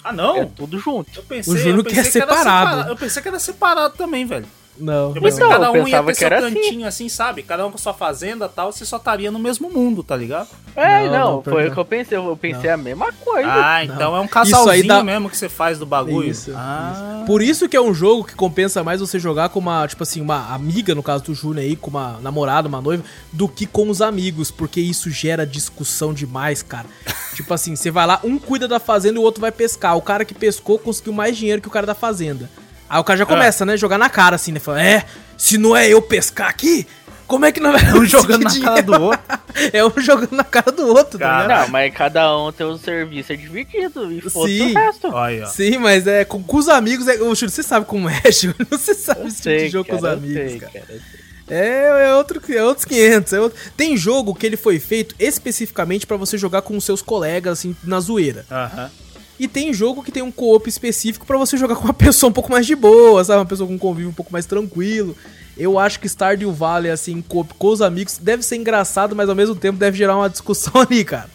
[0.04, 0.36] Ah, não?
[0.36, 1.10] É tudo junto.
[1.18, 2.38] Eu pensei, o Júnior quer separado.
[2.38, 2.90] separado.
[2.90, 4.46] Eu pensei que era separado também, velho.
[4.82, 5.14] Não.
[5.14, 6.40] Eu pensei não, cada um ia ter seu assim.
[6.40, 7.06] cantinho assim.
[7.06, 7.08] assim.
[7.08, 7.42] sabe?
[7.42, 10.48] Cada um com sua fazenda e tal, você só estaria no mesmo mundo, tá ligado?
[10.74, 12.18] É, não, não, não foi o que eu pensei.
[12.18, 12.74] Eu pensei não.
[12.74, 13.48] a mesma coisa.
[13.48, 15.04] Ah, então é um casalzinho dá...
[15.04, 16.28] mesmo que você faz do bagulho.
[16.28, 17.18] Isso, ah.
[17.18, 17.26] Isso.
[17.26, 20.20] Por isso que é um jogo que compensa mais você jogar com uma, tipo assim,
[20.20, 23.88] uma amiga, no caso do Júnior aí, com uma namorada, uma noiva, do que com
[23.88, 26.86] os amigos, porque isso gera discussão demais, cara.
[27.34, 29.96] tipo assim, você vai lá, um cuida da fazenda e o outro vai pescar.
[29.96, 32.50] O cara que pescou conseguiu mais dinheiro que o cara da fazenda.
[32.92, 33.66] Aí o cara já começa, é.
[33.68, 33.76] né?
[33.78, 34.60] Jogar na cara, assim, né?
[34.60, 36.86] Fala, é, se não é eu pescar aqui,
[37.26, 39.20] como é que não vai é um jogando na cara do outro?
[39.72, 42.66] é um jogando na cara do outro, tá cara, tá Não, mas cada um tem
[42.66, 45.16] um serviço é dividido e o resto.
[45.16, 48.66] Aí, Sim, mas é com, com os amigos, é, Júlio, você sabe como é, Júlio.
[48.68, 50.72] Você sabe eu esse tipo de jogo cara, com os amigos, sei, cara.
[50.72, 51.00] cara
[51.48, 53.32] é, é, outro, é outros 500.
[53.32, 53.58] É outro...
[53.74, 57.74] Tem jogo que ele foi feito especificamente para você jogar com os seus colegas, assim,
[57.82, 58.44] na zoeira.
[58.50, 58.90] Aham.
[59.38, 62.32] E tem jogo que tem um co-op específico para você jogar com uma pessoa um
[62.32, 63.40] pouco mais de boa, sabe?
[63.40, 65.16] Uma pessoa com um convívio um pouco mais tranquilo.
[65.56, 69.34] Eu acho que Stardew Valley, assim, co-op com os amigos, deve ser engraçado, mas ao
[69.34, 71.28] mesmo tempo deve gerar uma discussão ali, cara.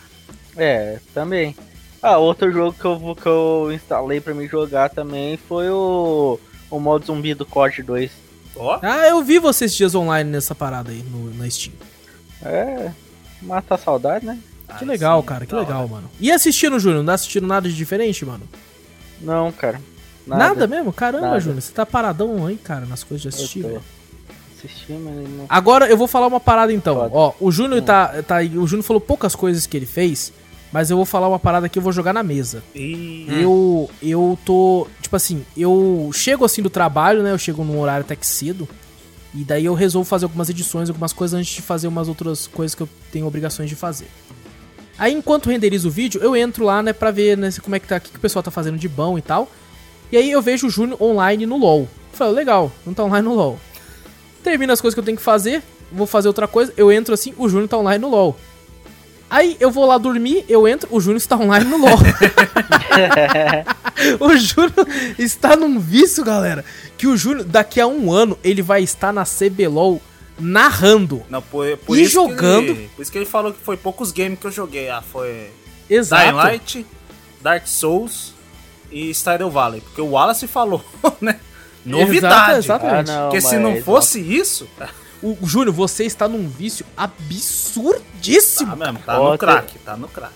[0.55, 1.55] É, também.
[2.01, 6.39] Ah, outro jogo que eu, que eu instalei para me jogar também foi o,
[6.69, 8.11] o modo zumbi do COD 2.
[8.55, 8.77] Oh.
[8.81, 11.73] Ah, eu vi vocês dias online nessa parada aí no, na Steam.
[12.43, 12.91] É,
[13.41, 14.39] mata a saudade, né?
[14.79, 15.87] Que legal, sim, cara, que legal, hora.
[15.87, 16.11] mano.
[16.19, 16.99] E assistindo, Júnior?
[16.99, 18.43] Não tá assistindo nada de diferente, mano?
[19.21, 19.81] Não, cara.
[20.25, 20.91] Nada, nada mesmo?
[20.91, 23.81] Caramba, Júnior, você tá paradão aí, cara, nas coisas de assistir, velho.
[24.57, 25.45] Assisti, mas não...
[25.47, 26.95] Agora eu vou falar uma parada então.
[26.95, 27.13] Pode.
[27.13, 27.85] Ó, o Júnior hum.
[27.85, 28.37] tá, tá.
[28.39, 30.33] O Júnior falou poucas coisas que ele fez,
[30.71, 32.63] mas eu vou falar uma parada que eu vou jogar na mesa.
[32.75, 33.27] E...
[33.29, 33.89] Eu.
[34.01, 34.87] Eu tô.
[35.01, 37.31] Tipo assim, eu chego assim do trabalho, né?
[37.31, 38.67] Eu chego num horário até que cedo.
[39.33, 42.73] E daí eu resolvo fazer algumas edições, algumas coisas antes de fazer umas outras coisas
[42.73, 44.07] que eu tenho obrigações de fazer.
[44.97, 47.87] Aí enquanto renderizo o vídeo, eu entro lá, né, pra ver né, como é que
[47.87, 49.49] tá, o que, que o pessoal tá fazendo de bom e tal.
[50.11, 51.87] E aí eu vejo o Júnior online no LoL.
[52.13, 53.59] Falo, legal, não tá online no LoL.
[54.43, 57.33] termino as coisas que eu tenho que fazer, vou fazer outra coisa, eu entro assim,
[57.37, 58.35] o Júnior tá online no LoL.
[59.29, 61.99] Aí eu vou lá dormir, eu entro, o Júnior está online no LoL.
[64.19, 64.87] o Júnior
[65.19, 66.63] está num vício, galera.
[66.97, 70.01] Que o Júnior, daqui a um ano, ele vai estar na CBLOL
[70.39, 71.23] narrando.
[71.29, 72.69] Não, por, por e jogando.
[72.69, 74.89] Ele, por isso que ele falou que foi poucos games que eu joguei.
[74.89, 75.49] Ah, foi.
[75.89, 76.23] Exato.
[76.23, 76.85] Dying Light,
[77.41, 78.33] Dark Souls
[78.91, 79.81] e Stardew Valley.
[79.81, 80.83] Porque o Wallace falou,
[81.21, 81.39] né?
[81.85, 82.59] Novidade.
[82.59, 83.09] exatamente.
[83.09, 84.67] Ah, não, porque se não fosse isso.
[85.21, 88.69] O, Júnior, você está num vício absurdíssimo.
[88.69, 90.33] Tá mesmo, tá no crack, tá no crack.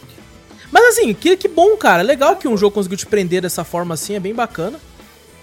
[0.72, 2.02] Mas assim, que, que bom, cara.
[2.02, 4.80] Legal que um jogo conseguiu te prender dessa forma assim, é bem bacana.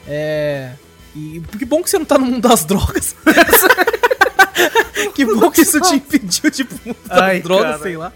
[0.06, 0.72] É.
[1.14, 3.14] E que bom que você não tá no mundo das drogas.
[5.14, 6.66] que bom que isso te impediu de
[7.10, 7.82] Ai, drogas, cara.
[7.82, 8.12] sei lá.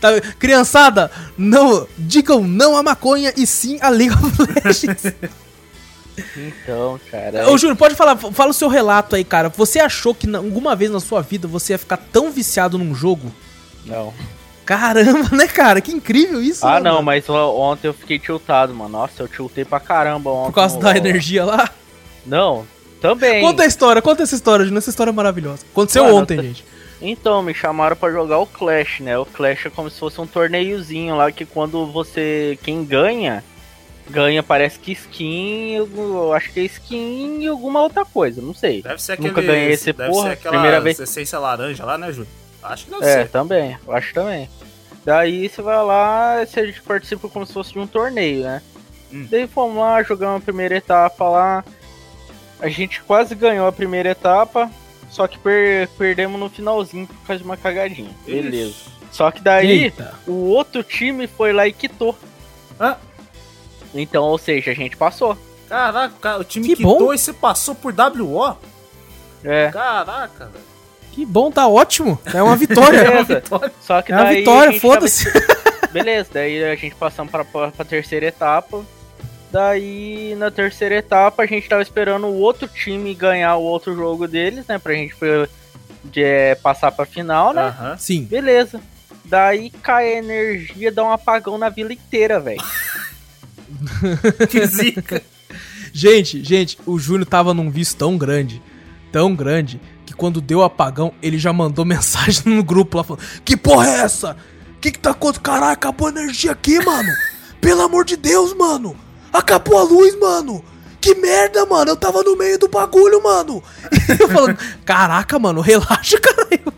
[0.00, 5.14] Tá, criançada, não digam não a maconha e sim a League of Legends.
[6.36, 7.48] Então, cara.
[7.48, 9.48] Ô, Júnior, pode falar, fala o seu relato aí, cara.
[9.50, 13.32] Você achou que alguma vez na sua vida você ia ficar tão viciado num jogo?
[13.86, 14.12] Não.
[14.64, 15.80] Caramba, né, cara?
[15.80, 16.66] Que incrível isso.
[16.66, 17.04] Ah, né, não, mano?
[17.04, 18.90] mas ontem eu fiquei tiltado, mano.
[18.90, 20.50] Nossa, eu tiltei pra caramba ontem.
[20.50, 21.70] Por causa da energia lá?
[22.26, 22.66] Não,
[23.00, 23.42] também.
[23.42, 24.78] Conta a história, conta essa história, Júnior.
[24.78, 25.64] Essa história é maravilhosa.
[25.70, 26.64] Aconteceu mano, ontem, gente.
[27.00, 29.16] Então, me chamaram para jogar o Clash, né?
[29.16, 32.58] O Clash é como se fosse um torneiozinho lá que quando você.
[32.62, 33.42] Quem ganha
[34.08, 38.82] ganha, parece que skin, eu acho que é skin e alguma outra coisa, não sei.
[38.82, 40.98] Deve ser aquele, Nunca ganhei esse deve porra, ser aquela primeira vez.
[40.98, 42.28] essência laranja lá, né, Júlio?
[42.62, 43.20] Acho que deve é, ser.
[43.20, 44.48] É, também, eu acho também.
[45.04, 48.62] Daí você vai lá, você participa como se fosse de um torneio, né?
[49.12, 49.26] Hum.
[49.30, 51.64] Daí fomos lá, jogamos a primeira etapa lá.
[52.60, 54.70] A gente quase ganhou a primeira etapa,
[55.10, 58.10] só que per perdemos no finalzinho por causa de uma cagadinha.
[58.26, 58.74] Beleza.
[59.10, 60.14] Só que daí Eita.
[60.26, 62.16] o outro time foi lá e quitou.
[62.78, 62.96] Ah,
[63.94, 65.36] então, ou seja, a gente passou.
[65.68, 67.14] Caraca, o time que quitou bom.
[67.14, 68.56] e você passou por WO?
[69.44, 69.70] É.
[69.70, 70.64] Caraca, velho.
[71.12, 72.18] Que bom, tá ótimo.
[72.32, 72.98] É uma vitória.
[72.98, 73.72] é uma vitória.
[73.80, 75.30] Só que é uma vitória, foda-se.
[75.32, 75.88] Tava...
[75.92, 78.84] Beleza, daí a gente passamos pra, pra, pra terceira etapa.
[79.50, 84.28] Daí, na terceira etapa, a gente tava esperando o outro time ganhar o outro jogo
[84.28, 84.78] deles, né?
[84.78, 85.14] Pra gente
[86.04, 87.74] de, é, passar pra final, né?
[87.80, 87.98] Uhum.
[87.98, 88.24] Sim.
[88.24, 88.80] Beleza.
[89.24, 92.62] Daí cai a energia, dá um apagão na vila inteira, velho.
[94.48, 95.22] que zica.
[95.92, 98.62] gente, gente, o Júnior tava num vício tão grande,
[99.12, 103.56] tão grande, que quando deu apagão, ele já mandou mensagem no grupo lá falando: Que
[103.56, 104.36] porra é essa?
[104.80, 105.42] Que que tá acontecendo?
[105.42, 107.10] Caralho, acabou a energia aqui, mano.
[107.60, 109.07] Pelo amor de Deus, mano.
[109.32, 110.64] Acabou a luz, mano.
[111.00, 111.92] Que merda, mano.
[111.92, 113.62] Eu tava no meio do bagulho, mano.
[114.18, 116.72] eu falando: Caraca, mano, relaxa, caralho.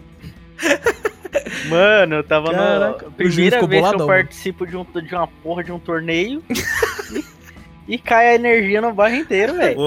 [1.68, 3.12] Mano, eu tava Caraca, no.
[3.12, 6.42] Primeira vez boladão, que eu participo de, um, de uma porra de um torneio.
[7.88, 9.78] e, cai a energia no bairro inteiro, velho.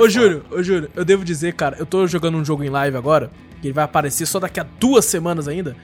[0.00, 2.96] Ô, Júlio, ô, Júlio, eu devo dizer, cara, eu tô jogando um jogo em live
[2.96, 5.76] agora, que ele vai aparecer só daqui a duas semanas ainda.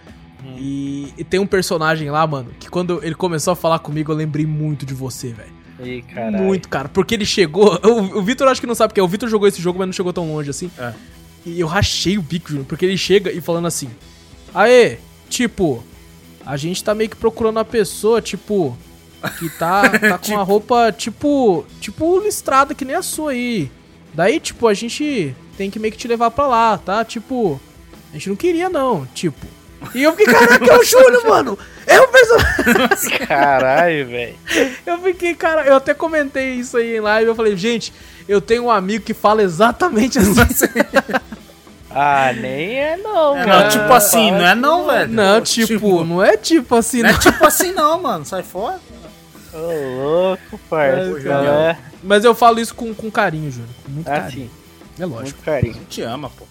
[0.45, 0.55] Hum.
[0.57, 4.17] E, e, tem um personagem lá, mano, que quando ele começou a falar comigo, eu
[4.17, 5.58] lembrei muito de você, velho.
[6.43, 6.89] Muito, cara.
[6.89, 7.79] Porque ele chegou.
[7.85, 9.05] O, o Vitor acho que não sabe porque é.
[9.05, 10.71] O Vitor jogou esse jogo, mas não chegou tão longe assim.
[10.79, 10.93] É.
[11.47, 13.89] E eu rachei o bico, Júnior, porque ele chega e falando assim:
[14.55, 14.99] Aê,
[15.29, 15.85] Tipo,
[16.45, 18.77] a gente tá meio que procurando uma pessoa, tipo,
[19.39, 20.37] que tá, tá com tipo...
[20.37, 23.71] uma roupa, tipo, tipo listrada que nem a sua aí.
[24.15, 27.05] Daí, tipo, a gente tem que meio que te levar pra lá, tá?
[27.05, 27.61] Tipo,
[28.11, 29.47] a gente não queria não, tipo.
[29.95, 31.59] E eu fiquei, caraca, é o Júlio, mano!
[31.87, 33.27] É o personagem!
[33.27, 34.35] Caralho, velho.
[34.85, 37.93] Eu fiquei, cara, eu até comentei isso aí em live, eu falei, gente,
[38.29, 40.35] eu tenho um amigo que fala exatamente assim.
[41.91, 45.11] Ah, nem é não, é, Não, tipo assim, não é não, velho.
[45.11, 47.11] Não, tipo, tipo, não é tipo assim, não.
[47.11, 48.25] Não é tipo assim não, mano.
[48.27, 48.79] Sai fora.
[49.55, 51.01] Ô, louco, parça.
[51.01, 51.79] É, é.
[52.03, 53.71] Mas eu falo isso com, com carinho, Júnior.
[53.85, 54.51] Com muito ah, carinho.
[54.51, 55.03] Sim.
[55.03, 55.39] É lógico.
[55.39, 55.75] Muito carinho.
[55.75, 56.45] A gente ama, pô.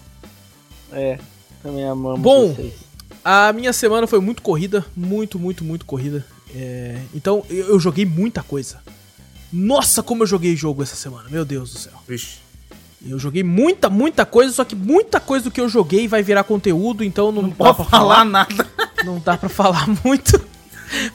[0.92, 1.18] É,
[1.62, 2.87] também amamos Bom, vocês.
[3.30, 4.86] A minha semana foi muito corrida.
[4.96, 6.24] Muito, muito, muito corrida.
[6.54, 8.80] É, então, eu, eu joguei muita coisa.
[9.52, 11.28] Nossa, como eu joguei jogo essa semana.
[11.28, 11.92] Meu Deus do céu.
[12.08, 12.38] Vixe.
[13.06, 16.42] Eu joguei muita, muita coisa, só que muita coisa do que eu joguei vai virar
[16.42, 18.66] conteúdo, então não, não dá pra falar, falar nada.
[19.04, 20.40] Não dá pra falar muito,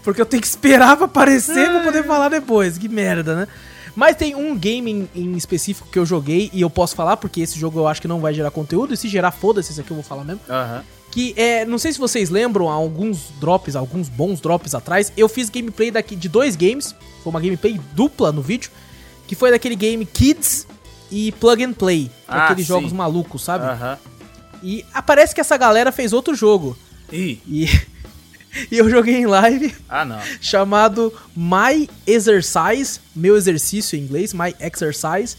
[0.04, 2.78] porque eu tenho que esperar pra aparecer pra poder falar depois.
[2.78, 3.48] Que merda, né?
[3.96, 7.42] Mas tem um game em, em, específico que eu joguei e eu posso falar, porque
[7.42, 9.92] esse jogo eu acho que não vai gerar conteúdo, e se gerar, foda-se, esse aqui
[9.92, 10.42] eu vou falar mesmo.
[10.50, 10.82] Uhum.
[11.12, 15.30] Que é, não sei se vocês lembram, há alguns drops, alguns bons drops atrás, eu
[15.30, 18.72] fiz gameplay daqui de dois games, foi uma gameplay dupla no vídeo,
[19.28, 20.66] que foi daquele game Kids
[21.12, 22.10] e Plug and Play.
[22.28, 22.74] Ah, aqueles sim.
[22.74, 23.66] jogos malucos, sabe?
[23.66, 23.98] Uhum.
[24.64, 26.76] E aparece que essa galera fez outro jogo.
[27.12, 27.40] Ih.
[27.48, 27.70] E,
[28.72, 29.74] e eu joguei em live.
[29.88, 30.20] Ah, não.
[30.42, 33.00] Chamado My Exercise.
[33.16, 34.34] Meu exercício em inglês.
[34.34, 35.38] My Exercise.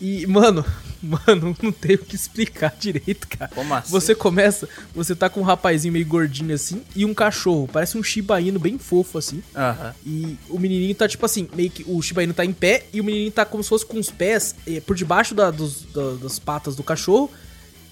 [0.00, 0.64] E, mano,
[1.02, 3.50] Mano, não tenho o que explicar direito, cara.
[3.54, 3.90] Como assim?
[3.90, 8.02] Você começa, você tá com um rapazinho meio gordinho assim e um cachorro, parece um
[8.02, 9.42] Shiba Inu bem fofo assim.
[9.54, 9.94] Aham.
[10.04, 13.00] E o menininho tá tipo assim, meio que o Shiba Inu tá em pé e
[13.00, 16.14] o menininho tá como se fosse com os pés eh, por debaixo da, dos, da,
[16.14, 17.30] das patas do cachorro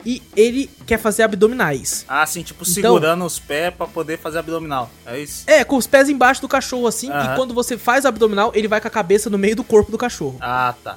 [0.06, 2.04] e ele quer fazer abdominais.
[2.08, 4.88] Ah, sim, tipo então, segurando os pés para poder fazer abdominal.
[5.04, 5.42] É isso?
[5.48, 7.24] É, com os pés embaixo do cachorro assim, uhum.
[7.24, 9.98] e quando você faz abdominal, ele vai com a cabeça no meio do corpo do
[9.98, 10.36] cachorro.
[10.40, 10.96] Ah, tá.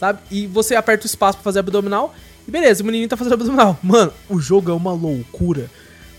[0.00, 0.20] Sabe?
[0.30, 2.14] E você aperta o espaço para fazer abdominal
[2.48, 3.78] e beleza, o menininho tá fazendo abdominal.
[3.84, 5.70] Mano, o jogo é uma loucura.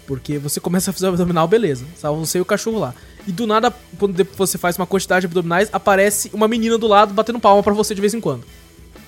[0.06, 1.84] Porque você começa a fazer abdominal, beleza.
[1.98, 2.94] Só você e o cachorro lá.
[3.26, 7.12] E do nada, quando você faz uma quantidade de abdominais, aparece uma menina do lado
[7.12, 8.44] batendo palma para você de vez em quando.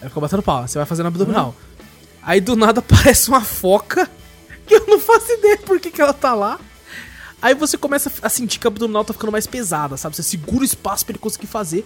[0.01, 1.47] Ela fica batendo palma, você vai fazendo abdominal.
[1.47, 1.74] Uhum.
[2.25, 4.09] Aí do nada aparece uma foca,
[4.65, 6.59] que eu não faço ideia por que, que ela tá lá.
[7.41, 10.15] Aí você começa a sentir que a abdominal tá ficando mais pesada, sabe?
[10.15, 11.85] Você segura o espaço para ele conseguir fazer.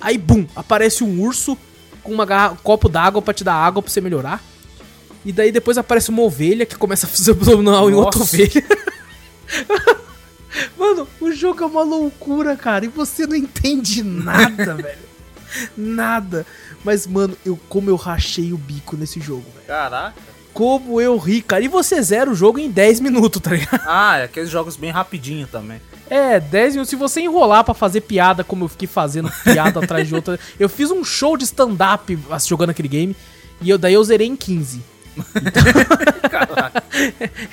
[0.00, 1.58] Aí, bum, aparece um urso
[2.02, 2.52] com uma garra...
[2.52, 4.40] um copo d'água para te dar água pra você melhorar.
[5.24, 7.90] E daí depois aparece uma ovelha que começa a fazer abdominal Nossa.
[7.90, 8.64] em outra ovelha.
[10.78, 12.84] Mano, o jogo é uma loucura, cara.
[12.84, 15.09] E você não entende nada, velho.
[15.76, 16.46] Nada.
[16.84, 19.66] Mas, mano, eu, como eu rachei o bico nesse jogo, velho.
[19.66, 20.14] Caraca.
[20.52, 21.62] Como eu ri, cara.
[21.62, 23.82] E você zera o jogo em 10 minutos, tá ligado?
[23.86, 25.80] Ah, é aqueles jogos bem rapidinho também.
[26.08, 26.90] É, 10 minutos.
[26.90, 30.38] Se você enrolar para fazer piada, como eu fiquei fazendo piada atrás de outra.
[30.58, 33.16] Eu fiz um show de stand-up jogando aquele game.
[33.60, 34.82] E eu, daí eu zerei em 15.
[35.36, 35.62] Então,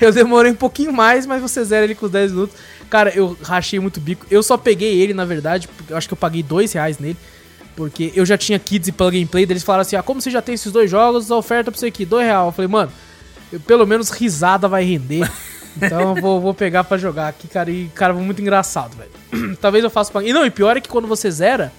[0.00, 2.56] eu demorei um pouquinho mais, mas você zera ele com os 10 minutos.
[2.90, 4.26] Cara, eu rachei muito bico.
[4.30, 7.16] Eu só peguei ele, na verdade, eu acho que eu paguei 2 reais nele.
[7.78, 10.32] Porque eu já tinha Kids e Plug and Play, eles falaram assim: ah, como você
[10.32, 12.46] já tem esses dois jogos, a oferta pra você aqui, dois real.
[12.46, 12.90] Eu falei, mano,
[13.52, 15.30] eu, pelo menos risada vai render.
[15.80, 17.70] Então eu vou, vou pegar para jogar aqui, cara.
[17.70, 19.54] E, cara, muito engraçado, velho.
[19.60, 20.10] Talvez eu faça.
[20.24, 21.72] E não, e pior é que quando você zera,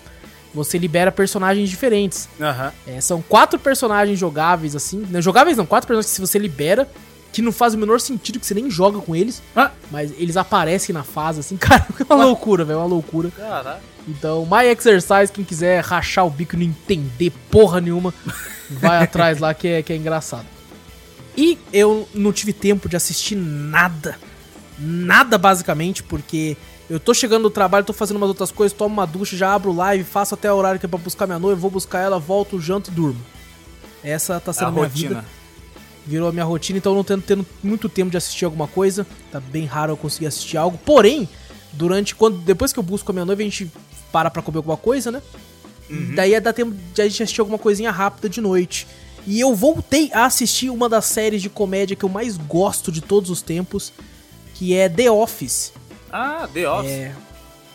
[0.54, 2.30] você libera personagens diferentes.
[2.40, 2.72] Uhum.
[2.96, 5.06] É, são quatro personagens jogáveis, assim.
[5.10, 6.88] Não, jogáveis não, quatro personagens que se você libera,
[7.34, 9.44] que não faz o menor sentido, que você nem joga com eles.
[9.54, 9.72] Ah.
[9.92, 11.86] Mas eles aparecem na fase, assim, cara.
[12.00, 12.78] É uma loucura, velho.
[12.78, 13.30] É uma loucura.
[13.36, 13.82] Caraca.
[14.10, 18.14] Então, My Exercise, quem quiser rachar o bico e não entender porra nenhuma,
[18.70, 20.46] vai atrás lá que é, que é engraçado.
[21.38, 24.18] E eu não tive tempo de assistir nada.
[24.80, 26.58] Nada, basicamente, porque
[26.90, 29.72] eu tô chegando do trabalho, tô fazendo umas outras coisas, tomo uma ducha, já abro
[29.72, 32.60] live, faço até o horário que é pra buscar minha noiva, vou buscar ela, volto,
[32.60, 33.20] janto e durmo.
[34.04, 35.10] Essa tá sendo a minha rotina.
[35.10, 35.26] vida.
[36.08, 39.06] Virou a minha rotina, então eu não tendo, tendo muito tempo de assistir alguma coisa.
[39.32, 40.80] Tá bem raro eu conseguir assistir algo.
[40.80, 41.30] Porém,
[41.74, 43.72] durante quando depois que eu busco a minha noiva, a gente
[44.12, 45.22] para pra comer alguma coisa, né?
[45.90, 46.14] Uhum.
[46.16, 48.88] Daí é dá tempo de a gente assistir alguma coisinha rápida de noite.
[49.26, 53.02] E eu voltei a assistir uma das séries de comédia que eu mais gosto de
[53.02, 53.92] todos os tempos,
[54.54, 55.74] que é The Office.
[56.12, 56.92] Ah, The Office.
[56.92, 57.16] É.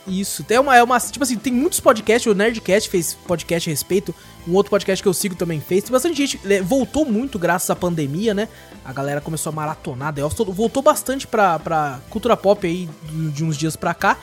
[0.07, 0.45] Isso.
[0.45, 1.01] Tem uma, é uma.
[1.01, 2.30] Tipo assim, tem muitos podcasts.
[2.30, 4.14] O Nerdcast fez podcast a respeito.
[4.47, 5.85] Um outro podcast que eu sigo também fez.
[5.85, 6.41] Tem bastante gente.
[6.62, 8.49] Voltou muito graças à pandemia, né?
[8.85, 10.47] A galera começou a maratonar The Office.
[10.47, 12.89] Voltou bastante pra, pra cultura pop aí
[13.32, 14.18] de uns dias pra cá.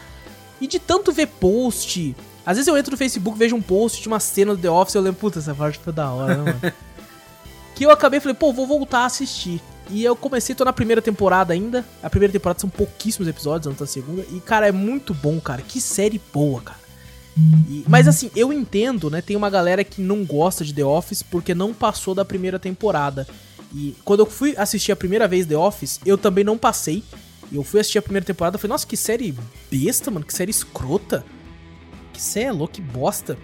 [0.62, 2.16] E de tanto ver post.
[2.46, 4.96] Às vezes eu entro no Facebook, vejo um post de uma cena do The Office
[4.96, 6.74] e eu lembro, puta, essa parte foi da hora, né, mano?
[7.76, 9.62] que eu acabei falei, pô, vou voltar a assistir.
[9.90, 11.84] E eu comecei, tô na primeira temporada ainda.
[12.02, 14.26] A primeira temporada são pouquíssimos episódios, antes da segunda.
[14.32, 15.62] E, cara, é muito bom, cara.
[15.62, 16.80] Que série boa, cara.
[17.70, 19.22] E, mas assim, eu entendo, né?
[19.22, 23.28] Tem uma galera que não gosta de The Office porque não passou da primeira temporada.
[23.74, 27.04] E quando eu fui assistir a primeira vez The Office, eu também não passei.
[27.52, 29.36] Eu fui assistir a primeira temporada e falei, nossa, que série
[29.70, 31.26] besta, mano, que série escrota.
[32.14, 33.38] Que série é louca, que bosta.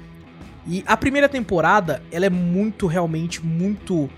[0.66, 4.10] E a primeira temporada, ela é muito, realmente, muito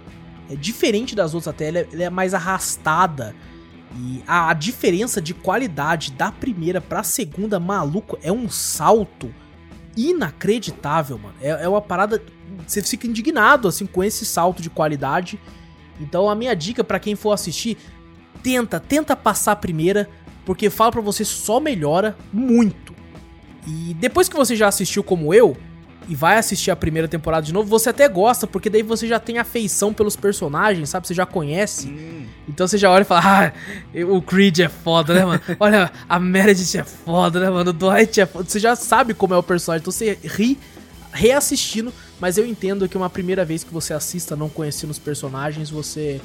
[0.49, 3.35] é, diferente das outras até, ela é, ela é mais arrastada.
[3.95, 9.33] E a, a, diferença de qualidade da primeira pra segunda, maluco, é um salto
[9.97, 11.35] inacreditável, mano.
[11.41, 12.21] É, é uma parada.
[12.67, 15.39] Você fica indignado, assim, com esse salto de qualidade.
[15.99, 17.77] Então a minha dica para quem for assistir,
[18.43, 20.09] tenta, tenta passar a primeira,
[20.45, 22.93] porque fala para você só melhora muito.
[23.67, 25.55] E depois que você já assistiu como eu
[26.07, 29.19] e vai assistir a primeira temporada de novo, você até gosta, porque daí você já
[29.19, 31.07] tem afeição pelos personagens, sabe?
[31.07, 31.87] Você já conhece.
[31.87, 32.25] Hum.
[32.47, 33.53] Então você já olha e fala: "Ah,
[34.07, 35.41] o Creed é foda, né, mano?
[35.59, 37.69] Olha, a Meredith é foda, né, mano?
[37.69, 38.49] O Dwight é foda".
[38.49, 40.57] Você já sabe como é o personagem, então você ri
[41.11, 45.69] reassistindo, mas eu entendo que uma primeira vez que você assista não conhecendo os personagens,
[45.69, 46.19] você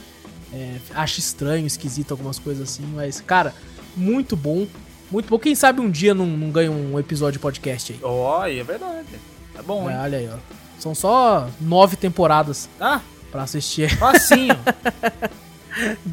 [0.54, 3.52] é, acha estranho, esquisito algumas coisas assim, mas, cara,
[3.96, 4.66] muito bom.
[5.10, 5.38] Muito bom.
[5.38, 7.98] Quem sabe um dia não, não ganha um episódio de podcast aí.
[8.02, 9.08] Olha, é verdade.
[9.58, 9.98] É bom, é, hein?
[10.00, 10.38] Olha aí, ó.
[10.78, 12.68] São só nove temporadas.
[12.80, 13.00] Ah!
[13.32, 13.90] Pra assistir.
[13.98, 14.56] Facinho.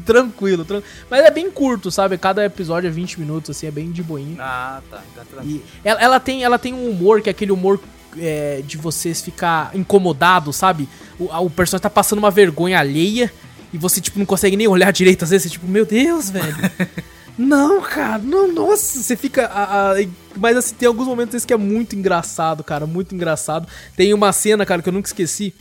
[0.04, 0.92] tranquilo, tranquilo.
[1.08, 2.18] Mas é bem curto, sabe?
[2.18, 4.36] Cada episódio é 20 minutos, assim, é bem de boinha.
[4.40, 5.02] Ah, tá.
[5.16, 7.80] tá e ela, ela, tem, ela tem um humor que é aquele humor
[8.18, 10.88] é, de vocês ficar incomodado, sabe?
[11.18, 13.32] O, o personagem tá passando uma vergonha alheia
[13.72, 15.44] e você, tipo, não consegue nem olhar direito às vezes.
[15.44, 16.56] Você, tipo, meu Deus, velho.
[17.38, 19.46] não, cara, não, nossa, você fica.
[19.46, 19.94] A, a,
[20.36, 23.66] mas assim, tem alguns momentos que é muito engraçado, cara, muito engraçado.
[23.96, 25.54] Tem uma cena, cara, que eu nunca esqueci.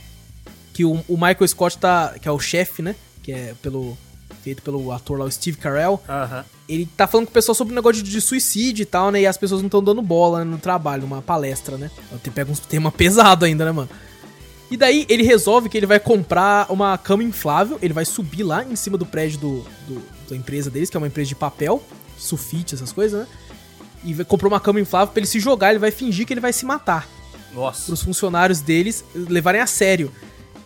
[0.74, 2.16] Que o, o Michael Scott tá.
[2.22, 2.96] Que é o chefe, né?
[3.24, 3.98] Que é pelo
[4.42, 6.02] feito pelo ator lá, o Steve Carell.
[6.68, 9.22] Ele tá falando com o pessoal sobre o negócio de, de, suicídio e tal, né?
[9.22, 11.92] E as pessoas não estão dando bola né, no trabalho, numa palestra, né?
[12.34, 13.90] Pega uns tema pesado ainda, né, mano?
[14.72, 18.64] E daí ele resolve que ele vai comprar uma cama inflável, ele vai subir lá
[18.64, 21.84] em cima do prédio do, do da empresa deles, que é uma empresa de papel,
[22.18, 23.28] sulfite, essas coisas, né?
[24.02, 26.40] E vai, comprou uma cama inflável pra ele se jogar, ele vai fingir que ele
[26.40, 27.06] vai se matar.
[27.54, 27.88] Nossa.
[27.88, 30.10] Para os funcionários deles levarem a sério.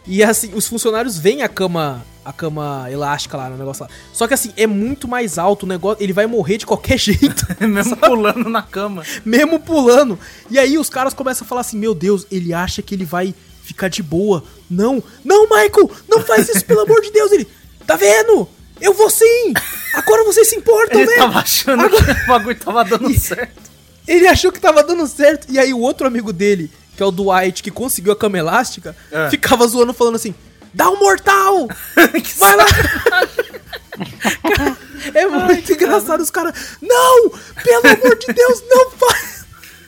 [0.06, 3.90] E assim, os funcionários veem a cama a cama elástica lá no negócio lá.
[4.12, 7.46] Só que assim, é muito mais alto o negócio, ele vai morrer de qualquer jeito.
[7.68, 9.04] Mesmo pulando na cama.
[9.24, 10.20] Mesmo pulando.
[10.50, 13.34] E aí os caras começam a falar assim: Meu Deus, ele acha que ele vai
[13.66, 14.44] ficar de boa.
[14.70, 17.32] Não, não, Michael, não faz isso, pelo amor de Deus.
[17.32, 17.48] Ele,
[17.86, 18.48] tá vendo?
[18.80, 19.54] Eu vou sim!
[19.94, 21.14] Agora vocês se importam, ele né?
[21.14, 22.16] Ele tava achando Agora...
[22.16, 23.66] que o bagulho tava dando certo.
[24.08, 25.48] Ele achou que tava dando certo.
[25.50, 28.96] E aí o outro amigo dele, que é o Dwight, que conseguiu a cama elástica,
[29.12, 29.30] é.
[29.30, 30.36] ficava zoando, falando assim:
[30.74, 31.68] Dá um mortal!
[32.38, 32.66] Vai lá!
[35.14, 36.22] é muito Ai, engraçado cara.
[36.22, 36.54] os caras.
[36.82, 37.32] Não!
[37.64, 39.35] Pelo amor de Deus, não faz!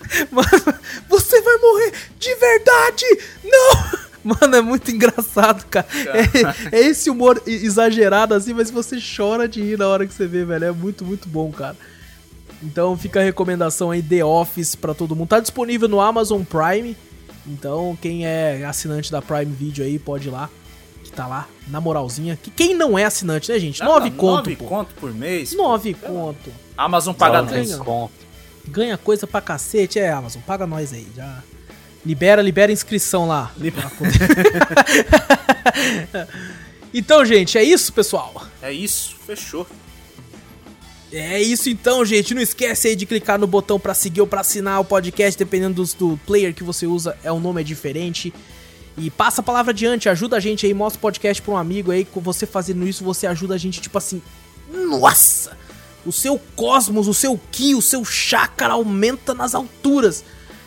[0.32, 0.80] Mano,
[1.10, 3.06] você vai morrer de verdade!
[3.44, 4.08] Não!
[4.42, 5.88] Mano, é muito engraçado, cara.
[6.72, 10.28] É, é, esse humor exagerado assim, mas você chora de rir na hora que você
[10.28, 10.66] vê, velho.
[10.66, 11.78] É muito, muito bom, cara.
[12.62, 15.30] Então fica a recomendação aí, The Office pra todo mundo.
[15.30, 16.98] Tá disponível no Amazon Prime.
[17.46, 20.50] Então, quem é assinante da Prime Video aí, pode ir lá
[21.18, 22.38] tá lá, na moralzinha.
[22.42, 23.84] Que quem não é assinante, né, gente?
[23.84, 25.52] Nove conto, Nove conto por mês.
[25.54, 26.08] Nove pô.
[26.08, 26.52] conto.
[26.78, 28.14] Amazon paga três conto.
[28.69, 29.99] Ganha coisa pra cacete.
[29.99, 31.07] É, Amazon, paga nós aí.
[31.15, 31.44] Já.
[32.06, 33.52] Libera, libera inscrição lá.
[33.57, 33.91] Libera.
[36.94, 38.45] então, gente, é isso, pessoal?
[38.61, 39.68] É isso, fechou.
[41.11, 42.34] É isso então, gente.
[42.34, 45.84] Não esquece aí de clicar no botão para seguir ou para assinar o podcast, dependendo
[45.84, 48.34] do, do player que você usa, é o um nome é diferente.
[48.98, 51.91] E passa a palavra adiante, ajuda a gente aí, mostra o podcast pra um amigo
[51.91, 52.03] aí.
[52.03, 54.22] Com você fazendo isso, você ajuda a gente, tipo assim.
[54.72, 55.56] Nossa!
[56.08, 60.24] O seu cosmos, o seu ki, o seu chakra aumenta nas alturas.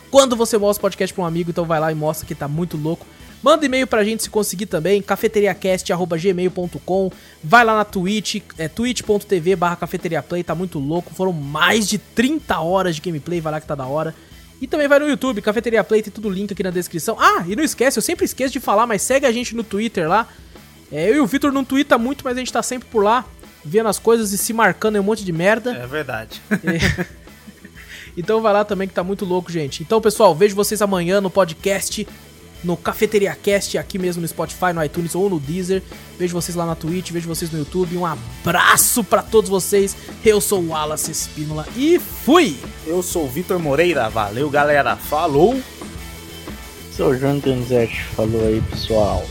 [0.09, 2.47] Quando você mostra o podcast pra um amigo, então vai lá e mostra que tá
[2.47, 3.05] muito louco.
[3.41, 7.11] Manda e-mail pra gente se conseguir também, cafeteriacast.gmail.com.
[7.43, 11.11] Vai lá na Twitch, é twitch.tv barra cafeteriaplay, tá muito louco.
[11.13, 14.13] Foram mais de 30 horas de gameplay, vai lá que tá da hora.
[14.61, 17.17] E também vai no YouTube, Cafeteria Play, tem tudo link aqui na descrição.
[17.19, 20.07] Ah, e não esquece, eu sempre esqueço de falar, mas segue a gente no Twitter
[20.07, 20.27] lá.
[20.91, 23.25] É, eu e o Victor não twitta muito, mas a gente tá sempre por lá,
[23.63, 25.73] vendo as coisas e se marcando em um monte de merda.
[25.73, 26.41] É verdade.
[26.51, 27.21] É.
[28.17, 29.83] Então vai lá também que tá muito louco, gente.
[29.83, 32.05] Então, pessoal, vejo vocês amanhã no podcast
[32.63, 35.81] no Cafeteria Cast, aqui mesmo no Spotify, no iTunes ou no Deezer.
[36.17, 37.97] Vejo vocês lá na Twitch, vejo vocês no YouTube.
[37.97, 39.95] Um abraço para todos vocês.
[40.23, 42.57] Eu sou o Wallace Espínola e fui!
[42.85, 45.59] Eu sou o Vitor Moreira, valeu galera, falou!
[46.95, 49.25] Sou o João Donizete, falou aí pessoal.